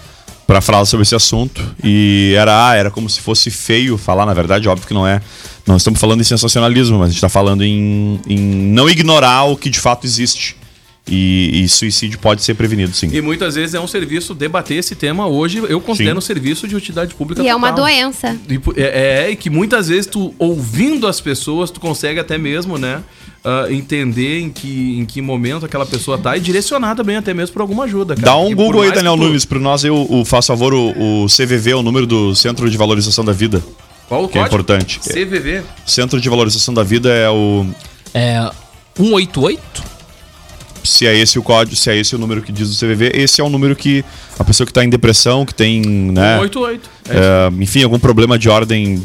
Pra 0.46 0.60
falar 0.60 0.84
sobre 0.84 1.02
esse 1.02 1.14
assunto. 1.14 1.62
E 1.82 2.34
era, 2.36 2.68
ah, 2.68 2.74
era 2.74 2.90
como 2.90 3.08
se 3.08 3.20
fosse 3.20 3.50
feio 3.50 3.96
falar, 3.96 4.26
na 4.26 4.34
verdade, 4.34 4.68
óbvio 4.68 4.86
que 4.86 4.94
não 4.94 5.06
é. 5.06 5.20
Não 5.66 5.76
estamos 5.76 6.00
falando 6.00 6.20
em 6.20 6.24
sensacionalismo, 6.24 6.98
mas 6.98 7.06
a 7.06 7.08
gente 7.10 7.16
está 7.18 7.28
falando 7.28 7.62
em, 7.62 8.20
em 8.26 8.38
não 8.38 8.90
ignorar 8.90 9.44
o 9.44 9.56
que 9.56 9.70
de 9.70 9.78
fato 9.78 10.06
existe. 10.06 10.56
E, 11.06 11.64
e 11.64 11.68
suicídio 11.68 12.16
pode 12.18 12.44
ser 12.44 12.54
prevenido, 12.54 12.94
sim. 12.94 13.08
E 13.12 13.20
muitas 13.20 13.56
vezes 13.56 13.74
é 13.74 13.80
um 13.80 13.88
serviço 13.88 14.34
debater 14.34 14.76
esse 14.78 14.94
tema 14.94 15.26
hoje, 15.26 15.58
eu 15.68 15.80
considero 15.80 16.14
Sim. 16.14 16.18
um 16.18 16.20
serviço 16.20 16.68
de 16.68 16.76
utilidade 16.76 17.12
pública 17.14 17.42
E 17.42 17.48
é 17.48 17.54
uma 17.56 17.70
total. 17.70 17.86
doença. 17.86 18.38
E 18.48 18.80
É, 18.80 19.24
é, 19.24 19.30
e 19.30 19.36
que 19.36 19.50
muitas 19.50 19.88
vezes 19.88 20.06
tu, 20.06 20.32
ouvindo 20.38 21.08
as 21.08 21.20
pessoas, 21.20 21.72
tu 21.72 21.80
consegue 21.80 22.20
até 22.20 22.38
mesmo, 22.38 22.78
né, 22.78 23.02
ah, 23.44 23.66
entender 23.70 24.40
em 24.40 24.50
que, 24.50 24.98
em 24.98 25.04
que 25.04 25.20
momento 25.20 25.66
aquela 25.66 25.84
pessoa 25.86 26.16
tá 26.18 26.36
e 26.36 26.40
direcionar 26.40 26.94
também 26.94 27.16
até 27.16 27.32
mesmo 27.34 27.52
pra 27.54 27.62
alguma 27.62 27.84
ajuda. 27.84 28.14
cara. 28.14 28.26
Dá 28.26 28.36
um 28.36 28.50
E 28.50 28.54
Google 28.54 28.82
aí, 28.82 28.92
Daniel 28.92 29.16
tu- 29.16 29.22
Nunes, 29.24 29.44
para 29.44 29.58
nós. 29.58 29.84
Eu, 29.84 30.06
o 30.10 30.24
faço 30.24 30.48
favor, 30.48 30.72
o, 30.74 31.24
o 31.24 31.26
CVV 31.26 31.70
é 31.72 31.76
o 31.76 31.82
número 31.82 32.06
do 32.06 32.34
Centro 32.34 32.68
de 32.70 32.76
Valorização 32.76 33.24
da 33.24 33.32
Vida. 33.32 33.62
Qual 34.08 34.24
o 34.24 34.28
que 34.28 34.38
é 34.38 34.42
código? 34.42 34.60
importante. 34.60 35.00
CVV. 35.00 35.62
Centro 35.86 36.20
de 36.20 36.28
Valorização 36.28 36.72
da 36.74 36.82
Vida 36.82 37.08
é 37.12 37.28
o. 37.30 37.66
É. 38.14 38.50
188? 38.96 39.60
Se 40.84 41.06
é 41.06 41.16
esse 41.16 41.38
o 41.38 41.42
código, 41.42 41.76
se 41.76 41.88
é 41.90 41.96
esse 41.96 42.14
o 42.16 42.18
número 42.18 42.42
que 42.42 42.50
diz 42.50 42.68
o 42.68 42.78
CVV, 42.78 43.12
esse 43.14 43.40
é 43.40 43.44
o 43.44 43.48
número 43.48 43.74
que 43.76 44.04
a 44.38 44.42
pessoa 44.44 44.66
que 44.66 44.72
está 44.72 44.84
em 44.84 44.90
depressão, 44.90 45.46
que 45.46 45.54
tem, 45.54 45.80
né, 45.80 46.38
188. 46.40 46.90
É 47.08 47.12
isso. 47.12 47.22
é, 47.22 47.62
enfim, 47.62 47.84
algum 47.84 47.98
problema 48.00 48.36
de 48.36 48.48
ordem 48.48 49.00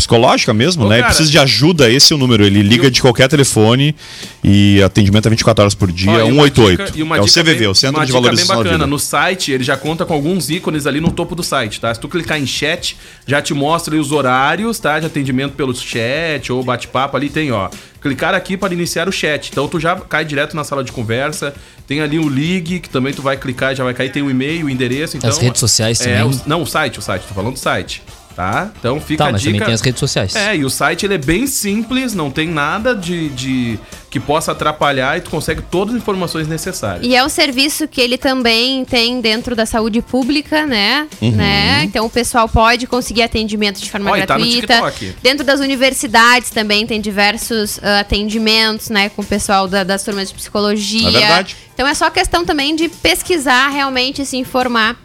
psicológica 0.00 0.52
mesmo, 0.52 0.84
Ô, 0.84 0.88
né? 0.88 0.96
e 0.96 0.98
cara, 1.00 1.08
precisa 1.08 1.30
de 1.30 1.38
ajuda, 1.38 1.90
esse 1.90 2.12
é 2.12 2.16
o 2.16 2.18
número. 2.18 2.44
Ele 2.44 2.62
liga 2.62 2.86
eu- 2.86 2.90
de 2.90 3.00
qualquer 3.00 3.28
telefone 3.28 3.94
e 4.42 4.82
atendimento 4.82 5.26
é 5.26 5.30
24 5.30 5.62
horas 5.62 5.74
por 5.74 5.90
dia, 5.92 6.10
Ó, 6.10 6.18
e 6.18 6.22
uma 6.32 6.42
188. 6.44 6.84
dica- 6.86 6.98
e 6.98 7.02
uma 7.02 7.16
é 7.16 7.20
o 7.20 7.24
dica 7.24 7.32
CVV, 7.40 7.58
bem- 7.60 7.68
o 7.68 7.74
Centro 7.74 8.00
de 8.00 8.06
dica 8.06 8.18
Valorização 8.20 8.56
bem 8.56 8.64
bacana. 8.64 8.86
No 8.86 8.98
site, 8.98 9.52
ele 9.52 9.62
já 9.64 9.76
conta 9.76 10.04
com 10.04 10.14
alguns 10.14 10.50
ícones 10.50 10.86
ali 10.86 11.00
no 11.00 11.10
topo 11.12 11.34
do 11.34 11.42
site, 11.42 11.80
tá? 11.80 11.92
Se 11.94 12.00
tu 12.00 12.08
clicar 12.08 12.38
em 12.40 12.46
chat, 12.46 12.96
já 13.26 13.40
te 13.42 13.52
mostra 13.54 13.94
ali 13.94 14.00
os 14.00 14.10
horários, 14.12 14.78
tá? 14.78 14.98
De 14.98 15.06
atendimento 15.06 15.52
pelo 15.52 15.74
chat 15.74 16.50
ou 16.52 16.62
bate-papo 16.62 17.16
ali 17.16 17.28
tem, 17.28 17.52
ó. 17.52 17.68
Clicar 18.00 18.34
aqui 18.34 18.56
para 18.56 18.72
iniciar 18.72 19.08
o 19.08 19.12
chat. 19.12 19.48
Então 19.50 19.68
tu 19.68 19.78
já 19.78 19.94
cai 19.96 20.24
direto 20.24 20.56
na 20.56 20.64
sala 20.64 20.82
de 20.82 20.90
conversa. 20.90 21.52
Tem 21.86 22.00
ali 22.00 22.18
o 22.18 22.28
ligue, 22.28 22.80
que 22.80 22.88
também 22.88 23.12
tu 23.12 23.20
vai 23.20 23.36
clicar 23.36 23.72
e 23.72 23.76
já 23.76 23.84
vai 23.84 23.92
cair. 23.92 24.10
Tem 24.10 24.22
o 24.22 24.30
e-mail, 24.30 24.66
o 24.66 24.70
endereço. 24.70 25.16
Então, 25.16 25.28
As 25.28 25.36
redes 25.38 25.60
sociais 25.60 26.00
é, 26.00 26.18
também. 26.20 26.34
o- 26.34 26.40
não, 26.46 26.62
o 26.62 26.66
site, 26.66 26.98
o 26.98 27.02
site. 27.02 27.24
Tô 27.26 27.34
falando 27.34 27.54
do 27.54 27.58
site. 27.58 28.00
Tá? 28.34 28.70
Então 28.78 29.00
fica 29.00 29.24
Tá, 29.24 29.28
a 29.28 29.32
mas 29.32 29.42
dica. 29.42 29.52
também 29.52 29.66
tem 29.66 29.74
as 29.74 29.80
redes 29.80 29.98
sociais. 30.00 30.34
É, 30.36 30.56
e 30.56 30.64
o 30.64 30.70
site 30.70 31.04
ele 31.04 31.14
é 31.14 31.18
bem 31.18 31.46
simples, 31.46 32.14
não 32.14 32.30
tem 32.30 32.48
nada 32.48 32.94
de, 32.94 33.28
de 33.30 33.78
que 34.08 34.18
possa 34.18 34.52
atrapalhar 34.52 35.18
e 35.18 35.20
tu 35.20 35.30
consegue 35.30 35.60
todas 35.62 35.94
as 35.94 36.00
informações 36.00 36.48
necessárias. 36.48 37.04
E 37.04 37.14
é 37.14 37.24
um 37.24 37.28
serviço 37.28 37.86
que 37.86 38.00
ele 38.00 38.16
também 38.16 38.84
tem 38.84 39.20
dentro 39.20 39.54
da 39.54 39.66
saúde 39.66 40.00
pública, 40.00 40.64
né? 40.64 41.06
Uhum. 41.20 41.32
né? 41.32 41.82
Então 41.84 42.06
o 42.06 42.10
pessoal 42.10 42.48
pode 42.48 42.86
conseguir 42.86 43.22
atendimento 43.22 43.80
de 43.80 43.90
forma 43.90 44.10
Ó, 44.10 44.16
e 44.16 44.24
tá 44.24 44.38
no 44.38 44.44
gratuita. 44.44 44.74
TikTok. 44.92 45.14
Dentro 45.22 45.44
das 45.44 45.60
universidades 45.60 46.50
também 46.50 46.86
tem 46.86 47.00
diversos 47.00 47.78
ah, 47.82 48.00
atendimentos, 48.00 48.88
né? 48.88 49.08
Com 49.10 49.22
o 49.22 49.24
pessoal 49.24 49.66
da- 49.68 49.84
das 49.84 50.02
turmas 50.04 50.28
de 50.28 50.34
psicologia. 50.34 51.08
É 51.08 51.12
verdade. 51.12 51.56
Então 51.74 51.86
é 51.86 51.94
só 51.94 52.08
questão 52.10 52.44
também 52.44 52.74
de 52.76 52.88
pesquisar 52.88 53.68
realmente, 53.68 54.24
se 54.24 54.36
informar 54.36 54.96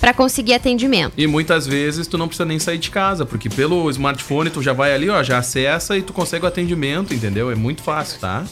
para 0.00 0.14
conseguir 0.14 0.54
atendimento. 0.54 1.12
E 1.16 1.26
muitas 1.26 1.66
vezes 1.66 2.06
tu 2.06 2.16
não 2.16 2.26
precisa 2.26 2.46
nem 2.46 2.58
sair 2.58 2.78
de 2.78 2.90
casa, 2.90 3.26
porque 3.26 3.48
pelo 3.50 3.88
smartphone 3.90 4.48
tu 4.50 4.62
já 4.62 4.72
vai 4.72 4.94
ali, 4.94 5.10
ó, 5.10 5.22
já 5.22 5.38
acessa 5.38 5.96
e 5.96 6.02
tu 6.02 6.12
consegue 6.12 6.44
o 6.44 6.48
atendimento, 6.48 7.12
entendeu? 7.12 7.50
É 7.50 7.54
muito 7.54 7.82
fácil, 7.82 8.18
tá? 8.18 8.44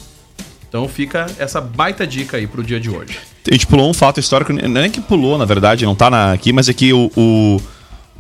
Então 0.68 0.86
fica 0.86 1.26
essa 1.38 1.60
baita 1.60 2.06
dica 2.06 2.36
aí 2.36 2.46
pro 2.46 2.62
dia 2.62 2.78
de 2.78 2.90
hoje. 2.90 3.18
A 3.50 3.54
gente 3.54 3.66
pulou 3.66 3.88
um 3.88 3.94
fato 3.94 4.20
histórico, 4.20 4.52
não 4.52 4.80
é 4.82 4.90
que 4.90 5.00
pulou, 5.00 5.38
na 5.38 5.46
verdade, 5.46 5.86
não 5.86 5.94
tá 5.94 6.10
na- 6.10 6.32
aqui, 6.32 6.52
mas 6.52 6.68
é 6.68 6.74
que 6.74 6.92
o, 6.92 7.10
o, 7.16 7.56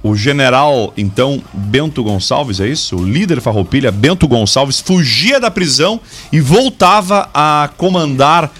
o 0.02 0.16
general, 0.16 0.94
então, 0.96 1.42
Bento 1.52 2.02
Gonçalves, 2.02 2.60
é 2.60 2.66
isso? 2.66 2.96
O 2.96 3.04
líder 3.06 3.42
farroupilha, 3.42 3.92
Bento 3.92 4.26
Gonçalves, 4.26 4.80
fugia 4.80 5.38
da 5.38 5.50
prisão 5.50 6.00
e 6.32 6.40
voltava 6.40 7.28
a 7.34 7.68
comandar 7.76 8.50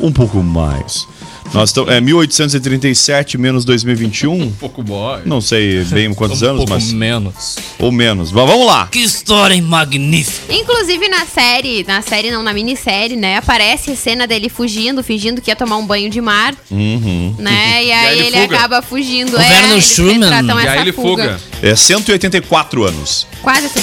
Um, 0.00 0.06
um 0.08 0.12
pouco 0.12 0.42
mais. 0.42 1.06
Nós 1.52 1.70
estamos, 1.70 1.92
é 1.92 2.00
1837 2.00 3.38
menos 3.38 3.64
2021. 3.64 4.42
Um 4.42 4.50
pouco 4.52 4.82
boy. 4.82 5.22
Não 5.24 5.40
sei 5.40 5.82
bem 5.84 6.12
quantos 6.12 6.42
um 6.42 6.46
anos, 6.46 6.58
pouco 6.58 6.72
mas. 6.72 6.92
menos. 6.92 7.56
Ou 7.78 7.90
menos. 7.90 8.30
Mas 8.32 8.46
vamos 8.46 8.66
lá. 8.66 8.86
Que 8.86 8.98
história 9.00 9.60
magnífica. 9.62 10.52
Inclusive 10.52 11.08
na 11.08 11.24
série, 11.26 11.84
na 11.86 12.02
série 12.02 12.30
não, 12.30 12.42
na 12.42 12.52
minissérie, 12.52 13.16
né? 13.16 13.36
Aparece 13.36 13.92
a 13.92 13.96
cena 13.96 14.26
dele 14.26 14.48
fugindo, 14.48 15.02
fingindo 15.02 15.40
que 15.40 15.50
ia 15.50 15.56
tomar 15.56 15.76
um 15.76 15.86
banho 15.86 16.10
de 16.10 16.20
mar. 16.20 16.54
Uhum. 16.70 17.34
Né? 17.38 17.78
E 17.88 17.92
aí, 17.92 18.18
ele 18.18 18.26
ele, 18.28 18.42
fuga. 18.42 18.56
acaba 18.56 18.82
fugindo. 18.82 19.34
O 19.34 19.38
Werner 19.38 19.70
eles 19.72 19.84
Schumann. 19.84 20.46
E 20.64 20.68
aí 20.68 20.80
ele 20.80 20.92
fuga. 20.92 21.40
É 21.62 21.74
184 21.74 22.84
anos. 22.84 23.26
Quase 23.40 23.66
assim. 23.66 23.80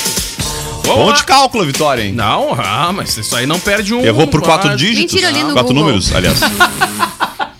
Vamos 0.84 1.00
Bom 1.00 1.06
lá. 1.08 1.14
de 1.14 1.24
cálculo, 1.24 1.66
Vitória, 1.66 2.04
hein? 2.04 2.12
Não, 2.12 2.54
ah, 2.54 2.92
mas 2.94 3.18
isso 3.18 3.36
aí 3.36 3.48
não 3.48 3.60
perde 3.60 3.94
um. 3.94 4.06
Errou 4.06 4.28
por 4.28 4.42
quatro 4.42 4.70
quase. 4.70 4.86
dígitos. 4.86 5.14
Mentira, 5.14 5.30
ali 5.30 5.44
no 5.44 5.54
quatro 5.54 5.74
Google. 5.74 5.84
números, 5.84 6.14
aliás. 6.14 6.38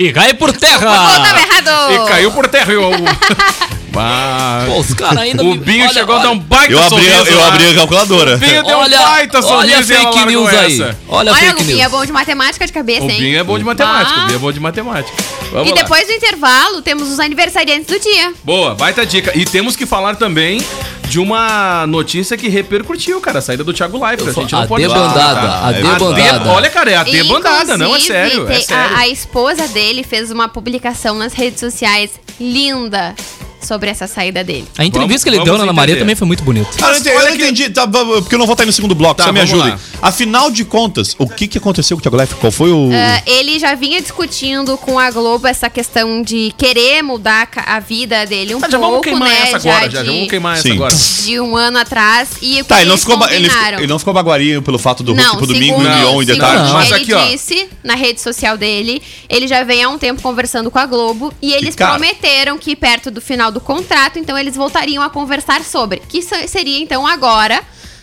E 0.00 0.14
cai 0.14 0.32
por 0.32 0.50
terra. 0.56 0.78
errado! 0.80 1.92
E 1.92 2.08
caiu 2.08 2.32
por 2.32 2.48
terra. 2.48 2.72
Pô, 3.92 4.78
os 4.80 4.94
caras 4.94 5.18
ainda. 5.18 5.42
o 5.42 5.46
me- 5.52 5.58
Binho 5.58 5.84
olha, 5.84 5.92
chegou 5.92 6.14
a 6.14 6.18
olha, 6.18 6.26
dar 6.26 6.32
um 6.32 6.38
baita 6.38 6.72
Eu 6.72 6.78
abri, 6.78 6.88
sorriso 6.90 7.30
eu 7.30 7.44
abri 7.44 7.70
a 7.70 7.74
calculadora. 7.74 8.34
O 8.36 8.38
Binho 8.38 8.62
deu 8.64 8.78
Olha, 8.78 9.00
um 9.00 9.04
baita 9.04 9.38
olha 9.38 9.46
a 9.46 9.48
sorriso 9.82 9.92
e 9.92 9.96
ela 9.96 10.02
fake 10.04 10.16
largou 10.16 10.26
news 10.26 10.48
aí. 10.54 10.72
essa. 10.82 10.98
Olha 11.08 11.30
a 11.30 11.32
Olha, 11.32 11.32
o 11.32 11.34
fake 11.34 11.64
Binho 11.64 11.78
é 11.78 11.80
news. 11.82 11.92
bom 11.92 12.06
de 12.06 12.12
matemática 12.12 12.66
de 12.66 12.72
cabeça, 12.72 13.04
O 13.06 13.10
hein? 13.10 13.18
Binho 13.20 13.38
é 13.38 13.44
bom 13.44 13.58
de 13.58 13.64
matemática, 13.64 14.14
Ah. 14.20 14.22
o 14.22 14.26
Binho 14.26 14.36
é 14.36 14.38
bom 14.38 14.52
de 14.52 14.60
matemática. 14.60 15.16
Vamos 15.52 15.68
E 15.68 15.74
lá. 15.74 15.82
depois 15.82 16.06
do 16.06 16.12
intervalo, 16.12 16.82
temos 16.82 17.10
os 17.10 17.18
aniversariantes 17.20 17.86
do 17.86 17.98
dia. 17.98 18.32
Boa, 18.44 18.74
baita 18.74 19.04
dica. 19.04 19.32
E 19.36 19.44
temos 19.44 19.74
que 19.76 19.84
falar 19.84 20.14
também 20.16 20.62
de 21.08 21.18
uma 21.18 21.86
notícia 21.88 22.36
que 22.36 22.48
repercutiu, 22.48 23.20
cara, 23.20 23.40
a 23.40 23.42
saída 23.42 23.64
do 23.64 23.72
Thiago 23.72 23.98
Leifert. 24.04 24.28
A 24.28 24.40
gente 24.42 24.52
não 24.52 24.62
A 24.62 24.66
pode 24.68 24.82
debandada, 24.86 25.40
falar, 25.40 25.66
a 25.68 25.72
debandada. 25.72 26.38
de- 26.38 26.48
Olha, 26.48 26.70
cara, 26.70 26.90
é 26.92 26.96
a 26.96 27.02
debandada, 27.02 27.76
não, 27.76 27.96
é 27.96 27.98
sério, 27.98 28.48
é 28.48 28.60
sério. 28.60 28.94
A, 28.96 29.00
a 29.00 29.08
esposa 29.08 29.66
dele 29.66 30.04
fez 30.04 30.30
uma 30.30 30.48
publicação 30.48 31.16
nas 31.16 31.32
redes 31.32 31.58
sociais 31.58 32.12
linda 32.38 33.16
sobre 33.62 33.90
essa 33.90 34.06
saída 34.06 34.42
dele. 34.44 34.66
A 34.78 34.84
entrevista 34.84 34.98
Vamos- 35.08 35.22
que 35.24 35.28
ele 35.28 35.44
deu 35.44 35.56
na 35.58 35.64
Ana 35.64 35.72
Maria 35.72 35.96
também 35.96 36.14
foi 36.16 36.26
muito 36.26 36.42
bonita. 36.42 36.70
Cara, 36.78 36.96
eu 36.96 37.34
entendi, 37.34 37.62
eu 37.64 37.68
não 37.68 37.74
tá, 37.74 37.88
porque 37.88 38.34
eu 38.34 38.38
não 38.38 38.46
vou 38.46 38.54
estar 38.54 38.62
aí 38.62 38.66
no 38.66 38.72
segundo 38.72 38.94
bloco, 38.94 39.16
Tá, 39.16 39.24
só 39.24 39.32
me 39.32 39.40
ajudem. 39.40 39.74
Afinal 40.00 40.50
de 40.50 40.64
contas, 40.64 41.14
o 41.18 41.28
que, 41.28 41.46
que 41.46 41.58
aconteceu 41.58 41.96
com 41.96 42.00
o 42.00 42.02
Thiago 42.02 42.16
Leifert? 42.16 42.38
Qual 42.40 42.50
foi 42.50 42.70
o... 42.72 42.90
Ah, 42.92 43.22
ele 43.26 43.58
já 43.58 43.74
vinha 43.74 44.00
discutindo 44.00 44.76
com 44.78 44.98
a 44.98 45.10
Globo 45.10 45.46
essa 45.46 45.68
questão 45.68 46.22
de 46.22 46.52
querer 46.56 47.02
mudar 47.02 47.48
a 47.66 47.80
vida 47.80 48.24
dele 48.26 48.54
um 48.54 48.58
Ah, 48.62 48.68
já 48.70 48.78
pouco, 48.78 48.86
vamos 48.92 49.04
queimar 49.04 49.28
né? 49.28 49.42
essa 49.42 49.56
agora, 49.56 49.90
já, 49.90 49.98
já 49.98 50.02
de, 50.02 50.08
vamos 50.10 50.28
queimar 50.30 50.54
essa 50.54 50.62
Sim. 50.62 50.74
agora. 50.74 50.94
de 51.24 51.40
um 51.40 51.56
ano 51.56 51.78
atrás. 51.78 52.30
E 52.40 52.54
o 52.60 52.64
que 52.64 52.64
Tá, 52.64 52.80
ele 52.80 52.90
não, 52.90 52.96
ficou, 52.98 53.28
ele, 53.28 53.48
ele 53.78 53.86
não 53.86 53.98
ficou 53.98 54.14
baguarinho 54.14 54.62
pelo 54.62 54.78
fato 54.78 55.02
do 55.02 55.14
Não, 55.14 55.22
Hulk 55.24 55.36
pro 55.38 55.46
domingo 55.46 55.80
e 55.82 55.84
Lyon 55.84 56.22
e 56.22 56.24
de 56.26 56.36
tarde. 56.36 56.64
Não. 56.64 56.72
Mas 56.74 56.90
ele 56.90 57.02
aqui, 57.02 57.12
ó. 57.14 57.26
disse 57.26 57.68
na 57.84 57.94
rede 57.94 58.20
social 58.20 58.56
dele, 58.56 59.02
ele 59.28 59.46
já 59.46 59.62
vem 59.64 59.82
há 59.82 59.88
um 59.88 59.98
tempo 59.98 60.22
conversando 60.22 60.70
com 60.70 60.78
a 60.78 60.86
Globo 60.86 61.32
e 61.42 61.52
eles 61.52 61.74
cara. 61.74 61.92
prometeram 61.98 62.56
que 62.58 62.74
perto 62.76 63.10
do 63.10 63.20
final 63.20 63.49
do 63.50 63.60
contrato, 63.60 64.18
então 64.18 64.36
eles 64.38 64.56
voltariam 64.56 65.02
a 65.02 65.10
conversar 65.10 65.62
sobre, 65.62 65.98
que 66.00 66.22
se- 66.22 66.48
seria 66.48 66.78
então 66.80 67.06
agora, 67.06 67.62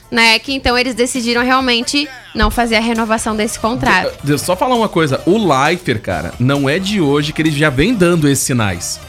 né, 0.10 0.40
que 0.40 0.54
então 0.54 0.78
eles 0.78 0.96
decidiram 0.96 1.44
realmente 1.44 2.08
não 2.34 2.50
fazer 2.50 2.76
a 2.78 2.80
renovação 2.80 3.36
desse 3.36 3.60
contrato. 3.60 4.12
Deixa 4.24 4.34
eu 4.34 4.38
só 4.38 4.56
falar 4.56 4.76
uma 4.76 4.88
coisa. 4.88 5.22
O 5.26 5.38
Leifert, 5.38 6.00
cara, 6.02 6.34
não 6.40 6.70
é 6.70 6.80
de 6.80 7.02
hoje 7.02 7.34
que 7.34 7.42
ele 7.42 7.52
já 7.52 7.70
vem 7.70 7.94
dando 7.94 8.28
esses 8.30 8.46
sinais. 8.46 9.00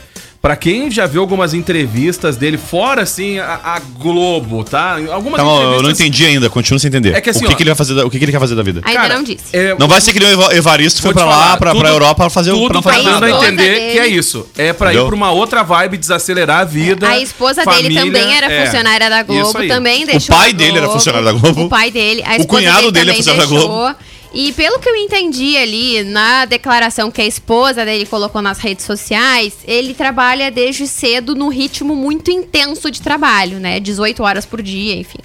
Pra 0.41 0.55
quem 0.55 0.89
já 0.89 1.05
viu 1.05 1.21
algumas 1.21 1.53
entrevistas 1.53 2.37
dele, 2.37 2.57
fora 2.57 3.03
assim, 3.03 3.41
a, 3.41 3.59
a 3.65 3.81
Globo, 3.99 4.63
tá? 4.63 4.97
Algumas 5.11 5.37
Tá, 5.39 5.45
bom, 5.45 5.61
eu 5.75 5.83
não 5.83 5.91
entendi 5.91 6.25
ainda, 6.25 6.49
continuo 6.49 6.79
sem 6.79 6.87
entender. 6.89 7.13
É 7.13 7.21
que 7.21 7.29
assim, 7.29 7.45
o 7.45 7.49
que, 7.49 7.55
ó, 7.55 7.57
que 7.57 7.63
ele 7.65 7.71
vai 7.71 7.77
fazer 7.77 7.95
da, 7.95 8.07
o 8.07 8.11
que, 8.11 8.19
que 8.21 8.25
ele 8.25 8.31
quer 8.31 8.39
fazer 8.39 8.55
da 8.55 8.63
vida? 8.63 8.81
Ainda 8.85 9.01
Cara, 9.01 9.15
não 9.17 9.25
disse. 9.25 9.45
é, 9.53 9.75
Não 9.77 9.89
vai 9.89 10.01
ser 10.01 10.13
que 10.13 10.21
nem 10.21 10.29
o 10.29 10.33
Eva- 10.41 10.55
Evaristo 10.55 11.03
foi 11.03 11.13
pra 11.13 11.25
lá, 11.25 11.33
falar, 11.33 11.57
pra, 11.57 11.71
tudo- 11.73 11.81
pra 11.81 11.89
Europa 11.91 12.31
fazer 12.31 12.53
o 12.53 12.55
Tudo 12.57 12.75
não 12.75 12.83
tá 12.83 12.93
fazer 12.93 13.03
dando 13.03 13.25
a 13.25 13.31
entender 13.31 13.57
dele- 13.81 13.93
que 13.93 13.99
é 13.99 14.07
isso. 14.07 14.47
É 14.57 14.73
pra 14.73 14.91
Entendeu? 14.91 15.07
ir 15.07 15.09
pra 15.09 15.17
uma 15.17 15.33
outra 15.33 15.65
vibe, 15.65 15.97
desacelerar 15.99 16.61
a 16.61 16.65
vida. 16.65 17.09
A 17.09 17.19
esposa 17.19 17.65
família, 17.65 17.89
dele 17.89 18.13
também 18.13 18.37
era 18.37 18.47
é. 18.53 18.65
funcionária 18.65 19.11
da 19.11 19.23
Globo, 19.25 19.67
também 19.67 20.07
deixou 20.07 20.37
pai 20.37 20.51
a 20.51 20.53
dele 20.53 20.79
era 20.79 20.89
funcionário 20.89 21.25
da 21.27 21.33
Globo. 21.33 21.65
O 21.65 21.69
pai 21.69 21.91
dele, 21.91 22.23
a 22.23 22.29
O 22.29 22.31
esposa 22.31 22.47
cunhado 22.47 22.93
dele 22.93 23.11
é 23.11 23.13
também 23.15 23.17
funcionário 23.25 23.51
da 23.51 23.57
Globo. 23.67 23.97
E 24.33 24.53
pelo 24.53 24.79
que 24.79 24.89
eu 24.89 24.95
entendi 24.97 25.57
ali 25.57 26.03
na 26.05 26.45
declaração 26.45 27.11
que 27.11 27.21
a 27.21 27.27
esposa 27.27 27.85
dele 27.85 28.05
colocou 28.05 28.43
nas 28.43 28.59
redes 28.59 28.85
sociais, 28.85 29.55
ele 29.65 29.95
trabalha 29.95 30.51
desde 30.51 30.87
cedo 30.87 31.35
num 31.35 31.49
ritmo 31.49 31.97
muito 31.97 32.31
intenso 32.31 32.91
de 32.91 33.01
trabalho, 33.01 33.59
né? 33.59 33.81
18 33.81 34.23
horas 34.23 34.45
por 34.45 34.61
dia, 34.61 34.95
enfim. 34.95 35.19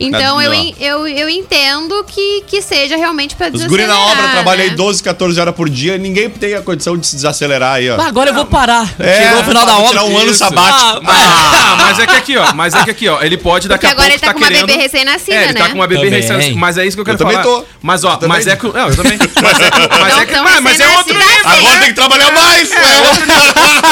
Então 0.00 0.38
Ah, 0.38 0.44
eu, 0.46 0.54
eu, 0.80 1.06
eu 1.06 1.28
entendo 1.28 2.02
que, 2.04 2.42
que 2.46 2.62
seja 2.62 2.96
realmente 2.96 3.36
pra 3.36 3.48
Os 3.52 3.64
guri 3.66 3.86
na 3.86 3.98
obra 4.00 4.56
né? 4.56 4.70
12, 4.70 5.02
14 5.02 5.38
horas 5.40 5.54
por 5.54 5.68
dia, 5.68 5.98
ninguém 5.98 6.30
tem 6.30 6.54
a 6.54 6.62
condição 6.62 6.96
de 6.96 7.06
se 7.06 7.16
desacelerar 7.16 7.74
aí, 7.74 7.90
ó. 7.90 8.00
Ah, 8.00 8.06
agora 8.06 8.30
eu 8.30 8.34
vou 8.34 8.46
parar. 8.46 8.92
É, 8.98 9.22
Chegou 9.24 9.40
o 9.40 9.44
final 9.44 9.66
da 9.66 9.72
vou 9.74 9.80
obra. 9.84 9.90
tirar 9.90 10.04
um 10.04 10.16
ano 10.18 10.30
Isso. 10.30 10.38
sabático. 10.38 11.02
Ah, 11.06 11.76
mas 11.78 11.98
é 11.98 12.06
que 12.06 12.16
aqui, 12.16 12.36
ó. 12.38 12.52
Mas 12.54 12.74
é 12.74 12.84
que 12.84 12.90
aqui, 12.90 13.08
ó. 13.08 13.22
Ele 13.22 13.36
pode 13.36 13.68
daqui 13.68 13.86
Porque 13.86 13.86
a 13.86 13.90
pouco 13.90 14.00
agora 14.02 14.14
ele 14.14 14.20
tá 14.20 14.26
tá 14.28 14.32
com 14.32 14.38
uma 14.40 14.48
querendo... 14.48 14.66
bebê 14.66 14.82
recém-nascida, 14.82 15.36
É, 15.36 15.44
ele 15.44 15.52
tá 15.54 15.64
né? 15.64 15.68
com 15.68 15.74
uma 15.74 15.86
bebê 15.86 16.04
Também. 16.06 16.20
recém 16.22 16.54
Mas 16.56 16.78
é 16.78 16.86
isso 16.86 16.96
que 16.96 17.00
eu 17.02 17.04
quero 17.04 17.14
Eu 17.16 17.18
também 17.18 17.34
falar. 17.42 17.44
tô. 17.60 17.64
Mas 17.82 18.04
ó, 18.04 18.18
Eu 18.20 18.28
mas 18.28 18.44
também. 18.44 18.54
é 18.54 18.56
que... 18.56 18.78
Não, 18.78 18.88
eu 18.88 18.96
também. 18.96 19.18
Mas 19.40 19.60
é 19.60 19.70
que... 19.70 19.80
Mas 20.00 20.16
é, 20.18 20.26
que, 20.26 20.60
mas 20.60 20.80
é 20.80 20.88
outro 20.96 21.14
recém-nascida 21.14 21.18
nível. 21.18 21.50
assim. 21.50 21.58
Agora 21.66 21.78
tem 21.78 21.88
que 21.88 21.94
trabalhar 21.94 22.32
mais, 22.32 22.72
é 22.72 23.08
outro 23.08 23.26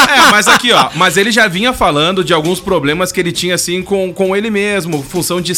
É, 0.09 0.31
mas 0.31 0.47
aqui, 0.47 0.71
ó. 0.71 0.89
Mas 0.95 1.17
ele 1.17 1.31
já 1.31 1.47
vinha 1.47 1.73
falando 1.73 2.23
de 2.23 2.33
alguns 2.33 2.59
problemas 2.59 3.11
que 3.11 3.19
ele 3.19 3.31
tinha, 3.31 3.55
assim, 3.55 3.81
com, 3.83 4.11
com 4.13 4.35
ele 4.35 4.49
mesmo. 4.49 5.03
Função 5.03 5.39
de 5.41 5.51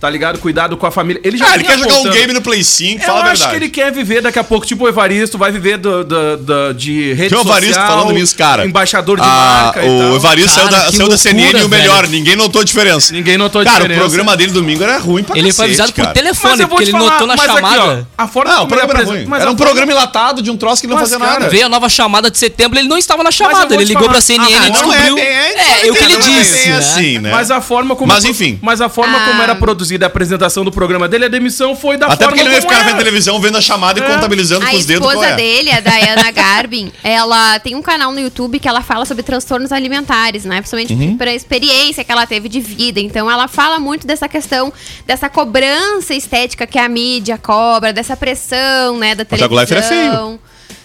tá 0.00 0.08
ligado? 0.10 0.38
Cuidado 0.38 0.76
com 0.76 0.86
a 0.86 0.90
família. 0.90 1.20
Ele 1.24 1.36
já 1.36 1.46
Ah, 1.50 1.54
ele 1.54 1.64
quer 1.64 1.78
jogar 1.78 1.92
um 1.94 1.96
apontando. 1.96 2.14
game 2.16 2.32
no 2.32 2.40
Play 2.42 2.62
5, 2.64 3.02
Eu 3.02 3.06
fala 3.06 3.18
a 3.18 3.22
acho 3.22 3.28
verdade. 3.42 3.50
que 3.50 3.56
ele 3.56 3.68
quer 3.70 3.92
viver 3.92 4.22
daqui 4.22 4.38
a 4.38 4.44
pouco, 4.44 4.66
tipo 4.66 4.84
o 4.84 4.88
Evaristo, 4.88 5.36
vai 5.38 5.50
viver 5.52 5.78
do, 5.78 6.04
do- 6.04 6.36
do- 6.36 6.74
de 6.74 7.12
rede 7.14 7.30
Tem 7.30 7.38
o 7.38 7.42
Evaristo 7.42 7.74
social, 7.74 7.86
falando 7.98 8.12
nisso, 8.12 8.36
cara. 8.36 8.66
Embaixador 8.66 9.16
de 9.18 9.22
Ah, 9.26 9.62
marca 9.64 9.82
e 9.84 9.88
o 9.88 9.98
tal. 9.98 10.16
Evaristo 10.16 10.54
Cara, 10.54 10.60
saiu 10.60 10.70
da, 10.70 10.78
saiu 10.78 10.92
da 10.92 10.98
loucura, 10.98 11.18
CNN 11.18 11.60
e 11.60 11.64
o 11.64 11.68
melhor, 11.68 12.00
velho. 12.02 12.10
ninguém 12.12 12.36
notou 12.36 12.60
a 12.60 12.64
diferença. 12.64 13.12
Ninguém 13.12 13.36
notou 13.38 13.60
a 13.60 13.64
Cara, 13.64 13.76
diferença. 13.78 14.00
o 14.00 14.04
programa 14.04 14.36
dele 14.36 14.52
domingo 14.52 14.82
era 14.82 14.98
ruim 14.98 15.22
pra 15.22 15.36
Ele 15.38 15.52
foi 15.52 15.66
avisado 15.66 15.92
por 15.92 16.02
cara. 16.02 16.14
telefone, 16.14 16.62
eu 16.62 16.68
porque 16.68 16.84
te 16.84 16.90
ele 16.90 16.98
falar, 16.98 17.10
notou 17.12 17.26
na 17.26 17.34
aqui, 17.34 17.46
chamada. 17.46 18.06
ó, 18.18 18.22
a 18.22 18.28
forma 18.28 18.50
Não, 18.50 18.56
o 18.56 18.60
como 18.60 18.68
programa 18.76 18.92
era 19.00 19.04
ruim. 19.08 19.24
mas 19.26 19.40
Era 19.42 19.50
um 19.50 19.56
forma- 19.56 19.66
programa 19.70 19.92
enlatado 19.92 20.42
de 20.42 20.50
um 20.50 20.56
troço 20.56 20.80
que 20.82 20.88
não 20.88 20.96
Mas, 20.96 21.10
fazia 21.10 21.18
cara, 21.18 21.40
nada. 21.40 21.50
Veio 21.50 21.66
a 21.66 21.68
nova 21.68 21.88
chamada 21.88 22.30
de 22.30 22.38
setembro, 22.38 22.78
ele 22.78 22.88
não 22.88 22.98
estava 22.98 23.22
na 23.22 23.28
eu 23.28 23.32
chamada. 23.32 23.74
Ele 23.74 23.84
ligou 23.84 24.02
falar. 24.02 24.12
pra 24.12 24.20
CNN 24.20 24.44
Ah, 24.44 24.50
e 24.50 24.58
não 24.58 24.66
é 24.66 24.70
descobriu. 24.70 25.14
bem- 25.14 25.24
é, 25.24 25.86
É, 25.86 25.90
o 25.90 25.94
que 25.94 26.04
ele 26.04 26.14
é 26.14 26.18
disse. 26.18 26.68
né? 26.68 26.76
assim, 26.78 27.18
né? 27.18 27.30
Mas 27.30 27.50
a 27.50 27.60
forma 27.60 27.94
como. 27.96 28.12
Mas, 28.12 28.24
enfim. 28.24 28.58
Mas 28.62 28.80
a 28.80 28.88
forma 28.88 29.16
Ah. 29.18 29.24
Como 29.30 29.42
era 29.42 29.54
produzida 29.54 30.06
a 30.06 30.08
apresentação 30.08 30.64
do 30.64 30.70
programa 30.72 31.08
dele, 31.08 31.24
a 31.24 31.28
demissão 31.28 31.74
foi 31.76 31.96
da 31.96 32.06
Até 32.06 32.24
forma 32.24 32.28
porque 32.30 32.40
ele 32.40 32.48
não 32.48 32.54
ia 32.56 32.62
ficar 32.62 32.76
era. 32.76 32.84
vendo 32.84 32.96
televisão, 32.98 33.40
vendo 33.40 33.56
a 33.58 33.60
chamada 33.60 33.98
e 34.00 34.02
É. 34.02 34.06
contabilizando 34.14 34.64
A 34.66 34.70
com 34.70 34.76
os 34.76 34.86
dedos 34.86 35.02
qual 35.06 35.12
esposa 35.14 35.32
é. 35.32 35.36
dele, 35.36 35.70
a 35.70 35.80
Diana 35.80 36.30
Garbin, 36.32 36.92
ela 37.02 37.58
tem 37.60 37.74
um 37.74 37.82
canal 37.82 38.12
no 38.12 38.20
YouTube 38.20 38.58
que 38.58 38.68
ela 38.68 38.82
fala 38.82 39.04
sobre 39.04 39.22
transtornos 39.22 39.72
alimentares, 39.72 40.44
né? 40.44 40.56
Principalmente 40.60 40.92
Uhum. 40.94 41.16
pela 41.16 41.32
experiência 41.32 42.04
que 42.04 42.10
ela 42.12 42.26
teve 42.26 42.48
de 42.48 42.60
vida. 42.60 43.00
Então 43.00 43.30
ela 43.30 43.48
fala 43.48 43.78
muito 43.78 44.06
dessa 44.06 44.28
questão, 44.28 44.72
dessa 45.06 45.28
cobrança 45.28 46.14
estética 46.14 46.66
que 46.66 46.78
a 46.78 46.88
mídia 46.88 47.38
cobra, 47.38 47.92
dessa 47.92 48.16
pressão, 48.16 48.98
né, 48.98 49.14
da 49.14 49.22
O 49.22 49.26
Thiago 49.26 49.54
televisão. 49.54 49.56
Leifert 49.56 49.84
é 49.84 49.88
feio. 49.88 50.40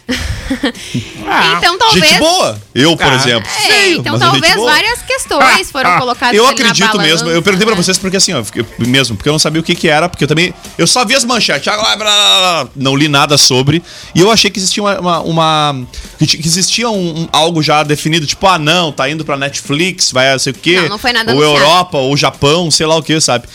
então 1.58 1.78
talvez... 1.78 2.10
Gente 2.10 2.20
boa. 2.20 2.62
Eu, 2.74 2.96
por 2.96 3.06
Ah. 3.08 3.16
exemplo. 3.16 3.50
É, 3.50 3.62
feio, 3.72 4.00
então 4.00 4.20
talvez 4.20 4.56
várias 4.56 5.02
questões 5.02 5.72
foram 5.72 5.98
colocadas 5.98 6.36
Eu 6.38 6.46
acredito 6.48 6.86
balança, 6.88 7.04
mesmo. 7.04 7.30
Eu 7.30 7.42
perguntei 7.42 7.66
pra 7.66 7.76
né? 7.76 7.82
vocês 7.82 7.98
porque 7.98 8.18
assim, 8.18 8.34
ó, 8.34 8.44
eu 8.56 8.66
mesmo, 8.88 9.16
porque 9.16 9.30
eu 9.30 9.34
não 9.34 9.40
sabia 9.40 9.60
o 9.60 9.64
que 9.64 9.76
que 9.76 9.88
era, 9.88 10.08
porque 10.08 10.24
eu 10.24 10.28
também. 10.28 10.54
Eu 10.78 10.86
só 10.86 11.04
vi 11.06 11.16
as 11.16 11.24
manchetes, 11.24 11.72
blá, 11.74 12.68
não 12.76 12.96
li 12.96 13.08
nada 13.08 13.38
sobre. 13.38 13.82
E 14.14 14.20
eu 14.20 14.32
achei 14.32 14.50
que 14.52 14.60
existia 14.60 14.84
uma. 14.84 15.00
uma- 15.00 15.20
uma- 15.22 15.88
que, 16.20 16.28
ti- 16.28 16.38
que 16.38 16.48
existia 16.48 16.90
um, 16.90 17.22
um- 17.22 17.30
algo 17.32 17.62
já 17.64 17.82
definido, 17.84 18.26
tipo, 18.28 18.46
ah, 18.48 18.58
não, 18.60 18.92
tá 18.92 19.10
indo 19.10 19.26
pra 19.26 19.36
Netflix, 19.38 20.12
vai 20.12 20.32
não 20.32 20.40
sei 20.40 20.52
o 20.52 20.56
quê. 20.56 20.82
Não, 20.82 20.90
não 20.90 20.98
foi 20.98 21.12
nada 21.14 21.34
Ou 21.34 21.42
anunciado. 21.42 21.66
Europa, 21.66 21.98
ou 21.98 22.16
Japão, 22.18 22.70
sei 22.70 22.86
lá 22.86 22.96
o 22.96 23.04
que, 23.04 23.20
sabe? 23.20 23.48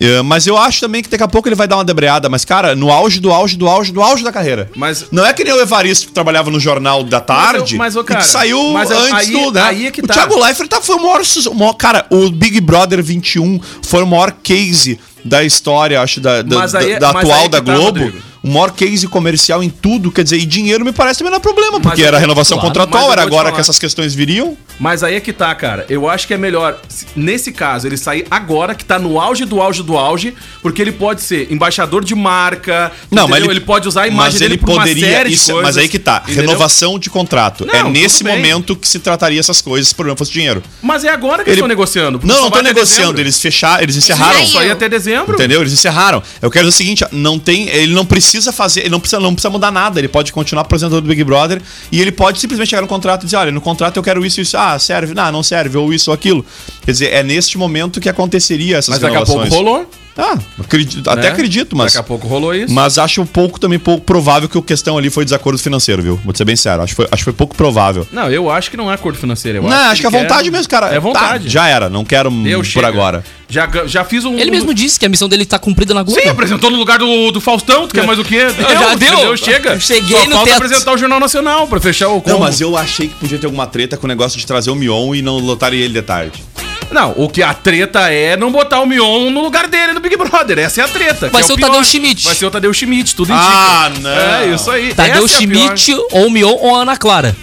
É, 0.00 0.22
mas 0.22 0.46
eu 0.46 0.56
acho 0.56 0.80
também 0.80 1.02
que 1.02 1.08
daqui 1.08 1.24
a 1.24 1.28
pouco 1.28 1.48
ele 1.48 1.56
vai 1.56 1.66
dar 1.66 1.76
uma 1.76 1.84
debreada, 1.84 2.28
mas, 2.28 2.44
cara, 2.44 2.76
no 2.76 2.90
auge 2.90 3.18
do 3.18 3.32
auge 3.32 3.56
do 3.56 3.66
auge 3.68 3.90
do 3.92 4.00
auge 4.00 4.22
da 4.22 4.30
carreira. 4.30 4.70
Mas- 4.76 5.06
Não 5.10 5.26
é 5.26 5.32
que 5.32 5.42
nem 5.42 5.52
o 5.52 5.60
Evaristo 5.60 6.06
que 6.06 6.12
trabalhava 6.12 6.50
no 6.50 6.60
jornal 6.60 7.02
da 7.02 7.20
tarde 7.20 7.76
mas, 7.76 7.96
ô, 7.96 8.00
e 8.00 8.04
cara, 8.04 8.20
que 8.20 8.26
saiu 8.26 8.72
mas 8.72 8.90
eu- 8.90 8.98
antes 8.98 9.12
aí- 9.28 9.32
do, 9.32 9.50
né? 9.50 9.62
aí 9.62 9.86
é 9.86 9.90
que 9.90 10.00
o 10.00 10.06
tá. 10.06 10.14
Thiago 10.14 10.38
Leifert 10.40 10.68
tá, 10.68 10.80
foi 10.80 10.94
o 10.96 11.02
maior, 11.02 11.20
o 11.50 11.54
maior- 11.54 11.74
Cara, 11.74 12.06
o 12.10 12.30
Big 12.30 12.60
Brother 12.60 13.02
21 13.02 13.60
foi 13.82 14.02
o 14.02 14.06
maior 14.06 14.30
case 14.42 15.00
da 15.24 15.42
história, 15.42 16.00
acho, 16.00 16.20
da, 16.20 16.42
da, 16.42 16.56
Mas 16.58 16.74
aí- 16.76 16.92
da- 16.94 16.98
da 17.08 17.12
mas 17.14 17.24
atual 17.24 17.42
que 17.42 17.48
da 17.48 17.60
tá, 17.60 17.72
Globo. 17.74 18.00
Rodrigo. 18.04 18.27
O 18.42 18.48
maior 18.48 18.70
case 18.72 19.06
comercial 19.08 19.62
em 19.62 19.68
tudo, 19.70 20.10
quer 20.12 20.22
dizer, 20.24 20.38
e 20.38 20.46
dinheiro 20.46 20.84
me 20.84 20.92
parece 20.92 21.18
também 21.18 21.30
não 21.30 21.38
é 21.38 21.40
problema, 21.40 21.80
porque 21.80 22.02
eu- 22.02 22.06
era 22.06 22.18
renovação 22.18 22.58
claro, 22.58 22.68
mas 22.74 22.84
contratual, 22.84 23.12
era 23.12 23.22
agora 23.22 23.52
que 23.52 23.60
essas 23.60 23.78
questões 23.78 24.14
viriam. 24.14 24.56
Mas 24.78 25.02
aí 25.02 25.16
é 25.16 25.20
que 25.20 25.32
tá, 25.32 25.52
cara. 25.54 25.84
Eu 25.88 26.08
acho 26.08 26.26
que 26.26 26.34
é 26.34 26.38
melhor, 26.38 26.78
se- 26.88 27.06
nesse 27.16 27.50
caso, 27.50 27.86
ele 27.88 27.96
sair 27.96 28.24
agora, 28.30 28.74
que 28.74 28.84
tá 28.84 28.98
no 28.98 29.20
auge 29.20 29.44
do 29.44 29.60
auge 29.60 29.82
do 29.82 29.96
auge, 29.96 30.34
porque 30.62 30.80
ele 30.80 30.92
pode 30.92 31.20
ser 31.20 31.52
embaixador 31.52 32.04
de 32.04 32.14
marca. 32.14 32.92
Não, 33.10 33.24
entendeu? 33.24 33.28
mas 33.28 33.42
ele, 33.44 33.52
ele 33.54 33.60
pode 33.60 33.88
usar 33.88 34.02
a 34.02 34.04
mas 34.06 34.12
imagem 34.14 34.38
dele 34.38 34.54
ele 34.54 34.58
poderia, 34.62 35.28
isso- 35.28 35.46
coisas, 35.46 35.62
Mas 35.62 35.76
aí 35.76 35.88
que 35.88 35.98
tá, 35.98 36.22
entendeu? 36.24 36.42
renovação 36.42 36.96
de 36.98 37.10
contrato. 37.10 37.66
Não, 37.66 37.74
é 37.74 37.82
nesse 37.90 38.22
momento 38.22 38.76
que 38.76 38.86
se 38.86 39.00
trataria 39.00 39.40
essas 39.40 39.60
coisas, 39.60 39.88
se 39.88 39.94
o 39.94 39.96
problema 39.96 40.16
fosse 40.16 40.30
dinheiro. 40.32 40.62
Mas 40.80 41.02
é 41.04 41.08
agora 41.08 41.42
que 41.42 41.50
Ele- 41.50 41.54
eles 41.54 41.56
estão 41.58 41.68
negociando. 41.68 42.20
Não, 42.22 42.42
não 42.42 42.48
até 42.48 42.62
negociando, 42.62 43.00
dezembro. 43.02 43.20
eles 43.20 43.40
fecharam, 43.40 43.82
eles 43.82 43.96
encerraram. 43.96 44.38
Aí 44.38 44.46
Só 44.46 44.62
ia 44.62 44.72
até 44.74 44.88
dezembro. 44.88 45.34
Entendeu? 45.34 45.60
Eles 45.60 45.72
encerraram. 45.72 46.22
Eu 46.40 46.50
quero 46.50 46.66
dizer 46.66 46.74
o 46.74 46.78
seguinte, 46.78 47.04
não 47.10 47.38
tem, 47.38 47.68
ele 47.68 47.92
não 47.92 48.04
precisa 48.06 48.27
fazer, 48.52 48.80
ele 48.80 48.90
não 48.90 49.00
precisa, 49.00 49.20
não 49.20 49.34
precisa 49.34 49.50
mudar 49.50 49.70
nada, 49.70 49.98
ele 49.98 50.08
pode 50.08 50.32
continuar 50.32 50.62
apresentador 50.62 51.00
do 51.00 51.08
Big 51.08 51.22
Brother 51.24 51.60
e 51.90 52.00
ele 52.00 52.12
pode 52.12 52.40
simplesmente 52.40 52.70
chegar 52.70 52.82
no 52.82 52.88
contrato 52.88 53.22
e 53.22 53.24
dizer, 53.24 53.36
olha, 53.36 53.52
no 53.52 53.60
contrato 53.60 53.96
eu 53.96 54.02
quero 54.02 54.24
isso, 54.24 54.40
isso, 54.40 54.56
ah, 54.56 54.78
serve, 54.78 55.14
não, 55.14 55.32
não 55.32 55.42
serve, 55.42 55.76
ou 55.76 55.92
isso 55.92 56.10
ou 56.10 56.14
aquilo. 56.14 56.44
Quer 56.84 56.92
dizer, 56.92 57.12
é 57.12 57.22
neste 57.22 57.58
momento 57.58 58.00
que 58.00 58.08
aconteceria 58.08 58.78
essas 58.78 58.94
Mas 58.94 59.00
daqui 59.00 59.16
a 59.16 59.24
pouco 59.24 59.48
rolou. 59.48 59.88
Ah, 60.18 60.36
acredito- 60.58 61.08
até 61.08 61.22
né? 61.22 61.28
acredito, 61.28 61.76
mas. 61.76 61.92
Daqui 61.92 61.98
a 61.98 62.02
pouco 62.02 62.26
rolou 62.26 62.52
isso. 62.52 62.74
Mas 62.74 62.98
acho 62.98 63.22
um 63.22 63.26
pouco 63.26 63.60
também 63.60 63.78
pouco 63.78 64.04
provável 64.04 64.48
que 64.48 64.58
a 64.58 64.62
questão 64.62 64.98
ali 64.98 65.10
foi 65.10 65.24
desacordo 65.24 65.56
financeiro, 65.60 66.02
viu? 66.02 66.20
Vou 66.24 66.34
ser 66.34 66.44
bem 66.44 66.56
sério. 66.56 66.82
Acho 66.82 66.90
que 66.92 66.96
foi, 66.96 67.08
acho 67.10 67.22
foi 67.24 67.32
pouco 67.32 67.54
provável. 67.54 68.06
Não, 68.12 68.28
eu 68.28 68.50
acho 68.50 68.68
que 68.70 68.76
não 68.76 68.90
é 68.90 68.94
acordo 68.94 69.16
financeiro. 69.16 69.58
Eu 69.58 69.62
não, 69.62 69.70
acho 69.70 70.00
que 70.00 70.06
é 70.06 70.10
vontade 70.10 70.44
quer- 70.44 70.50
mesmo, 70.50 70.68
cara. 70.68 70.88
É 70.88 70.98
vontade. 70.98 71.44
Tá, 71.44 71.50
já 71.50 71.68
era, 71.68 71.88
não 71.88 72.04
quero 72.04 72.30
Eu 72.44 72.58
por 72.58 72.64
chega. 72.66 72.88
agora. 72.88 73.24
Já, 73.48 73.66
já 73.86 74.04
fiz 74.04 74.24
um. 74.24 74.36
Ele 74.38 74.50
mesmo 74.50 74.74
disse 74.74 74.98
que 74.98 75.06
a 75.06 75.08
missão 75.08 75.28
dele 75.28 75.46
tá 75.46 75.58
cumprida 75.58 75.94
na 75.94 76.02
Globo. 76.02 76.20
Sim, 76.20 76.28
apresentou 76.28 76.68
no 76.70 76.76
lugar 76.76 76.98
do, 76.98 77.30
do 77.30 77.40
Faustão, 77.40 77.86
tu 77.86 77.94
quer 77.94 78.04
mais 78.06 78.18
o 78.18 78.24
quê? 78.24 78.40
Já 78.58 78.94
deu. 78.96 79.08
entendeu? 79.14 79.36
Chega. 79.36 79.70
Eu 79.74 79.80
cheguei 79.80 80.18
Só 80.18 80.24
no 80.26 80.32
falta 80.32 80.50
teto. 80.50 80.56
apresentar 80.64 80.92
o 80.92 80.98
Jornal 80.98 81.20
Nacional 81.20 81.66
pra 81.68 81.80
fechar 81.80 82.08
o 82.08 82.20
combo. 82.20 82.30
Não, 82.30 82.40
mas 82.40 82.60
eu 82.60 82.76
achei 82.76 83.06
que 83.08 83.14
podia 83.14 83.38
ter 83.38 83.46
alguma 83.46 83.66
treta 83.66 83.96
com 83.96 84.04
o 84.04 84.08
negócio 84.08 84.38
de 84.38 84.44
trazer 84.46 84.70
o 84.70 84.74
Mion 84.74 85.14
e 85.14 85.22
não 85.22 85.38
lotarem 85.38 85.78
ele 85.80 85.94
de 85.94 86.02
tarde. 86.02 86.42
Não, 86.90 87.12
o 87.16 87.28
que 87.28 87.42
a 87.42 87.52
treta 87.54 88.10
é 88.10 88.36
não 88.36 88.50
botar 88.50 88.80
o 88.80 88.86
Mion 88.86 89.30
no 89.30 89.42
lugar 89.42 89.66
dele 89.68 89.92
no 89.92 90.00
Big 90.00 90.16
Brother. 90.16 90.58
Essa 90.58 90.80
é 90.80 90.84
a 90.84 90.88
treta. 90.88 91.28
Vai 91.28 91.42
que 91.42 91.46
ser 91.46 91.52
é 91.52 91.54
o 91.54 91.56
pior. 91.56 91.68
Tadeu 91.68 91.84
Schmidt. 91.84 92.24
Vai 92.24 92.34
ser 92.34 92.46
o 92.46 92.50
Tadeu 92.50 92.72
Schmidt, 92.72 93.14
tudo 93.14 93.32
indica. 93.32 93.46
Ah, 93.46 93.90
não. 94.00 94.10
É, 94.10 94.46
isso 94.54 94.70
aí. 94.70 94.94
Tadeu 94.94 95.24
Essa 95.24 95.34
é 95.34 95.38
Schmidt, 95.38 95.96
ou 96.12 96.30
Mion 96.30 96.54
ou 96.54 96.74
Ana 96.74 96.96
Clara. 96.96 97.36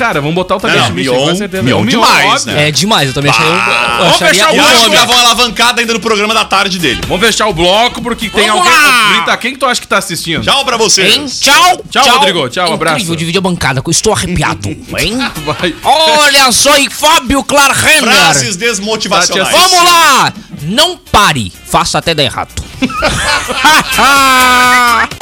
Cara, 0.00 0.20
vamos 0.20 0.34
botar 0.34 0.56
o 0.56 0.60
Tadeu 0.60 0.78
Não, 0.78 0.86
Schmidt, 0.86 1.10
Mion- 1.10 1.26
com 1.28 1.34
certeza. 1.36 1.62
Mion 1.62 1.82
O 1.82 1.86
demais, 1.86 2.40
óbvio. 2.42 2.52
né? 2.54 2.68
É 2.68 2.72
demais, 2.72 3.08
eu 3.08 3.14
também 3.14 3.30
achei. 3.30 3.44
Eu, 3.46 3.52
eu 3.52 3.98
Vamos 3.98 4.16
fechar 4.16 4.52
o 4.54 4.60
acho 4.60 4.74
que 4.74 4.80
nome. 4.82 4.96
davam 4.96 5.14
uma 5.14 5.24
alavancada 5.24 5.80
ainda 5.80 5.92
no 5.92 6.00
programa 6.00 6.32
da 6.34 6.44
tarde 6.44 6.78
dele. 6.78 7.00
Vamos 7.06 7.24
fechar 7.26 7.46
o 7.48 7.52
bloco, 7.52 8.00
porque 8.02 8.28
tem 8.30 8.48
Vamos 8.48 8.66
alguém... 8.66 8.82
lá! 8.82 9.08
Brita, 9.12 9.36
quem 9.36 9.52
que 9.52 9.58
tu 9.58 9.66
acha 9.66 9.80
que 9.80 9.86
tá 9.86 9.98
assistindo? 9.98 10.42
Tchau 10.42 10.64
pra 10.64 10.76
Hein? 10.76 10.82
vocês. 10.82 11.40
Tchau, 11.40 11.84
Tchau, 11.90 12.18
Rodrigo. 12.18 12.48
Tchau, 12.48 12.72
abraço. 12.72 12.96
Incrível 12.96 13.16
dividir 13.16 13.38
a 13.38 13.42
bancada, 13.42 13.82
eu 13.86 13.90
estou 13.90 14.12
arrepiado. 14.12 14.68
hein? 14.98 15.18
Vai. 15.44 15.74
Olha 15.84 16.50
só, 16.52 16.76
e 16.78 16.88
Fábio 16.90 17.44
Clarrenner. 17.44 18.02
Frases 18.02 18.56
desmotivacionais. 18.56 19.54
Tati, 19.54 19.70
Vamos 19.70 19.84
lá! 19.92 20.32
Não 20.62 20.96
pare, 20.96 21.52
faça 21.66 21.98
até 21.98 22.14
dar 22.14 22.22
errado. 22.24 22.50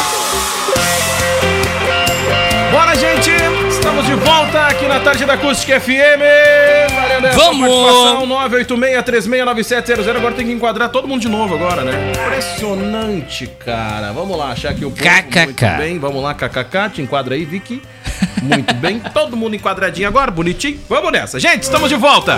na 4.98 5.04
tarde 5.04 5.24
da 5.24 5.34
Acústica 5.34 5.80
FM. 5.80 6.22
Vamos! 7.34 7.68
participação, 7.68 8.26
986-369700. 8.26 10.16
Agora 10.16 10.34
tem 10.34 10.46
que 10.46 10.52
enquadrar 10.52 10.88
todo 10.88 11.06
mundo 11.06 11.20
de 11.20 11.28
novo 11.28 11.54
agora, 11.54 11.84
né? 11.84 11.92
Impressionante, 12.10 13.46
cara. 13.46 14.12
Vamos 14.12 14.36
lá, 14.36 14.50
achar 14.50 14.70
aqui 14.70 14.84
o 14.84 14.90
ponto. 14.90 15.02
KKK. 15.02 15.44
Muito 15.44 15.76
bem, 15.78 15.98
vamos 16.00 16.22
lá, 16.22 16.34
kkk. 16.34 16.90
Te 16.94 17.02
enquadra 17.02 17.36
aí, 17.36 17.44
Vicky. 17.44 17.80
Muito 18.42 18.74
bem, 18.74 19.00
todo 19.12 19.36
mundo 19.36 19.54
enquadradinho 19.56 20.06
agora, 20.08 20.30
bonitinho. 20.30 20.78
Vamos 20.88 21.12
nessa. 21.12 21.38
Gente, 21.40 21.62
estamos 21.62 21.88
de 21.88 21.96
volta. 21.96 22.36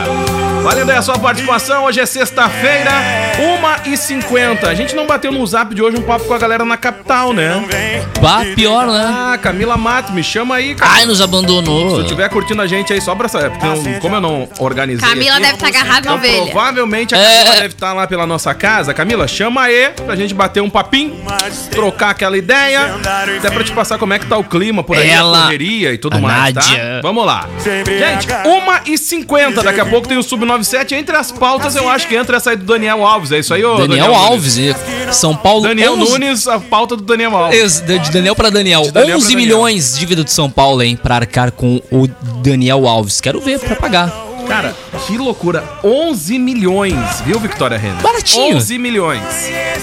Valendo 0.62 0.90
aí 0.90 0.96
a 0.98 1.02
sua 1.02 1.18
participação. 1.18 1.84
Hoje 1.84 2.00
é 2.00 2.06
sexta-feira, 2.06 2.90
1h50. 3.38 4.64
A 4.64 4.74
gente 4.74 4.94
não 4.94 5.06
bateu 5.06 5.32
no 5.32 5.44
zap 5.46 5.74
de 5.74 5.82
hoje 5.82 5.96
um 5.96 6.02
papo 6.02 6.24
com 6.24 6.34
a 6.34 6.38
galera 6.38 6.64
na 6.64 6.76
capital, 6.76 7.32
né? 7.32 7.64
Bah, 8.20 8.42
pior, 8.54 8.86
né? 8.86 9.04
Ah, 9.32 9.38
Camila 9.40 9.76
Mato, 9.76 10.12
me 10.12 10.22
chama 10.22 10.56
aí, 10.56 10.74
cara. 10.74 10.92
Ai, 10.94 11.06
nos 11.06 11.20
abandonou. 11.20 11.90
Se 11.90 11.96
tu 11.96 12.02
estiver 12.02 12.28
curtindo 12.28 12.60
a 12.62 12.66
gente 12.66 12.92
aí, 12.92 13.00
só 13.00 13.14
pra 13.14 13.28
saber, 13.28 13.50
porque 13.50 13.66
eu- 13.66 14.00
como 14.00 14.16
eu 14.16 14.20
não 14.20 14.48
organizei. 14.58 15.08
Camila 15.08 15.32
aqui, 15.36 15.42
deve 15.42 15.54
estar 15.54 15.68
agarrada 15.68 16.10
na 16.10 16.16
então, 16.16 16.16
ovelha. 16.16 16.50
provavelmente 16.52 17.14
a 17.14 17.18
É. 17.18 17.36
Camila 17.38 17.54
deve 17.56 17.74
estar 17.74 17.92
lá 17.92 18.06
pela 18.06 18.26
nossa 18.26 18.52
casa. 18.54 18.92
Camila, 18.94 19.26
chama 19.26 19.62
aí 19.62 19.90
pra 20.04 20.14
gente 20.16 20.34
bater 20.34 20.60
um 20.62 20.70
papinho, 20.70 21.16
trocar 21.70 22.10
aquela 22.10 22.36
ideia, 22.36 22.96
até 23.38 23.50
pra 23.50 23.64
te 23.64 23.72
passar 23.72 23.98
como 23.98 24.12
é 24.12 24.18
que 24.18 24.26
tá 24.26 24.36
o 24.36 24.44
clima 24.44 24.82
por 24.82 24.96
aí, 24.96 25.08
Ela, 25.10 25.38
a 25.38 25.42
correria 25.44 25.89
e 25.92 25.98
tudo 25.98 26.16
a 26.16 26.20
mais, 26.20 26.54
tá? 26.54 26.60
Nádia. 26.60 27.00
Vamos 27.02 27.24
lá. 27.24 27.48
Gente, 27.64 28.26
1h50, 28.26 29.62
daqui 29.62 29.80
a 29.80 29.86
pouco 29.86 30.08
tem 30.08 30.16
o 30.16 30.22
Sub-97. 30.22 30.92
Entre 30.92 31.16
as 31.16 31.30
pautas, 31.32 31.76
eu 31.76 31.88
acho 31.88 32.06
que 32.06 32.14
entra 32.14 32.36
essa 32.36 32.50
aí 32.50 32.56
do 32.56 32.64
Daniel 32.64 33.04
Alves. 33.06 33.32
É 33.32 33.38
isso 33.38 33.52
aí, 33.54 33.64
ô 33.64 33.76
Daniel, 33.76 34.06
Nunes? 34.06 34.20
Alves, 34.20 34.56
e 34.58 34.74
São 35.12 35.36
Paulo. 35.36 35.62
Daniel 35.62 35.94
11 35.94 36.10
Nunes, 36.10 36.48
a 36.48 36.58
pauta 36.60 36.96
do 36.96 37.02
Daniel 37.02 37.36
Alves. 37.36 37.80
De 37.80 38.10
Daniel 38.10 38.34
pra 38.34 38.50
Daniel. 38.50 38.82
De 38.82 38.92
Daniel 38.92 39.16
11 39.16 39.26
pra 39.26 39.34
Daniel. 39.34 39.56
milhões 39.56 39.92
de 39.94 40.00
dívida 40.00 40.24
de 40.24 40.32
São 40.32 40.50
Paulo, 40.50 40.82
hein? 40.82 40.96
Pra 40.96 41.16
arcar 41.16 41.52
com 41.52 41.80
o 41.90 42.08
Daniel 42.42 42.86
Alves. 42.86 43.20
Quero 43.20 43.40
ver 43.40 43.58
pra 43.58 43.76
pagar. 43.76 44.12
Cara, 44.48 44.74
que 45.10 45.18
loucura. 45.18 45.64
11 45.82 46.38
milhões, 46.38 47.20
viu, 47.24 47.38
Victoria 47.40 47.76
Renner? 47.76 48.00
Baratinho. 48.00 48.56
11 48.56 48.78
milhões. 48.78 49.22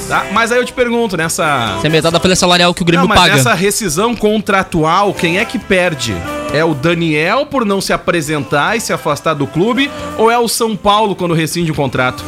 Tá? 0.08 0.28
Mas 0.32 0.52
aí 0.54 0.58
eu 0.60 0.66
te 0.66 0.72
pergunto, 0.72 1.18
nessa... 1.18 1.74
Isso 1.78 1.86
é 1.86 1.90
metade 1.90 2.14
da 2.14 2.20
folha 2.20 2.36
salarial 2.36 2.74
que 2.74 2.82
o 2.82 2.86
Grêmio 2.86 3.02
Não, 3.08 3.10
mas 3.10 3.20
paga. 3.20 3.36
nessa 3.36 3.54
rescisão 3.54 4.16
contratual, 4.16 5.14
quem 5.14 5.38
é 5.38 5.44
que 5.44 5.60
perde? 5.60 6.16
É 6.54 6.64
o 6.64 6.74
Daniel 6.74 7.46
por 7.46 7.66
não 7.66 7.82
se 7.82 7.92
apresentar 7.92 8.78
e 8.78 8.82
se 8.82 8.94
afastar 8.94 9.34
do 9.34 9.46
clube? 9.46 9.92
Ou 10.18 10.32
é 10.32 10.38
o 10.38 10.48
São 10.48 10.78
Paulo 10.78 11.14
quando 11.14 11.34
rescinde 11.34 11.72
o 11.72 11.76
contrato? 11.76 12.24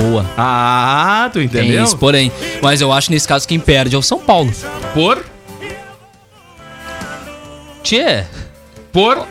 Boa. 0.00 0.24
Ah, 0.38 1.28
tu 1.32 1.34
Tem 1.40 1.44
entendeu? 1.44 1.82
isso, 1.84 1.98
porém. 1.98 2.30
Mas 2.62 2.80
eu 2.80 2.92
acho 2.92 3.10
nesse 3.10 3.26
caso 3.26 3.48
quem 3.48 3.58
perde 3.58 3.96
é 3.96 3.98
o 3.98 4.02
São 4.02 4.20
Paulo. 4.20 4.50
Por? 4.94 5.24
Tchê. 7.82 8.24
Por? 8.92 9.26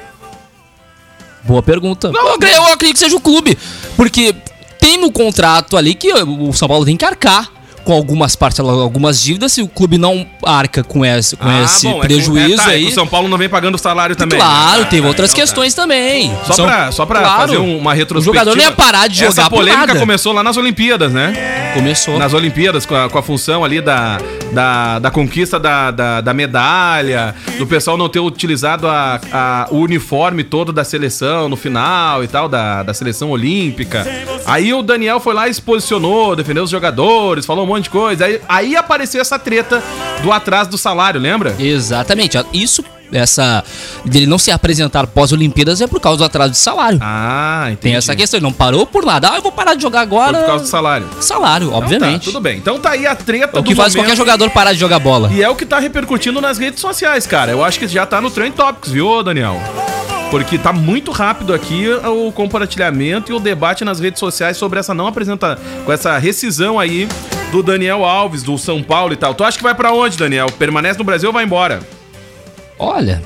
Boa 1.43 1.63
pergunta. 1.63 2.09
acredito- 2.35 2.57
eu 2.57 2.73
acredito 2.73 2.93
que 2.93 2.99
seja 2.99 3.15
o 3.15 3.21
clube. 3.21 3.57
Porque 3.95 4.35
tem 4.79 4.97
no 4.97 5.11
contrato 5.11 5.75
ali 5.77 5.93
que 5.95 6.11
o 6.13 6.53
São 6.53 6.67
Paulo 6.67 6.85
tem 6.85 6.95
que 6.97 7.05
arcar 7.05 7.49
com 7.84 7.93
algumas 7.93 8.36
parcelas, 8.36 8.77
algumas 8.79 9.21
dívidas. 9.21 9.51
Se 9.53 9.61
o 9.61 9.67
clube 9.67 9.97
não 9.97 10.25
arca 10.43 10.84
com 10.84 11.05
esse, 11.05 11.36
com 11.36 11.49
esse 11.63 11.88
bom, 11.88 11.97
é 11.97 12.01
prejuízo 12.01 12.61
é, 12.61 12.65
tá, 12.65 12.71
é 12.71 12.75
aí. 12.75 12.86
o 12.86 12.91
São 12.91 13.07
Paulo 13.07 13.27
não 13.27 13.38
vem 13.38 13.49
pagando 13.49 13.75
o 13.75 13.77
salário 13.77 14.15
também. 14.15 14.39
Claro, 14.39 14.82
né? 14.82 14.88
teve 14.89 15.05
Ah, 15.05 15.09
outras 15.09 15.29
então 15.32 15.38
tá. 15.39 15.41
questões 15.43 15.73
também. 15.73 16.32
Só 16.45 16.53
São- 16.53 16.65
pra, 16.65 16.91
só 16.91 17.05
pra 17.05 17.19
Claro. 17.21 17.41
fazer 17.41 17.57
um- 17.57 17.77
uma 17.77 17.91
O 17.91 17.93
retrospectiva. 17.93 18.45
jogador 18.45 18.55
não 18.57 18.63
ia 18.63 18.71
parar 18.71 19.07
de 19.07 19.17
jogar 19.19 19.29
Essa 19.29 19.49
polêmica 19.49 19.99
começou 19.99 20.34
lá 20.34 20.43
nas 20.43 20.57
Olimpíadas, 20.57 21.11
né? 21.11 21.71
Começou. 21.73 22.17
Nas 22.19 22.34
Olimpíadas, 22.34 22.86
com 22.86 22.95
a, 22.95 23.09
com 23.09 23.17
a 23.17 23.23
função 23.23 23.63
ali 23.63 23.79
da, 23.82 24.17
da, 24.51 24.99
da 24.99 25.09
conquista 25.11 25.59
da, 25.59 25.89
da, 25.91 26.21
da 26.21 26.34
medalha, 26.34 27.34
do 27.57 27.65
pessoal 27.65 27.97
não 27.97 28.09
ter 28.09 28.19
utilizado 28.19 28.88
a, 28.88 29.19
a- 29.32 29.67
o 29.71 29.77
uniforme 29.77 30.43
todo 30.43 30.71
da 30.73 30.84
seleção 30.84 31.47
no 31.47 31.55
final 31.55 32.23
e 32.23 32.27
tal, 32.27 32.49
da, 32.49 32.84
da 32.84 32.93
seleção 32.93 33.29
olímpica. 33.32 34.05
Aí 34.45 34.73
o 34.73 34.82
Daniel 34.82 35.19
foi 35.19 35.34
lá 35.34 35.47
e 35.47 35.53
se 35.53 35.61
posicionou, 35.61 36.36
defendeu 36.36 36.63
os 36.63 36.69
jogadores, 36.69 37.45
falou 37.45 37.65
um 37.65 37.70
monte 37.76 37.84
de 37.86 37.89
coisa. 37.89 38.26
Aí, 38.26 38.41
aí 38.47 38.76
apareceu 38.76 39.22
essa 39.22 39.38
treta 39.39 39.82
do 40.22 40.32
atraso 40.32 40.69
do 40.69 40.78
salário, 40.78 41.19
lembra? 41.19 41.55
Exatamente. 41.59 42.38
Isso, 42.53 42.84
essa. 43.11 43.63
dele 44.05 44.26
não 44.26 44.38
se 44.38 44.51
apresentar 44.51 45.05
pós-Olimpíadas 45.07 45.82
é 45.82 45.88
por 45.88 45.99
causa 45.99 46.19
do 46.19 46.24
atraso 46.24 46.51
de 46.51 46.57
salário. 46.57 46.99
Ah, 47.01 47.63
entendi. 47.65 47.82
Tem 47.82 47.95
essa 47.95 48.15
questão. 48.15 48.38
Ele 48.38 48.45
não 48.45 48.53
parou 48.53 48.86
por 48.86 49.05
nada. 49.05 49.32
Ah, 49.32 49.36
eu 49.36 49.41
vou 49.41 49.51
parar 49.51 49.74
de 49.74 49.82
jogar 49.82 49.99
Foi 49.99 50.07
agora. 50.07 50.38
por 50.39 50.45
causa 50.47 50.63
do 50.63 50.69
salário. 50.69 51.07
Salário, 51.19 51.67
Então 51.67 51.80
obviamente. 51.80 52.19
Tá, 52.19 52.26
tudo 52.26 52.39
bem. 52.39 52.57
Então 52.57 52.80
tá 52.80 52.91
aí 52.91 53.05
a 53.05 53.15
treta 53.15 53.59
o 53.59 53.63
que 53.63 53.76
faz 53.76 53.95
qualquer 53.95 54.15
jogador 54.15 54.49
parar 54.49 54.74
de 54.74 54.80
jogar 54.80 54.99
bola. 54.99 55.30
E 55.34 55.41
é 55.41 55.49
o 55.49 55.55
que 55.55 55.65
tá 55.65 55.80
repercutindo 55.80 56.39
nas 56.41 56.57
redes 56.57 56.80
sociais, 56.80 57.26
cara. 57.28 57.51
Eu 57.51 57.63
acho 57.63 57.80
que 57.80 57.88
já 57.88 58.05
tá 58.05 58.22
no 58.22 58.30
Trend 58.32 58.53
Topics, 58.53 58.91
viu, 58.91 59.22
Daniel? 59.24 59.59
Porque 60.30 60.57
tá 60.57 60.72
muito 60.72 61.11
rápido 61.11 61.53
aqui 61.53 61.88
o 61.89 62.32
compartilhamento 62.32 63.34
e 63.34 63.36
o 63.36 63.39
debate 63.39 63.84
nas 63.84 63.99
redes 63.99 64.17
sociais 64.17 64.55
sobre 64.55 64.80
essa 64.80 64.93
não 64.93 65.05
apresenta 65.05 65.59
com 65.86 65.91
essa 65.91 66.17
rescisão 66.17 66.80
aí 66.80 67.05
do 67.51 67.61
Daniel 67.61 68.03
Alves, 68.05 68.43
do 68.43 68.57
São 68.57 68.81
Paulo 68.81 69.13
e 69.13 69.15
tal. 69.17 69.33
Tu 69.33 69.43
acha 69.43 69.57
que 69.57 69.63
vai 69.63 69.75
pra 69.75 69.93
onde, 69.93 70.17
Daniel? 70.17 70.47
Permanece 70.51 70.97
no 70.97 71.03
Brasil 71.05 71.29
ou 71.29 71.33
vai 71.33 71.43
embora? 71.43 71.81
Olha, 72.79 73.21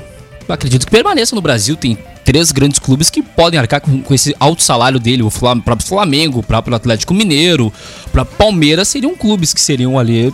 eu 0.48 0.54
acredito 0.54 0.86
que 0.86 0.92
permaneça 0.92 1.36
no 1.36 1.42
Brasil. 1.42 1.76
Tem 1.76 1.98
três 2.24 2.52
grandes 2.52 2.80
clubes 2.80 3.10
que 3.10 3.22
podem 3.22 3.60
arcar 3.60 3.80
com, 3.82 4.02
com 4.02 4.14
esse 4.14 4.36
alto 4.40 4.64
salário 4.64 5.00
dele. 5.00 5.24
O 5.24 5.30
Flam- 5.30 5.60
próprio 5.62 5.88
Flamengo, 5.88 6.40
o 6.40 6.44
próprio 6.44 6.76
Atlético 6.76 7.14
Mineiro, 7.14 7.72
o 8.06 8.10
próprio 8.10 8.36
Palmeiras 8.38 8.88
seriam 8.88 9.16
clubes 9.16 9.54
que 9.54 9.62
seriam 9.62 9.98
ali. 9.98 10.34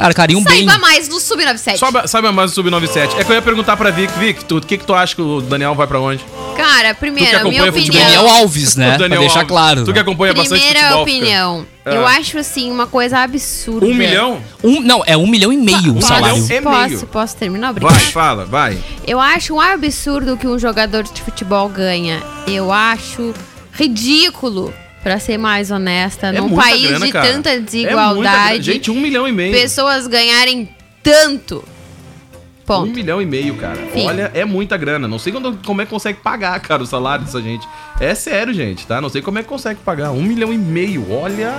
Arcariam 0.00 0.42
bem. 0.42 0.66
Saiba 0.66 0.78
mais 0.80 1.08
do 1.08 1.20
Sub-97. 1.20 1.76
Sabe, 1.78 2.08
sabe 2.08 2.30
mais 2.30 2.50
do 2.50 2.54
Sub-97? 2.54 3.18
É 3.18 3.24
que 3.24 3.30
eu 3.30 3.36
ia 3.36 3.42
perguntar 3.42 3.76
pra 3.76 3.90
Vic. 3.90 4.12
Vic, 4.18 4.44
tu- 4.44 4.56
o 4.58 4.60
que, 4.60 4.78
que 4.78 4.84
tu 4.84 4.94
acha 4.94 5.14
que 5.14 5.22
o 5.22 5.40
Daniel 5.40 5.74
vai 5.74 5.86
pra 5.86 6.00
onde? 6.00 6.24
Cara, 6.56 6.94
Tu 6.94 6.98
primeiro, 6.98 7.30
minha 7.48 7.64
acompanha 7.64 7.70
opinião. 7.70 8.04
Daniel 8.04 8.28
Alves, 8.28 8.76
né? 8.76 8.94
O 8.94 8.98
Daniel 8.98 9.08
pra 9.08 9.18
deixar 9.20 9.38
Alves. 9.40 9.48
claro. 9.48 9.84
Tu 9.84 9.92
que 9.92 9.98
acompanha 9.98 10.34
bastante 10.34 10.60
Primeira 10.60 10.80
futebol. 10.80 11.02
opinião. 11.02 11.66
fica- 11.84 11.90
Eu 11.96 12.06
acho 12.06 12.38
assim 12.38 12.70
uma 12.70 12.86
coisa 12.86 13.18
absurda. 13.18 13.86
Um 13.86 13.94
milhão? 13.94 14.40
Um, 14.62 14.80
não, 14.80 15.02
é 15.06 15.16
um 15.16 15.26
milhão 15.26 15.52
e 15.52 15.56
meio 15.56 15.94
o 15.94 15.98
Um 15.98 16.00
salário. 16.00 16.36
milhão 16.38 16.58
e 16.58 16.62
Posso, 16.62 16.88
meio. 16.88 17.06
posso 17.08 17.36
terminar? 17.36 17.70
Obrigada. 17.70 17.94
Vai, 17.98 18.04
fala, 18.12 18.44
vai. 18.44 18.78
Eu 19.06 19.20
acho 19.20 19.54
um 19.54 19.60
absurdo 19.60 20.36
que 20.36 20.46
um 20.46 20.58
jogador 20.58 21.02
de 21.02 21.20
futebol 21.22 21.68
ganha. 21.68 22.22
Eu 22.46 22.72
acho 22.72 23.34
ridículo, 23.72 24.72
pra 25.02 25.18
ser 25.18 25.38
mais 25.38 25.70
honesta, 25.70 26.28
É 26.28 26.32
num 26.32 26.54
país 26.54 26.86
grana, 26.88 27.06
de 27.06 27.12
cara. 27.12 27.32
tanta 27.32 27.50
É 27.50 27.58
desigualdade, 27.60 28.48
grana. 28.48 28.62
Gente, 28.62 28.90
um 28.90 29.00
milhão 29.00 29.26
e 29.26 29.32
meio. 29.32 29.52
pessoas 29.52 30.06
ganharem 30.06 30.68
tanto. 31.02 31.64
Um 32.62 32.64
Ponto. 32.64 32.94
milhão 32.94 33.20
e 33.20 33.26
meio, 33.26 33.54
cara. 33.56 33.76
Sim. 33.92 34.06
Olha, 34.06 34.30
é 34.32 34.44
muita 34.44 34.76
grana. 34.76 35.06
Não 35.08 35.18
sei 35.18 35.32
quando- 35.32 35.58
como 35.66 35.82
é 35.82 35.84
que 35.84 35.90
consegue 35.90 36.20
pagar, 36.22 36.58
cara, 36.60 36.82
o 36.82 36.86
salário 36.86 37.24
dessa 37.24 37.42
gente. 37.42 37.66
É 38.00 38.14
sério, 38.14 38.54
gente, 38.54 38.86
tá? 38.86 39.00
Não 39.00 39.08
sei 39.08 39.20
como 39.20 39.38
é 39.38 39.42
que 39.42 39.48
consegue 39.48 39.80
pagar. 39.84 40.12
Um 40.12 40.22
milhão 40.22 40.52
e 40.52 40.56
meio, 40.56 41.04
olha. 41.12 41.54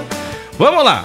Vamos 0.57 0.83
lá. 0.83 1.03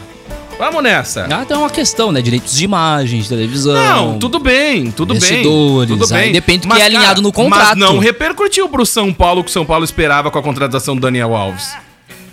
Vamos 0.57 0.82
nessa. 0.82 1.26
Ah, 1.30 1.45
tem 1.45 1.57
uma 1.57 1.68
questão, 1.68 2.11
né? 2.11 2.22
Direitos 2.22 2.57
de 2.57 2.64
imagem, 2.64 3.20
de 3.20 3.28
televisão. 3.28 3.74
Não, 3.74 4.18
tudo 4.18 4.39
bem, 4.39 4.91
tudo 4.91 5.14
bem. 5.14 5.43
Tudo 5.43 6.05
aí 6.14 6.22
bem. 6.24 6.32
depende 6.32 6.66
do 6.66 6.74
que 6.74 6.80
é 6.80 6.84
alinhado 6.84 7.20
no 7.20 7.28
Mas 7.28 7.36
contrato. 7.36 7.76
não 7.78 7.99
repercutiu 7.99 8.68
pro 8.68 8.86
São 8.86 9.12
Paulo 9.12 9.41
o 9.41 9.45
que 9.45 9.51
o 9.51 9.53
São 9.53 9.66
Paulo 9.66 9.84
esperava 9.84 10.30
com 10.30 10.39
a 10.39 10.43
contratação 10.43 10.95
do 10.95 11.01
Daniel 11.03 11.34
Alves. 11.36 11.76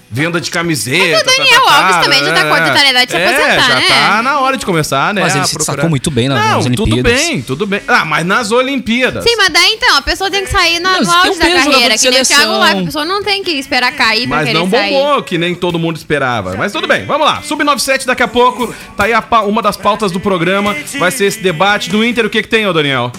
Venda 0.10 0.39
de 0.39 0.49
camiseta. 0.51 0.97
É 1.03 1.22
que 1.24 1.30
o 1.30 1.38
Daniel 1.38 1.62
tá, 1.62 1.66
tá, 1.66 1.72
tá, 1.72 1.88
Alves 1.88 2.03
também 2.03 2.24
já 2.24 2.34
tá 2.34 2.41
com 2.43 2.47
a 2.47 2.58
obrigatoriedade 2.58 3.06
de 3.08 3.12
se 3.12 3.18
é, 3.18 3.26
aposentar, 3.28 3.68
já 3.68 3.76
né? 3.76 3.86
tá 3.88 4.22
na 4.24 4.39
hora 4.39 4.58
de 4.58 4.66
começar, 4.66 5.14
né? 5.14 5.22
Mas 5.22 5.36
ele 5.36 5.47
se 5.47 5.58
destacou 5.58 5.89
muito 5.89 6.10
bem 6.12 6.30
nas- 6.30 6.39
Não, 6.39 6.56
nas 6.56 6.66
tudo 6.66 6.84
Olimpíadas. 6.84 7.22
bem, 7.22 7.41
tudo 7.41 7.68
bem. 7.68 7.82
Ah, 7.88 8.06
mas 8.06 8.26
nas 8.26 8.51
Olimpíadas. 8.51 9.24
Sim, 9.24 9.36
mas 9.36 9.49
daí 9.49 9.74
então, 9.74 9.97
a 9.97 10.01
pessoa 10.01 10.30
tem 10.32 10.43
que 10.43 10.51
sair 10.51 10.80
na, 10.80 10.93
Não, 10.93 11.01
no 11.01 11.12
auge 11.12 11.39
da 11.39 11.49
carreira, 11.51 11.97
que 11.97 12.10
nem 12.10 12.22
o 12.22 12.26
Thiago. 12.26 12.51
Live. 12.58 12.82
A 12.82 12.86
pessoa 12.86 13.06
não 13.06 13.24
tem 13.24 13.43
que 13.43 13.51
esperar 13.51 13.91
cair 13.93 14.28
pra 14.28 14.38
Mas 14.38 14.47
querer 14.47 14.60
não 14.60 14.70
sair. 14.70 14.93
bombou, 14.93 15.24
que 15.24 15.38
nem 15.38 15.56
todo 15.56 15.78
mundo 15.80 15.97
esperava. 15.97 16.56
Mas 16.56 16.72
tudo 16.72 16.88
bem, 16.88 17.06
vamos 17.06 17.26
lá. 17.26 17.41
Sub-97 17.41 18.06
daqui 18.06 18.24
a 18.24 18.28
pouco. 18.28 18.74
Tá 18.95 19.06
aí 19.06 19.14
a 19.14 19.24
uma 19.45 19.62
das 19.62 19.76
pautas 19.76 20.12
do 20.12 20.20
programa. 20.20 20.76
Vai 20.97 21.12
ser 21.12 21.26
esse 21.26 21.39
debate 21.41 21.89
do 21.89 22.03
Inter. 22.06 22.26
O 22.26 22.30
que 22.30 22.41
que 22.41 22.47
tem, 22.47 22.66
ô 22.68 22.74
Daniel? 22.74 23.12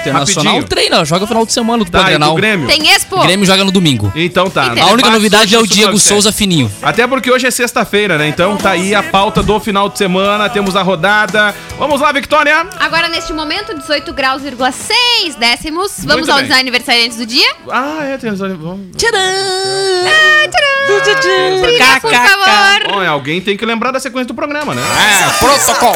Internacional 0.00 0.54
Rapidinho. 0.54 0.68
treina, 0.68 1.04
joga 1.04 1.26
final 1.26 1.44
de 1.46 1.52
semana 1.52 1.84
do 1.84 1.90
Tá, 1.90 2.02
Grenal. 2.04 2.34
Grêmio? 2.34 2.66
Tem 2.66 2.88
Expo. 2.90 3.16
O 3.16 3.22
Grêmio 3.22 3.46
joga 3.46 3.64
no 3.64 3.70
domingo. 3.72 4.12
Então 4.14 4.48
tá. 4.50 4.66
Inter. 4.68 4.84
A 4.84 4.86
única 4.92 5.10
novidade 5.10 5.54
é 5.54 5.58
o 5.58 5.66
Diego 5.66 5.98
Sub-97. 5.98 6.08
Souza 6.08 6.32
fininho. 6.32 6.70
Até 6.82 7.06
porque 7.06 7.30
hoje 7.30 7.46
é 7.46 7.50
sexta-feira, 7.50 8.16
né? 8.18 8.28
Então 8.28 8.56
tá 8.56 8.70
aí 8.70 8.94
a 8.94 9.02
pauta 9.02 9.42
do 9.42 9.58
final 9.60 9.88
de 9.88 9.98
semana. 9.98 10.48
Temos 10.48 10.76
a 10.76 10.82
rodada. 10.82 11.54
Vamos 11.78 12.00
lá, 12.00 12.12
Victoria! 12.12 12.66
Agora, 12.78 13.08
neste 13.08 13.32
momento, 13.32 13.74
18 13.76 14.12
graus, 14.12 14.42
6 14.42 15.34
décimos. 15.36 15.92
Vamos 15.98 16.26
Muito 16.26 16.32
aos 16.32 16.42
bem. 16.48 16.58
aniversariantes 16.60 17.16
do 17.18 17.26
dia? 17.26 17.50
Ah, 17.70 17.98
é, 18.04 18.18
tem 18.18 18.30
razão. 18.30 18.48
Vamos- 18.56 18.86
Ah, 18.96 20.48
tcharam! 20.48 21.60
Trilha, 21.60 22.00
por 22.00 22.10
favor. 22.12 22.92
Bom, 22.94 23.06
alguém 23.08 23.40
tem 23.40 23.56
que 23.56 23.64
lembrar 23.64 23.90
da 23.92 24.00
sequência 24.00 24.26
do 24.28 24.34
programa, 24.34 24.74
né? 24.74 24.82
É, 24.82 25.38
protocolo. 25.38 25.94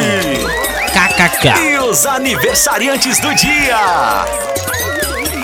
KKK. 0.95 1.49
E 1.73 1.79
os 1.81 2.07
aniversariantes 2.07 3.19
do 3.19 3.35
dia. 3.35 3.77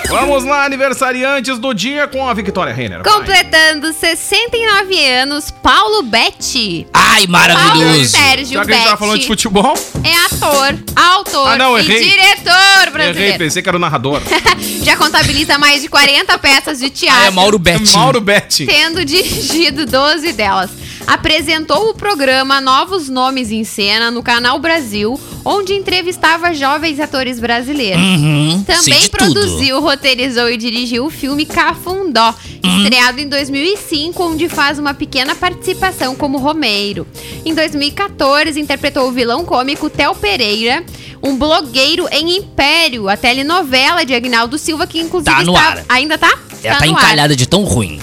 Vamos 0.09 0.45
lá, 0.45 0.65
aniversariantes 0.65 1.59
do 1.59 1.75
dia 1.75 2.07
com 2.07 2.29
a 2.29 2.33
Victoria 2.33 2.73
Renner. 2.73 3.03
vai. 3.03 3.13
Completando 3.13 3.93
69 3.93 5.05
anos, 5.05 5.51
Paulo 5.51 6.03
Betti. 6.05 6.87
Ai, 6.93 7.27
Paulo 7.27 7.33
maravilhoso. 7.33 8.11
Sérgio 8.17 8.55
Já 8.59 8.65
que 8.65 8.71
a 8.73 8.75
gente 8.77 8.85
tava 8.85 8.97
falando 8.97 9.19
de 9.19 9.27
futebol, 9.27 9.75
é 10.05 10.15
ator, 10.35 10.79
autor 10.97 11.49
Ah, 11.49 11.57
não, 11.57 11.77
e 11.77 11.81
errei. 11.81 12.01
diretor 12.11 12.53
errei, 12.83 12.91
brasileiro. 12.93 13.39
pensei 13.39 13.63
que 13.63 13.69
era 13.69 13.77
o 13.77 13.81
narrador. 13.81 14.21
Já 14.83 14.97
contabiliza 14.97 15.59
mais 15.59 15.83
de 15.83 15.89
40 15.89 16.39
peças 16.39 16.79
de 16.79 16.91
teatro. 16.91 17.23
Ah, 17.23 17.27
é 17.27 17.31
Mauro 17.31 17.59
Betti. 17.59 17.93
Mauro 17.93 18.21
Betti. 18.21 18.67
tendo 18.67 19.05
dirigido 19.05 19.85
12 19.85 20.33
delas. 20.33 20.71
Apresentou 21.07 21.89
o 21.91 21.95
programa 21.95 22.61
Novos 22.61 23.09
Nomes 23.09 23.51
em 23.51 23.65
Cena 23.65 24.11
no 24.11 24.23
Canal 24.23 24.59
Brasil, 24.59 25.19
onde 25.45 25.73
entrevistava 25.75 26.53
jovens 26.55 27.01
atores 27.01 27.41
brasileiros. 27.41 28.03
Uhum, 28.03 28.65
Também 28.67 29.09
produziu, 29.09 29.81
roteirizou 29.81 30.49
e 30.51 30.57
dirigiu 30.57 31.07
o 31.07 31.11
filme 31.11 31.45
Cafundó, 31.47 32.35
Uhum. 32.65 32.83
estreado 32.83 33.21
em 33.21 33.29
2005, 33.29 34.23
onde 34.23 34.49
faz 34.49 34.79
uma 34.79 34.93
pequena 34.95 35.35
participação 35.35 36.15
como 36.15 36.39
Romeiro. 36.39 37.07
Em 37.45 37.55
2014, 37.55 38.61
interpretou 38.61 39.09
o 39.09 39.13
vilão 39.13 39.45
cômico 39.45 39.89
Theo 39.89 40.15
Pereira, 40.15 40.85
um 41.23 41.37
blogueiro 41.37 42.07
em 42.13 42.37
Império, 42.39 43.09
a 43.09 43.17
telenovela 43.17 44.05
de 44.05 44.15
Agnaldo 44.15 44.59
Silva, 44.59 44.87
que 44.87 45.01
inclusive 45.01 45.31
Tá 45.35 45.43
está... 45.43 45.85
Ainda 45.89 46.19
tá? 46.19 46.33
Ela 46.63 46.77
tá 46.79 46.85
ar. 46.85 46.89
encalhada 46.89 47.35
de 47.35 47.47
tão 47.47 47.65
ruim. 47.65 47.99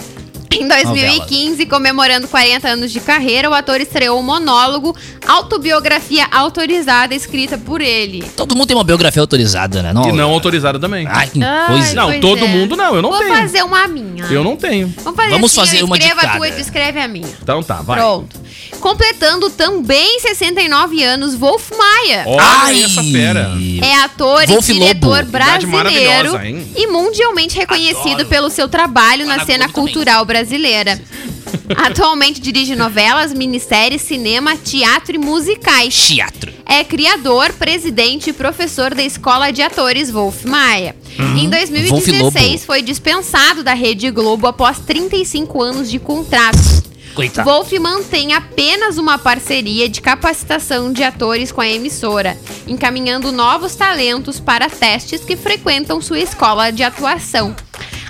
Em 0.82 0.86
2015, 0.86 1.66
comemorando 1.66 2.28
40 2.28 2.68
anos 2.68 2.92
de 2.92 3.00
carreira, 3.00 3.50
o 3.50 3.54
ator 3.54 3.80
estreou 3.82 4.20
o 4.20 4.24
monólogo 4.24 4.96
Autobiografia 5.28 6.28
Autorizada, 6.32 7.14
escrita 7.16 7.58
por 7.58 7.82
ele. 7.82 8.24
Todo 8.36 8.56
mundo 8.56 8.68
tem 8.68 8.78
uma 8.78 8.84
biografia 8.84 9.22
autorizada, 9.22 9.82
né? 9.82 9.92
E 10.08 10.12
não 10.12 10.32
autorizado 10.32 10.80
também. 10.80 11.08
Ai, 11.08 11.28
que 11.28 11.44
Ai, 11.44 11.68
coisa. 11.68 11.94
Não, 11.96 12.20
todo 12.20 12.46
é. 12.46 12.48
mundo 12.48 12.76
não, 12.76 12.96
eu 12.96 13.02
não 13.02 13.10
Vou 13.10 13.20
tenho. 13.20 13.34
fazer 13.36 13.64
uma 13.64 13.88
minha. 13.88 14.26
Eu 14.26 14.44
não 14.44 14.56
tenho. 14.56 14.94
Vamos 15.04 15.16
fazer, 15.16 15.30
Vamos 15.32 15.52
assim, 15.52 15.60
fazer 15.60 15.84
uma 15.84 15.98
de 15.98 16.06
escreva 16.06 16.28
a 16.28 16.32
tua 16.32 16.46
cada. 16.46 16.50
e 16.50 16.56
tu 16.56 16.62
escreve 16.62 17.00
a 17.00 17.08
minha. 17.08 17.28
Então 17.42 17.64
tá, 17.64 17.82
vai. 17.82 18.00
Pronto. 18.00 18.47
Completando 18.80 19.50
também 19.50 20.20
69 20.20 21.04
anos, 21.04 21.36
Wolf 21.36 21.72
Maia. 21.78 22.24
Olha 22.26 22.42
Ai. 22.42 22.84
essa 22.84 23.04
fera. 23.04 23.52
É 23.82 23.96
ator 23.96 24.46
Wolf 24.48 24.70
e 24.70 24.74
diretor 24.74 25.20
Lobo. 25.20 25.32
Brasileiro 25.32 26.34
e 26.76 26.88
mundialmente 26.88 27.58
reconhecido 27.58 28.26
pelo 28.26 28.50
seu 28.50 28.68
trabalho 28.68 29.26
na 29.26 29.46
cena 29.46 29.68
também. 29.68 29.74
cultural 29.74 30.26
brasileira. 30.26 31.00
Atualmente 31.76 32.40
dirige 32.40 32.76
novelas, 32.76 33.34
minisséries, 33.34 34.02
cinema, 34.02 34.56
teatro 34.56 35.16
e 35.16 35.18
musicais. 35.18 35.94
Teatro. 36.08 36.54
É 36.66 36.84
criador, 36.84 37.54
presidente 37.54 38.30
e 38.30 38.34
professor 38.34 38.94
da 38.94 39.04
Escola 39.04 39.52
de 39.52 39.62
Atores 39.62 40.12
Wolf 40.12 40.46
Maia. 40.46 40.96
Em 41.18 41.50
Wolf 41.50 41.70
2016 41.70 42.22
Lobo. 42.22 42.60
foi 42.60 42.82
dispensado 42.82 43.64
da 43.64 43.74
Rede 43.74 44.10
Globo 44.12 44.48
após 44.48 44.80
35 44.80 45.62
anos 45.62 45.90
de 45.90 46.00
contrato. 46.00 46.87
Coitado. 47.18 47.50
Wolf 47.50 47.72
mantém 47.80 48.34
apenas 48.34 49.00
uma 49.00 49.18
parceria 49.18 49.90
de 49.90 50.02
capacitação 50.02 50.94
de 50.94 51.04
atores 51.04 51.52
com 51.52 51.60
a 51.60 51.68
emissora, 51.68 52.38
encaminhando 52.68 53.32
novos 53.32 53.76
talentos 53.76 54.40
para 54.40 54.70
testes 54.70 55.26
que 55.26 55.36
frequentam 55.36 56.00
sua 56.00 56.20
escola 56.20 56.70
de 56.70 56.84
atuação. 56.84 57.56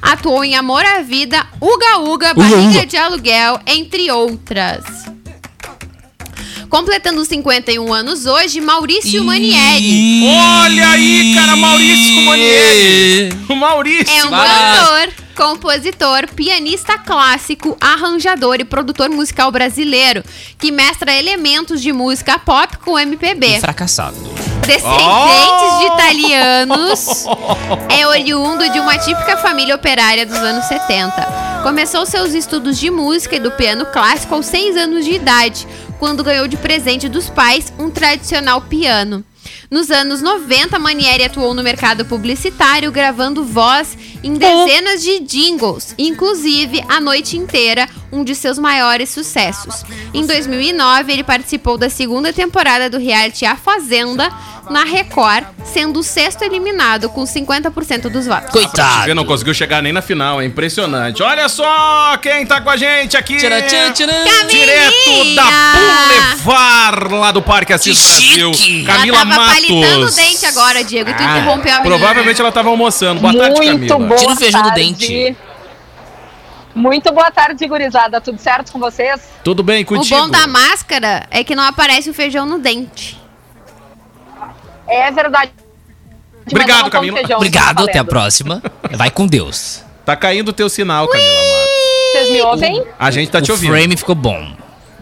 Atuou 0.01 0.43
em 0.43 0.57
Amor 0.57 0.83
à 0.83 0.99
Vida, 0.99 1.47
Uga 1.61 1.99
Uga, 1.99 2.33
Barriga 2.33 2.85
de 2.85 2.97
Aluguel, 2.97 3.61
entre 3.65 4.11
outras. 4.11 4.83
Completando 6.69 7.23
51 7.23 7.93
anos 7.93 8.25
hoje, 8.25 8.59
Maurício 8.59 9.23
Manieri. 9.23 10.21
Olha 10.65 10.89
aí, 10.89 11.33
cara, 11.33 11.55
Maurício 11.55 12.21
Manieri. 12.23 13.29
O 13.47 13.55
Maurício. 13.55 14.13
É 14.13 14.25
um 14.25 14.29
Vai. 14.29 14.49
cantor, 14.49 15.26
compositor, 15.37 16.27
pianista 16.35 16.97
clássico, 16.97 17.77
arranjador 17.79 18.55
e 18.59 18.65
produtor 18.65 19.07
musical 19.07 19.51
brasileiro 19.51 20.23
que 20.57 20.71
mestra 20.71 21.13
elementos 21.13 21.79
de 21.79 21.93
música 21.93 22.39
pop 22.39 22.77
com 22.79 22.97
MPB. 22.97 23.59
Fracassado. 23.59 24.17
Descendentes 24.65 25.79
de 25.79 25.85
italianos, 25.85 27.25
é 27.87 28.07
oriundo 28.07 28.67
de 28.69 28.79
uma 28.79 28.97
típica 28.97 29.37
família 29.37 29.75
operária 29.75 30.25
dos 30.25 30.37
anos 30.37 30.65
70. 30.65 31.61
Começou 31.61 32.05
seus 32.05 32.33
estudos 32.33 32.79
de 32.79 32.89
música 32.89 33.35
e 33.35 33.39
do 33.39 33.51
piano 33.51 33.85
clássico 33.85 34.33
aos 34.33 34.47
6 34.47 34.75
anos 34.75 35.05
de 35.05 35.13
idade, 35.13 35.67
quando 35.99 36.23
ganhou 36.23 36.47
de 36.47 36.57
presente 36.57 37.07
dos 37.07 37.29
pais 37.29 37.71
um 37.77 37.91
tradicional 37.91 38.59
piano. 38.61 39.23
Nos 39.69 39.91
anos 39.91 40.21
90, 40.21 40.79
Manieri 40.79 41.25
atuou 41.25 41.53
no 41.53 41.61
mercado 41.61 42.05
publicitário, 42.05 42.89
gravando 42.89 43.43
voz 43.43 43.97
em 44.23 44.33
dezenas 44.35 45.03
de 45.03 45.19
jingles, 45.19 45.93
inclusive 45.97 46.81
A 46.87 47.01
Noite 47.01 47.35
Inteira, 47.35 47.85
um 48.11 48.23
de 48.23 48.33
seus 48.35 48.57
maiores 48.57 49.09
sucessos. 49.09 49.83
Em 50.13 50.25
2009, 50.25 51.11
ele 51.11 51.23
participou 51.23 51.77
da 51.77 51.89
segunda 51.89 52.31
temporada 52.31 52.89
do 52.89 52.97
reality 52.97 53.45
A 53.45 53.55
Fazenda, 53.55 54.31
na 54.69 54.83
Record, 54.83 55.45
sendo 55.63 55.99
o 55.99 56.03
sexto 56.03 56.41
eliminado 56.43 57.07
com 57.09 57.23
50% 57.23 58.09
dos 58.09 58.25
votos. 58.27 58.51
Coitado. 58.51 59.05
Você 59.05 59.13
não 59.13 59.23
conseguiu 59.25 59.53
chegar 59.53 59.81
nem 59.81 59.93
na 59.93 60.01
final, 60.01 60.41
é 60.41 60.45
impressionante. 60.45 61.23
Olha 61.23 61.47
só 61.47 62.17
quem 62.21 62.45
tá 62.45 62.59
com 62.59 62.69
a 62.69 62.75
gente 62.77 63.15
aqui. 63.15 63.37
Tcharam, 63.37 63.61
tcharam, 63.65 63.93
tcharam. 63.93 64.47
Direto 64.49 65.35
da 65.35 65.43
Boulevard, 65.73 67.13
lá 67.13 67.31
do 67.31 67.41
Parque 67.41 67.73
Assis 67.73 67.97
Que 67.97 68.03
Brasil. 68.39 68.51
Camila 68.85 69.17
Ela 69.21 69.25
tava 69.35 69.45
palitando 69.53 69.77
o 69.77 69.99
Matos. 70.01 70.15
dente 70.15 70.45
agora, 70.45 70.83
Diego, 70.83 71.09
e 71.09 71.13
tu 71.13 71.23
Ah, 71.23 71.25
interrompeu 71.37 71.71
a 71.73 71.77
menina. 71.81 71.97
Provavelmente 71.97 72.41
ela 72.41 72.51
tava 72.51 72.69
almoçando. 72.69 73.21
Boa 73.21 73.33
tarde, 73.33 73.59
Muito 73.61 73.87
Camila. 73.87 74.07
boa 74.07 74.19
Tira 74.19 74.31
o 74.33 74.35
feijão 74.35 74.61
do 74.61 74.67
tarde. 74.69 74.81
dente. 74.83 75.37
Muito 76.77 77.11
boa 77.11 77.31
tarde, 77.31 77.67
gurizada. 77.67 78.21
Tudo 78.21 78.39
certo 78.39 78.71
com 78.71 78.77
vocês? 78.79 79.19
Tudo 79.43 79.63
bem 79.63 79.83
O 79.83 79.85
contigo? 79.87 80.15
bom 80.21 80.29
da 80.29 80.45
máscara 80.45 81.25
é 81.31 81.43
que 81.43 81.55
não 81.55 81.63
aparece 81.63 82.07
o 82.09 82.13
feijão 82.13 82.45
no 82.45 82.59
dente. 82.59 83.19
É 84.87 85.09
verdade. 85.11 85.51
Obrigado, 86.49 86.89
Camila. 86.91 87.17
feijão, 87.17 87.37
Obrigado, 87.37 87.77
tá 87.77 87.83
até 87.89 87.99
a 87.99 88.05
próxima. 88.05 88.61
Vai 88.91 89.09
com 89.09 89.25
Deus. 89.25 89.83
Tá 90.05 90.15
caindo 90.15 90.49
o 90.49 90.53
teu 90.53 90.69
sinal, 90.69 91.07
Camila 91.07 91.29
Matos. 91.33 92.11
Vocês 92.13 92.29
me 92.29 92.41
ouvem? 92.41 92.85
A 92.97 93.11
gente 93.11 93.31
tá 93.31 93.41
te 93.41 93.51
o 93.51 93.55
ouvindo. 93.55 93.71
frame 93.73 93.97
ficou 93.97 94.15
bom. 94.15 94.55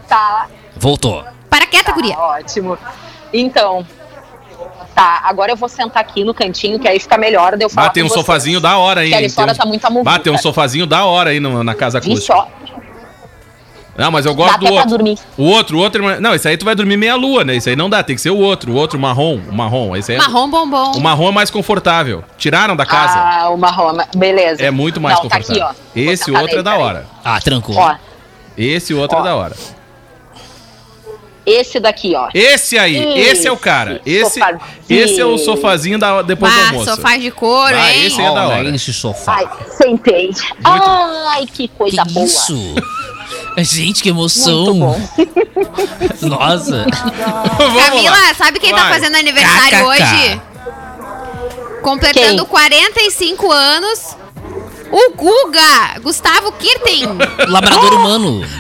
Tá, 0.08 0.48
Voltou. 0.78 1.24
Para 1.50 1.68
quieta, 1.68 1.92
guria. 1.92 2.18
ótimo. 2.18 2.78
Então, 3.34 3.86
tá, 4.96 5.22
agora 5.26 5.52
eu 5.52 5.56
vou 5.58 5.68
sentar 5.70 6.02
aqui 6.02 6.24
no 6.24 6.34
cantinho, 6.34 6.80
que 6.80 6.88
aí 6.88 7.00
fica 7.00 7.18
melhor 7.18 7.56
de 7.58 7.66
eu 7.66 7.70
falar 7.70 7.90
tem 7.90 8.02
um 8.04 8.10
sofazinho 8.10 8.60
da 8.60 8.78
hora 8.78 9.02
aí. 9.02 9.10
Que 9.10 9.16
ali 9.16 9.30
fora 9.30 9.52
um- 9.52 9.78
tá. 9.78 10.14
Ah, 10.14 10.20
tem 10.20 10.32
um 10.34 10.38
sofazinho 10.38 10.86
da 10.88 11.06
hora 11.06 11.30
aí 11.32 11.40
no- 11.40 11.64
na 11.64 11.76
casa 11.76 12.00
Vixe, 12.00 12.32
ó, 12.32 12.46
Não, 13.98 14.12
mas 14.12 14.26
eu 14.26 14.34
Dá 14.34 14.38
gosto 14.38 14.56
até 14.56 14.60
do 14.66 14.66
pra 14.66 14.74
outro. 14.76 14.90
dormir. 14.90 15.18
O 15.38 15.44
outro, 15.46 15.78
o 15.78 15.80
outro. 15.82 16.20
Não, 16.20 16.36
esse 16.36 16.46
aí 16.50 16.58
tu 16.58 16.66
vai 16.66 16.76
dormir 16.76 16.98
meia 16.98 17.16
lua, 17.16 17.46
né? 17.46 17.56
Esse 17.56 17.70
aí 17.70 17.78
não 17.78 17.90
dá, 17.90 18.04
tem 18.04 18.14
que 18.14 18.22
ser 18.22 18.30
o 18.30 18.38
outro. 18.38 18.74
O 18.74 18.76
outro 18.76 19.00
marrom. 19.00 19.40
O 19.50 19.54
marrom. 19.56 19.96
Esse 19.96 20.12
aí 20.12 20.18
é- 20.18 20.22
Marrom 20.22 20.50
bombom. 20.50 20.92
O 20.98 21.00
marrom 21.00 21.30
é 21.30 21.32
mais 21.32 21.50
confortável. 21.50 22.22
Tiraram 22.38 22.76
da 22.76 22.86
casa. 22.86 23.18
Ah, 23.18 23.50
o 23.52 23.58
marrom, 23.58 23.96
beleza. 24.18 24.62
É 24.62 24.70
muito 24.70 25.00
mais 25.00 25.16
Não, 25.18 25.30
tá 25.30 25.38
aqui, 25.38 25.48
confortável. 25.48 25.76
ó. 25.80 26.02
Vou 26.04 26.12
Esse 26.12 26.30
outro 26.30 26.60
é 26.60 26.64
da 26.64 26.76
hora. 26.76 27.06
Ah, 27.24 27.40
trancou. 27.40 27.78
Ó, 27.78 27.96
Esse 28.58 28.94
outro 28.94 29.18
Ó. 29.18 29.22
é 29.22 29.24
da 29.24 29.36
hora. 29.38 29.56
Esse 31.46 31.80
daqui, 31.80 32.14
ó. 32.16 32.30
Esse 32.34 32.78
aí, 32.78 32.98
esse 33.20 33.48
é 33.48 33.52
o 33.52 33.58
cara. 33.58 34.02
Esse, 34.06 34.40
Sofazinho. 34.40 34.62
esse 34.90 35.20
é 35.20 35.26
o 35.26 35.38
sofazinho 35.38 36.00
da, 36.00 36.22
depois 36.22 36.52
do 36.54 36.60
Ah, 36.60 36.68
almoço. 36.70 36.96
sofá 36.96 37.18
de 37.18 37.32
couro, 37.32 37.76
Ah, 37.76 37.94
hein? 37.94 38.06
esse 38.08 38.20
é 38.22 38.26
da 38.26 38.32
Olha 38.32 38.58
hora. 38.58 38.76
esse 38.76 38.94
sofá. 38.94 39.36
Ai, 39.38 39.48
sentei. 39.78 40.32
Ai, 40.64 41.46
que 41.46 41.68
coisa 41.68 42.04
que 42.04 42.14
boa. 42.14 42.26
isso? 42.26 42.58
Gente, 43.58 44.04
que 44.04 44.10
emoção. 44.10 44.74
Muito 44.74 44.80
bom. 44.80 45.02
Nossa. 46.28 46.86
Camila, 47.58 48.34
sabe 48.38 48.60
quem 48.60 48.72
tá 48.72 48.84
Vai. 48.84 48.94
fazendo 48.94 49.16
aniversário 49.16 49.78
KKK. 49.80 49.84
hoje? 49.86 50.42
Completando 51.82 52.44
Quem? 52.44 52.46
45 52.46 53.52
anos. 53.52 54.16
O 54.92 55.12
Guga! 55.16 56.00
Gustavo 56.02 56.52
Kirten! 56.54 57.08
Labrador 57.48 57.94
humano. 57.96 58.42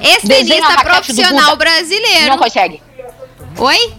Ex-tenista 0.00 0.26
Desenha 0.28 0.64
a 0.66 0.68
raquete 0.70 0.82
do 0.82 0.90
profissional 0.90 1.44
Guga. 1.50 1.56
brasileiro. 1.56 2.26
Não 2.28 2.38
consegue. 2.38 2.82
Oi? 3.58 3.94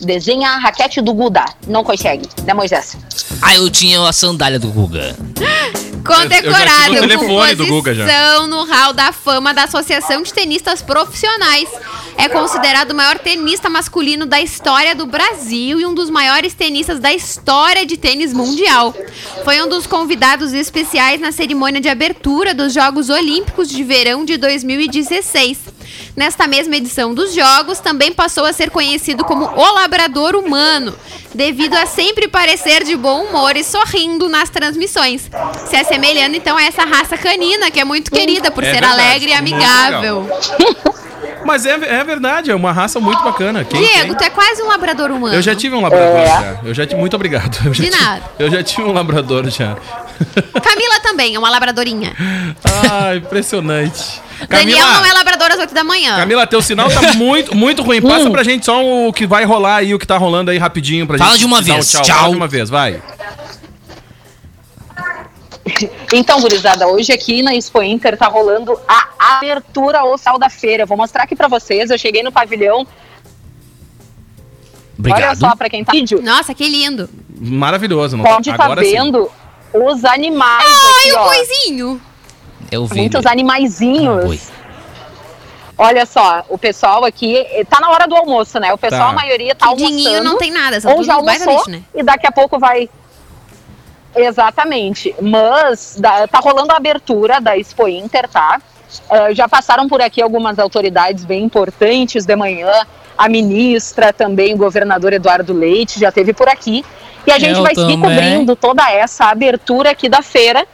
Desenha 0.00 0.50
a 0.50 0.58
raquete 0.58 1.00
do 1.00 1.14
Guda. 1.14 1.44
Não 1.66 1.82
consegue. 1.82 2.28
Né, 2.44 2.52
Moisés? 2.52 2.96
Ah, 3.40 3.54
eu 3.54 3.70
tinha 3.70 4.06
a 4.06 4.12
sandália 4.12 4.58
do 4.58 4.68
Guga. 4.68 5.16
Condecorado 6.04 6.94
Eu 6.94 7.18
com 7.18 7.82
posição 7.82 8.46
no 8.46 8.64
hall 8.64 8.92
da 8.92 9.10
fama 9.10 9.54
da 9.54 9.64
Associação 9.64 10.22
de 10.22 10.32
Tenistas 10.34 10.82
Profissionais. 10.82 11.68
É 12.16 12.28
considerado 12.28 12.92
o 12.92 12.94
maior 12.94 13.18
tenista 13.18 13.68
masculino 13.68 14.26
da 14.26 14.40
história 14.40 14.94
do 14.94 15.06
Brasil 15.06 15.80
e 15.80 15.86
um 15.86 15.94
dos 15.94 16.10
maiores 16.10 16.54
tenistas 16.54 17.00
da 17.00 17.12
história 17.12 17.84
de 17.86 17.96
tênis 17.96 18.32
mundial. 18.32 18.94
Foi 19.44 19.60
um 19.62 19.68
dos 19.68 19.86
convidados 19.86 20.52
especiais 20.52 21.20
na 21.20 21.32
cerimônia 21.32 21.80
de 21.80 21.88
abertura 21.88 22.54
dos 22.54 22.72
Jogos 22.72 23.08
Olímpicos 23.08 23.68
de 23.68 23.82
Verão 23.82 24.24
de 24.24 24.36
2016. 24.36 25.58
Nesta 26.16 26.46
mesma 26.46 26.76
edição 26.76 27.12
dos 27.12 27.34
Jogos, 27.34 27.80
também 27.80 28.12
passou 28.12 28.44
a 28.44 28.52
ser 28.52 28.70
conhecido 28.70 29.24
como 29.24 29.46
o 29.46 29.74
Labrador 29.74 30.36
Humano, 30.36 30.94
devido 31.34 31.74
a 31.74 31.86
sempre 31.86 32.28
parecer 32.28 32.84
de 32.84 32.96
bom 32.96 33.24
humor 33.24 33.56
e 33.56 33.64
sorrindo 33.64 34.28
nas 34.28 34.48
transmissões, 34.50 35.28
se 35.68 35.76
assemelhando 35.76 36.36
então 36.36 36.56
a 36.56 36.62
essa 36.62 36.84
raça 36.84 37.16
canina 37.18 37.70
que 37.70 37.80
é 37.80 37.84
muito 37.84 38.10
querida 38.10 38.50
por 38.50 38.62
É 38.62 38.66
ser 38.66 38.80
verdade, 38.80 38.92
alegre 39.00 39.30
e 39.30 39.34
amigável. 39.34 40.28
Mas 41.44 41.66
é, 41.66 41.72
é 41.72 42.02
verdade, 42.04 42.50
é 42.50 42.54
uma 42.54 42.72
raça 42.72 42.98
muito 42.98 43.22
bacana. 43.22 43.64
Quem 43.64 43.78
Diego, 43.80 44.06
tem? 44.08 44.14
tu 44.14 44.24
é 44.24 44.30
quase 44.30 44.62
um 44.62 44.66
labrador 44.68 45.10
humano. 45.10 45.34
Eu 45.34 45.42
já 45.42 45.54
tive 45.54 45.74
um 45.76 45.80
labrador 45.82 46.26
já. 46.26 46.58
Eu 46.64 46.72
já 46.72 46.86
tive, 46.86 46.98
muito 46.98 47.14
obrigado. 47.14 47.58
Eu 47.66 47.74
já 47.74 47.84
De 47.84 47.90
tive- 47.90 48.02
nada. 48.02 48.22
eu 48.38 48.50
já 48.50 48.62
tive 48.62 48.82
um 48.82 48.92
labrador 48.92 49.50
já. 49.50 49.76
Camila 50.62 51.00
também 51.02 51.34
é 51.34 51.38
uma 51.38 51.50
labradorinha. 51.50 52.14
Ah, 52.64 53.14
impressionante. 53.16 54.22
Daniel 54.48 54.86
não 54.86 55.04
é 55.04 55.12
labrador 55.12 55.50
às 55.52 55.58
8 55.58 55.74
da 55.74 55.84
manhã. 55.84 56.16
Camila, 56.16 56.46
teu 56.46 56.60
sinal 56.62 56.88
tá 56.90 57.00
muito, 57.14 57.54
muito 57.54 57.82
ruim. 57.82 58.00
Passa 58.02 58.30
pra 58.30 58.42
gente 58.42 58.64
só 58.64 58.82
o 58.84 59.12
que 59.12 59.26
vai 59.26 59.44
rolar 59.44 59.76
aí, 59.76 59.94
o 59.94 59.98
que 59.98 60.06
tá 60.06 60.16
rolando 60.16 60.50
aí 60.50 60.58
rapidinho 60.58 61.06
pra 61.06 61.18
Fala 61.18 61.30
gente. 61.32 61.40
de 61.40 61.46
uma 61.46 61.60
dar 61.62 61.72
um 61.72 61.74
vez, 61.76 61.90
tchau. 61.90 62.02
tchau. 62.02 62.16
Fala 62.16 62.30
de 62.30 62.36
uma 62.36 62.48
vez, 62.48 62.70
vai. 62.70 63.02
Então, 66.12 66.40
gurizada, 66.40 66.86
hoje 66.86 67.12
aqui 67.12 67.42
na 67.42 67.54
Expo 67.54 67.82
Inter 67.82 68.16
tá 68.16 68.26
rolando 68.26 68.78
a 68.86 69.36
abertura 69.36 70.04
oficial 70.04 70.38
da 70.38 70.50
feira. 70.50 70.82
Eu 70.82 70.86
Vou 70.86 70.96
mostrar 70.96 71.24
aqui 71.24 71.34
pra 71.34 71.48
vocês. 71.48 71.90
Eu 71.90 71.98
cheguei 71.98 72.22
no 72.22 72.30
pavilhão. 72.30 72.80
Olha 72.80 72.86
Obrigado. 74.98 75.38
só 75.38 75.56
pra 75.56 75.68
quem 75.68 75.82
tá 75.84 75.92
vídeo. 75.92 76.20
Nossa, 76.22 76.54
que 76.54 76.68
lindo. 76.68 77.08
Maravilhoso. 77.40 78.16
Não 78.16 78.24
Pode 78.24 78.50
estar 78.50 78.62
agora 78.64 78.84
sim. 78.84 78.92
vendo 78.92 79.30
os 79.72 80.04
animais 80.04 80.64
Ai, 80.68 80.90
aqui, 81.00 81.12
o 81.12 81.18
ó. 81.18 81.24
coisinho. 81.24 82.02
Eu 82.70 82.86
vi. 82.86 83.00
Muitos 83.00 83.24
animaizinhos. 83.26 84.48
Olha 85.76 86.06
só, 86.06 86.44
o 86.48 86.56
pessoal 86.56 87.04
aqui 87.04 87.36
eh, 87.36 87.64
tá 87.68 87.80
na 87.80 87.90
hora 87.90 88.06
do 88.06 88.14
almoço, 88.14 88.60
né? 88.60 88.72
O 88.72 88.78
pessoal, 88.78 89.02
Tá. 89.06 89.08
a 89.10 89.12
maioria 89.12 89.54
tá 89.56 89.68
Quidinho 89.70 89.90
almoçando. 90.08 90.24
não 90.24 90.38
tem 90.38 90.50
nada, 90.52 90.78
ou 90.84 91.02
já 91.02 91.14
almoçou 91.14 91.64
né? 91.68 91.82
e 91.94 92.02
daqui 92.02 92.26
a 92.28 92.32
pouco 92.32 92.58
vai. 92.60 92.88
Exatamente. 94.14 95.14
Mas 95.20 95.96
da- 95.98 96.28
tá 96.28 96.38
rolando 96.38 96.72
a 96.72 96.76
abertura 96.76 97.40
da 97.40 97.56
Expo 97.58 97.88
Inter, 97.88 98.28
tá? 98.28 98.60
Ah, 99.10 99.32
já 99.32 99.48
passaram 99.48 99.88
por 99.88 100.00
aqui 100.00 100.22
algumas 100.22 100.58
autoridades 100.60 101.24
bem 101.24 101.42
importantes 101.42 102.24
de 102.24 102.36
manhã. 102.36 102.70
A 103.18 103.28
ministra 103.28 104.12
também, 104.12 104.54
o 104.54 104.56
governador 104.56 105.12
Eduardo 105.12 105.52
Leite, 105.52 105.98
já 105.98 106.12
teve 106.12 106.32
por 106.32 106.48
aqui. 106.48 106.84
E 107.26 107.32
a 107.32 107.38
gente 107.38 107.56
Eu 107.56 107.62
vai 107.62 107.74
seguir 107.74 107.94
também. 107.94 108.10
cobrindo 108.16 108.54
toda 108.54 108.88
essa 108.92 109.24
abertura 109.26 109.90
aqui 109.90 110.08
da 110.08 110.22
feira 110.22 110.64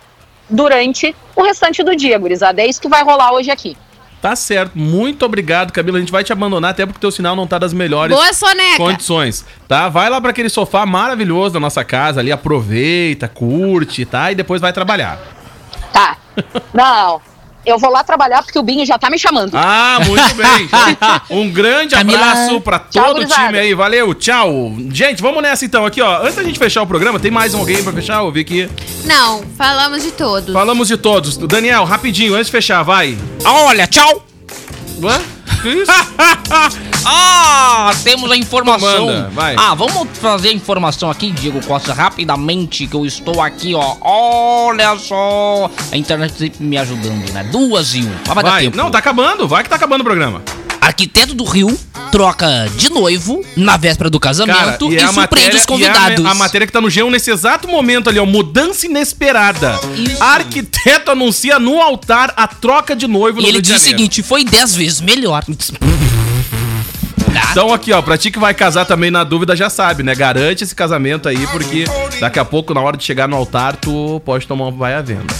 durante 0.50 1.14
o 1.36 1.42
restante 1.42 1.82
do 1.82 1.94
dia, 1.94 2.18
gurizada. 2.18 2.60
É 2.60 2.66
isso 2.66 2.80
que 2.80 2.88
vai 2.88 3.02
rolar 3.04 3.32
hoje 3.32 3.50
aqui. 3.50 3.76
Tá 4.20 4.36
certo. 4.36 4.76
Muito 4.76 5.24
obrigado, 5.24 5.72
Camila. 5.72 5.96
A 5.96 6.00
gente 6.00 6.12
vai 6.12 6.22
te 6.22 6.32
abandonar 6.32 6.72
até 6.72 6.84
porque 6.84 7.00
teu 7.00 7.10
sinal 7.10 7.34
não 7.34 7.46
tá 7.46 7.58
das 7.58 7.72
melhores 7.72 8.14
Boa 8.14 8.32
soneca. 8.34 8.76
condições, 8.76 9.46
tá? 9.66 9.88
Vai 9.88 10.10
lá 10.10 10.20
pra 10.20 10.30
aquele 10.30 10.50
sofá 10.50 10.84
maravilhoso 10.84 11.54
da 11.54 11.60
nossa 11.60 11.82
casa 11.82 12.20
ali, 12.20 12.30
aproveita, 12.30 13.28
curte, 13.28 14.04
tá? 14.04 14.30
E 14.30 14.34
depois 14.34 14.60
vai 14.60 14.72
trabalhar. 14.74 15.18
Tá. 15.90 16.18
Não. 16.74 17.20
Eu 17.64 17.78
vou 17.78 17.90
lá 17.90 18.02
trabalhar 18.02 18.42
porque 18.42 18.58
o 18.58 18.62
Binho 18.62 18.84
já 18.86 18.98
tá 18.98 19.10
me 19.10 19.18
chamando. 19.18 19.54
Ah, 19.54 19.98
muito 20.06 20.34
bem. 20.34 20.68
Um 21.30 21.50
grande 21.50 21.94
Camila. 21.94 22.18
abraço 22.18 22.60
pra 22.60 22.78
Tchau, 22.78 23.14
todo 23.14 23.22
o 23.22 23.26
time 23.26 23.58
aí. 23.58 23.74
Valeu, 23.74 24.14
tchau. 24.14 24.74
Gente, 24.90 25.20
vamos 25.22 25.42
nessa 25.42 25.64
então. 25.64 25.84
Aqui, 25.84 26.00
ó. 26.00 26.22
Antes 26.22 26.36
da 26.36 26.42
gente 26.42 26.58
fechar 26.58 26.82
o 26.82 26.86
programa, 26.86 27.18
tem 27.20 27.30
mais 27.30 27.54
alguém 27.54 27.82
pra 27.82 27.92
fechar? 27.92 28.20
Eu 28.20 28.32
vi 28.32 28.44
que 28.44 28.68
Não, 29.04 29.42
falamos 29.56 30.02
de 30.02 30.10
todos. 30.12 30.52
falamos 30.52 30.88
de 30.88 30.96
todos. 30.96 31.36
Daniel, 31.36 31.84
rapidinho, 31.84 32.34
antes 32.34 32.46
de 32.46 32.52
fechar, 32.52 32.82
vai. 32.82 33.16
Olha, 33.44 33.86
tchau. 33.86 34.26
Ué? 35.02 35.20
Que 35.62 35.68
isso? 35.68 35.92
Ah, 37.04 37.90
temos 38.04 38.30
a 38.30 38.36
informação. 38.36 39.06
Manda, 39.06 39.30
vai. 39.32 39.54
Ah, 39.58 39.74
vamos 39.74 40.08
fazer 40.18 40.48
a 40.48 40.52
informação 40.52 41.10
aqui, 41.10 41.30
Diego 41.30 41.64
Costa, 41.64 41.92
rapidamente, 41.92 42.86
que 42.86 42.94
eu 42.94 43.06
estou 43.06 43.40
aqui, 43.40 43.74
ó. 43.74 43.96
Olha 44.00 44.96
só. 44.98 45.70
A 45.90 45.96
internet 45.96 46.34
sempre 46.36 46.64
me 46.64 46.76
ajudando, 46.76 47.30
né? 47.32 47.44
Duas 47.44 47.94
e 47.94 48.00
um. 48.00 48.10
Mas 48.26 48.34
vai, 48.34 48.44
dar 48.44 48.50
Vai. 48.50 48.62
tempo. 48.64 48.76
Não, 48.76 48.90
tá 48.90 48.98
acabando. 48.98 49.48
Vai 49.48 49.62
que 49.62 49.68
tá 49.70 49.76
acabando 49.76 50.02
o 50.02 50.04
programa. 50.04 50.42
Arquiteto 50.80 51.34
do 51.34 51.44
Rio 51.44 51.78
troca 52.10 52.68
de 52.76 52.90
noivo 52.90 53.44
na 53.56 53.76
véspera 53.76 54.10
do 54.10 54.18
casamento 54.18 54.90
e, 54.90 54.96
é 54.96 55.04
a 55.04 55.12
surpreende 55.12 55.56
os 55.56 55.56
e 55.56 55.58
é 55.58 55.62
a- 55.62 55.66
convidados. 55.66 56.24
A, 56.26 56.34
matéria 56.34 56.66
que 56.66 56.72
tá 56.72 56.80
no 56.80 56.88
G1 56.88 57.08
nesse 57.10 57.30
exato 57.30 57.68
momento 57.68 58.08
ali, 58.08 58.18
ó. 58.18 58.26
Mudança 58.26 58.86
inesperada. 58.86 59.78
Isso. 59.96 60.22
Arquiteto 60.22 61.10
anuncia 61.10 61.58
no 61.58 61.80
altar 61.80 62.32
a 62.36 62.48
troca 62.48 62.96
de 62.96 63.06
noivo 63.06 63.38
E 63.38 63.42
no 63.42 63.48
ele 63.48 63.52
Rio 63.58 63.62
diz 63.62 63.76
o 63.76 63.78
seguinte: 63.84 64.22
foi 64.22 64.44
dez 64.44 64.74
vezes 64.74 65.00
melhor. 65.00 65.44
Tá? 67.32 67.48
Então 67.52 67.72
aqui, 67.72 67.92
ó, 67.92 68.02
pra 68.02 68.16
ti 68.18 68.30
que 68.30 68.38
vai 68.38 68.52
casar 68.54 68.84
também 68.84 69.10
na 69.10 69.22
dúvida, 69.24 69.54
já 69.56 69.70
sabe, 69.70 70.02
né? 70.02 70.14
Garante 70.14 70.64
esse 70.64 70.74
casamento 70.74 71.28
aí, 71.28 71.46
porque 71.48 71.84
daqui 72.20 72.38
a 72.38 72.44
pouco, 72.44 72.74
na 72.74 72.80
hora 72.80 72.96
de 72.96 73.04
chegar 73.04 73.28
no 73.28 73.36
altar, 73.36 73.76
tu 73.76 74.20
pode 74.24 74.46
tomar 74.46 74.66
um 74.68 74.72
vai 74.76 74.94
à 74.94 75.02
venda, 75.02 75.32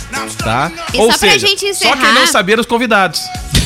tá? 0.42 0.70
E 0.92 0.96
só 0.96 1.18
pra 1.18 1.36
gente 1.38 1.74
só 1.74 1.90
quem 1.92 1.92
encerrar- 1.98 2.14
não 2.14 2.26
saber 2.26 2.58
os 2.58 2.66
convidados. 2.66 3.20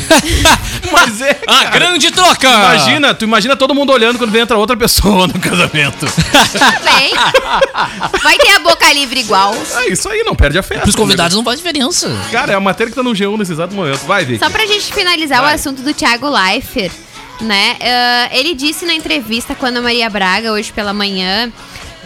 Mas 0.92 1.20
é, 1.22 1.30
A 1.46 1.54
cara. 1.64 1.70
grande 1.70 2.10
troca! 2.10 2.46
Imagina, 2.48 3.14
tu 3.14 3.24
imagina 3.24 3.56
todo 3.56 3.74
mundo 3.74 3.90
olhando 3.92 4.18
quando 4.18 4.36
entra 4.36 4.56
outra 4.56 4.76
pessoa 4.76 5.26
no 5.26 5.38
casamento. 5.40 6.06
Bem, 6.84 7.14
vai 8.22 8.36
ter 8.36 8.50
a 8.52 8.58
boca 8.60 8.92
livre 8.92 9.20
igual. 9.20 9.54
É 9.76 9.88
isso 9.88 10.08
aí, 10.08 10.22
não 10.22 10.34
perde 10.34 10.58
a 10.58 10.62
festa. 10.62 10.82
Pros 10.82 10.94
convidados 10.94 11.36
não 11.36 11.42
faz 11.44 11.56
diferença. 11.58 12.10
Cara, 12.30 12.52
é 12.52 12.54
a 12.54 12.60
matéria 12.60 12.90
que 12.90 12.96
tá 12.96 13.02
no 13.02 13.12
G1 13.12 13.38
nesse 13.38 13.52
exato 13.52 13.74
momento. 13.74 14.00
Vai, 14.06 14.24
Vicky. 14.24 14.38
Só 14.44 14.50
pra 14.50 14.66
gente 14.66 14.92
finalizar 14.92 15.40
Vai. 15.40 15.52
o 15.52 15.54
assunto 15.54 15.82
do 15.82 15.94
Thiago 15.94 16.28
Leifert, 16.28 16.92
né? 17.41 17.76
ah, 17.80 18.28
ele 18.32 18.55
disse 18.55 18.85
na 18.85 18.95
entrevista 18.95 19.55
com 19.55 19.66
a 19.66 19.68
Ana 19.68 19.82
Maria 19.82 20.09
Braga 20.09 20.53
hoje 20.53 20.72
pela 20.72 20.93
manhã 20.93 21.53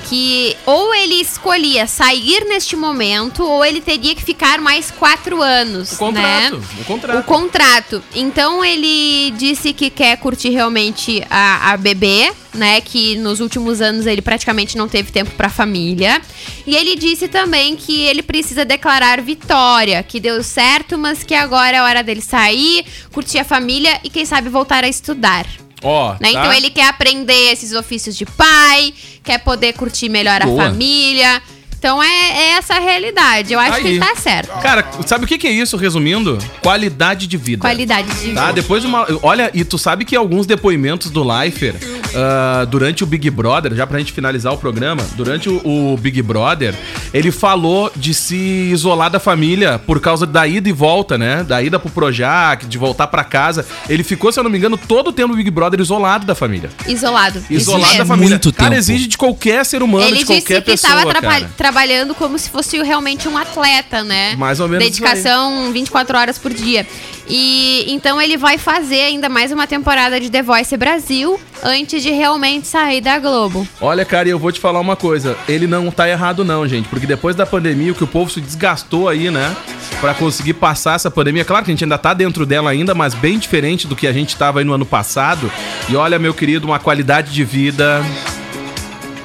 que 0.08 0.56
ou 0.64 0.94
ele 0.94 1.16
escolhia 1.20 1.86
sair 1.86 2.44
neste 2.46 2.74
momento 2.74 3.44
ou 3.44 3.64
ele 3.64 3.80
teria 3.80 4.14
que 4.14 4.22
ficar 4.22 4.60
mais 4.60 4.90
quatro 4.90 5.42
anos, 5.42 5.92
O 5.92 5.96
contrato, 5.98 6.56
né? 6.56 6.62
o 6.80 6.84
contrato. 6.84 7.18
O 7.18 7.22
contrato. 7.24 8.04
Então 8.14 8.64
ele 8.64 9.32
disse 9.36 9.72
que 9.72 9.90
quer 9.90 10.16
curtir 10.16 10.50
realmente 10.50 11.22
a, 11.30 11.72
a 11.72 11.76
bebê, 11.76 12.32
né? 12.54 12.80
Que 12.80 13.16
nos 13.16 13.40
últimos 13.40 13.80
anos 13.80 14.06
ele 14.06 14.22
praticamente 14.22 14.76
não 14.76 14.88
teve 14.88 15.12
tempo 15.12 15.30
pra 15.32 15.48
família. 15.48 16.20
E 16.66 16.74
ele 16.74 16.96
disse 16.96 17.28
também 17.28 17.76
que 17.76 18.00
ele 18.02 18.22
precisa 18.22 18.64
declarar 18.64 19.20
vitória, 19.20 20.02
que 20.02 20.18
deu 20.20 20.42
certo, 20.42 20.96
mas 20.96 21.22
que 21.22 21.34
agora 21.34 21.76
é 21.76 21.82
hora 21.82 22.02
dele 22.02 22.20
sair, 22.22 22.84
curtir 23.12 23.38
a 23.38 23.44
família 23.44 24.00
e 24.02 24.10
quem 24.10 24.24
sabe 24.24 24.48
voltar 24.48 24.84
a 24.84 24.88
estudar. 24.88 25.46
Ó, 25.82 26.12
Né? 26.14 26.18
tá? 26.20 26.30
Então 26.30 26.52
ele 26.52 26.70
quer 26.70 26.86
aprender 26.88 27.52
esses 27.52 27.72
ofícios 27.72 28.16
de 28.16 28.26
pai, 28.26 28.92
quer 29.22 29.38
poder 29.38 29.72
curtir 29.74 30.08
melhor 30.08 30.42
Boa. 30.44 30.62
a 30.62 30.66
família. 30.70 31.42
Então 31.78 32.02
é, 32.02 32.06
é 32.08 32.50
essa 32.52 32.74
a 32.74 32.80
realidade. 32.80 33.52
Eu 33.52 33.60
acho 33.60 33.80
que 33.80 33.86
Aí. 33.86 33.96
ele 33.96 34.00
tá 34.00 34.14
certo. 34.16 34.48
Cara, 34.60 34.84
sabe 35.06 35.24
o 35.24 35.28
que 35.28 35.38
que 35.38 35.46
é 35.46 35.52
isso, 35.52 35.76
resumindo? 35.76 36.36
Qualidade 36.60 37.26
de 37.26 37.36
vida. 37.36 37.60
Qualidade 37.60 38.08
de 38.08 38.34
Tá, 38.34 38.46
vida. 38.46 38.52
depois 38.54 38.82
de 38.82 38.88
uma. 38.88 39.06
Olha, 39.22 39.50
e 39.54 39.64
tu 39.64 39.78
sabe 39.78 40.04
que 40.04 40.16
alguns 40.16 40.44
depoimentos 40.46 41.10
do 41.10 41.22
Leifer, 41.22 41.76
ah, 42.14 42.64
durante 42.68 43.04
o 43.04 43.06
Big 43.06 43.30
Brother, 43.30 43.74
já 43.74 43.86
pra 43.86 43.98
gente 43.98 44.12
finalizar 44.12 44.52
o 44.52 44.58
programa, 44.58 45.06
durante 45.14 45.48
o, 45.48 45.92
o 45.92 45.96
Big 45.96 46.20
Brother, 46.22 46.74
ele 47.14 47.30
falou 47.30 47.90
de 47.94 48.12
se 48.12 48.36
isolar 48.36 49.08
da 49.10 49.20
família 49.20 49.78
por 49.78 50.00
causa 50.00 50.26
da 50.26 50.46
ida 50.46 50.68
e 50.68 50.72
volta, 50.72 51.16
né? 51.16 51.44
Da 51.44 51.62
ida 51.62 51.78
pro 51.78 51.90
Projac, 51.90 52.66
de 52.66 52.76
voltar 52.78 53.06
pra 53.06 53.22
casa. 53.22 53.64
Ele 53.88 54.02
ficou, 54.02 54.32
se 54.32 54.40
eu 54.40 54.44
não 54.44 54.50
me 54.50 54.58
engano, 54.58 54.76
todo 54.76 55.08
o 55.08 55.12
tempo 55.12 55.28
do 55.32 55.36
Big 55.36 55.50
Brother 55.50 55.80
isolado 55.80 56.26
da 56.26 56.34
família. 56.34 56.70
Isolado. 56.86 57.42
Isolado 57.48 57.50
Isso 57.50 57.70
da 57.92 57.98
mesmo. 57.98 58.06
família. 58.06 58.30
muito 58.30 58.52
Cara, 58.52 58.70
tempo. 58.70 58.78
exige 58.80 59.06
de 59.06 59.16
qualquer 59.16 59.64
ser 59.64 59.82
humano, 59.82 60.04
Ele 60.06 60.12
de 60.14 60.18
disse 60.24 60.26
qualquer 60.32 60.62
que 60.62 60.70
pessoa, 60.72 60.92
estava 60.94 61.10
traba- 61.10 61.34
cara. 61.40 61.50
Trabalhando 61.68 62.14
como 62.14 62.38
se 62.38 62.48
fosse 62.48 62.82
realmente 62.82 63.28
um 63.28 63.36
atleta, 63.36 64.02
né? 64.02 64.34
Mais 64.36 64.58
ou 64.58 64.66
menos 64.66 64.82
Dedicação 64.82 65.70
24 65.70 66.16
horas 66.16 66.38
por 66.38 66.52
dia. 66.52 66.86
E 67.28 67.84
então 67.92 68.18
ele 68.18 68.38
vai 68.38 68.56
fazer 68.56 69.02
ainda 69.02 69.28
mais 69.28 69.52
uma 69.52 69.66
temporada 69.66 70.18
de 70.18 70.30
The 70.30 70.42
Voice 70.42 70.74
Brasil 70.78 71.38
antes 71.62 72.02
de 72.02 72.10
realmente 72.10 72.66
sair 72.66 73.02
da 73.02 73.18
Globo. 73.18 73.68
Olha, 73.82 74.02
cara, 74.02 74.26
eu 74.30 74.38
vou 74.38 74.50
te 74.50 74.58
falar 74.58 74.80
uma 74.80 74.96
coisa. 74.96 75.36
Ele 75.46 75.66
não 75.66 75.90
tá 75.90 76.08
errado, 76.08 76.42
não, 76.42 76.66
gente. 76.66 76.88
Porque 76.88 77.06
depois 77.06 77.36
da 77.36 77.44
pandemia, 77.44 77.92
o 77.92 77.94
que 77.94 78.04
o 78.04 78.06
povo 78.06 78.30
se 78.30 78.40
desgastou 78.40 79.06
aí, 79.06 79.30
né? 79.30 79.54
Pra 80.00 80.14
conseguir 80.14 80.54
passar 80.54 80.94
essa 80.94 81.10
pandemia. 81.10 81.44
Claro 81.44 81.66
que 81.66 81.70
a 81.70 81.74
gente 81.74 81.84
ainda 81.84 81.98
tá 81.98 82.14
dentro 82.14 82.46
dela 82.46 82.70
ainda, 82.70 82.94
mas 82.94 83.12
bem 83.12 83.38
diferente 83.38 83.86
do 83.86 83.94
que 83.94 84.06
a 84.06 84.12
gente 84.12 84.34
tava 84.36 84.60
aí 84.60 84.64
no 84.64 84.72
ano 84.72 84.86
passado. 84.86 85.52
E 85.86 85.94
olha, 85.94 86.18
meu 86.18 86.32
querido, 86.32 86.66
uma 86.66 86.78
qualidade 86.78 87.30
de 87.30 87.44
vida. 87.44 88.02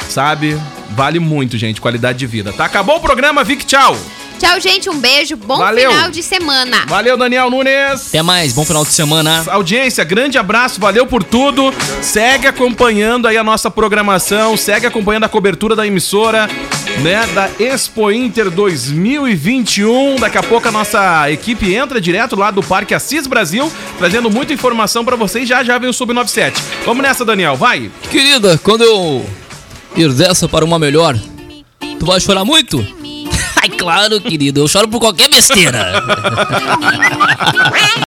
Sabe? 0.10 0.60
Vale 0.96 1.20
muito, 1.20 1.58
gente, 1.58 1.82
qualidade 1.82 2.20
de 2.20 2.28
vida. 2.28 2.54
Tá? 2.54 2.66
Acabou 2.66 2.98
o 2.98 3.02
programa, 3.02 3.44
Vic, 3.44 3.66
tchau. 3.66 3.98
Tchau, 4.44 4.60
gente. 4.60 4.90
Um 4.90 5.00
beijo. 5.00 5.38
Bom 5.38 5.58
Valeu. 5.58 5.90
final 5.90 6.12
de 6.12 6.22
semana. 6.22 6.86
Valeu, 6.88 7.16
Daniel 7.16 7.50
Nunes. 7.50 8.10
Até 8.10 8.22
mais, 8.22 8.52
bom 8.52 8.66
final 8.66 8.84
de 8.84 8.92
semana. 8.92 9.42
Audiência, 9.48 10.04
grande 10.04 10.38
abraço, 10.38 10.82
valeu 10.82 11.06
por 11.06 11.24
tudo. 11.24 11.74
Segue 12.02 12.46
acompanhando 12.46 13.26
aí 13.26 13.38
a 13.38 13.44
nossa 13.44 13.72
programação, 13.72 14.58
segue 14.58 14.86
acompanhando 14.86 15.24
a 15.24 15.30
cobertura 15.30 15.78
da 15.78 15.88
emissora, 15.88 16.50
né, 17.02 17.26
da 17.34 17.50
Expo 17.58 18.12
Inter 18.12 18.52
2021. 18.52 20.18
Daqui 20.18 20.38
a 20.38 20.44
pouco 20.44 20.68
a 20.68 20.72
nossa 20.72 21.32
equipe 21.32 21.74
entra 21.74 22.02
direto 22.02 22.36
lá 22.36 22.52
do 22.52 22.62
Parque 22.62 22.94
Assis 22.94 23.26
Brasil, 23.28 23.72
trazendo 23.98 24.30
muita 24.30 24.52
informação 24.52 25.06
pra 25.06 25.16
vocês. 25.16 25.48
Já 25.48 25.64
já 25.64 25.78
vem 25.78 25.90
o 25.90 25.94
Sub 25.94 26.14
97. 26.14 26.62
Vamos 26.86 27.02
nessa, 27.02 27.24
Daniel, 27.24 27.56
vai. 27.56 27.90
Querida, 28.12 28.60
quando 28.62 28.84
eu 28.84 29.26
ir 29.96 30.12
dessa 30.14 30.48
para 30.48 30.66
uma 30.66 30.80
melhor, 30.80 31.18
tu 32.00 32.06
vai 32.06 32.20
chorar 32.20 32.46
muito? 32.46 32.86
Ai, 33.62 33.70
claro, 33.70 34.20
querido, 34.20 34.60
eu 34.62 34.68
choro 34.68 34.88
por 34.88 35.00
qualquer 35.00 35.30
besteira. 35.30 35.94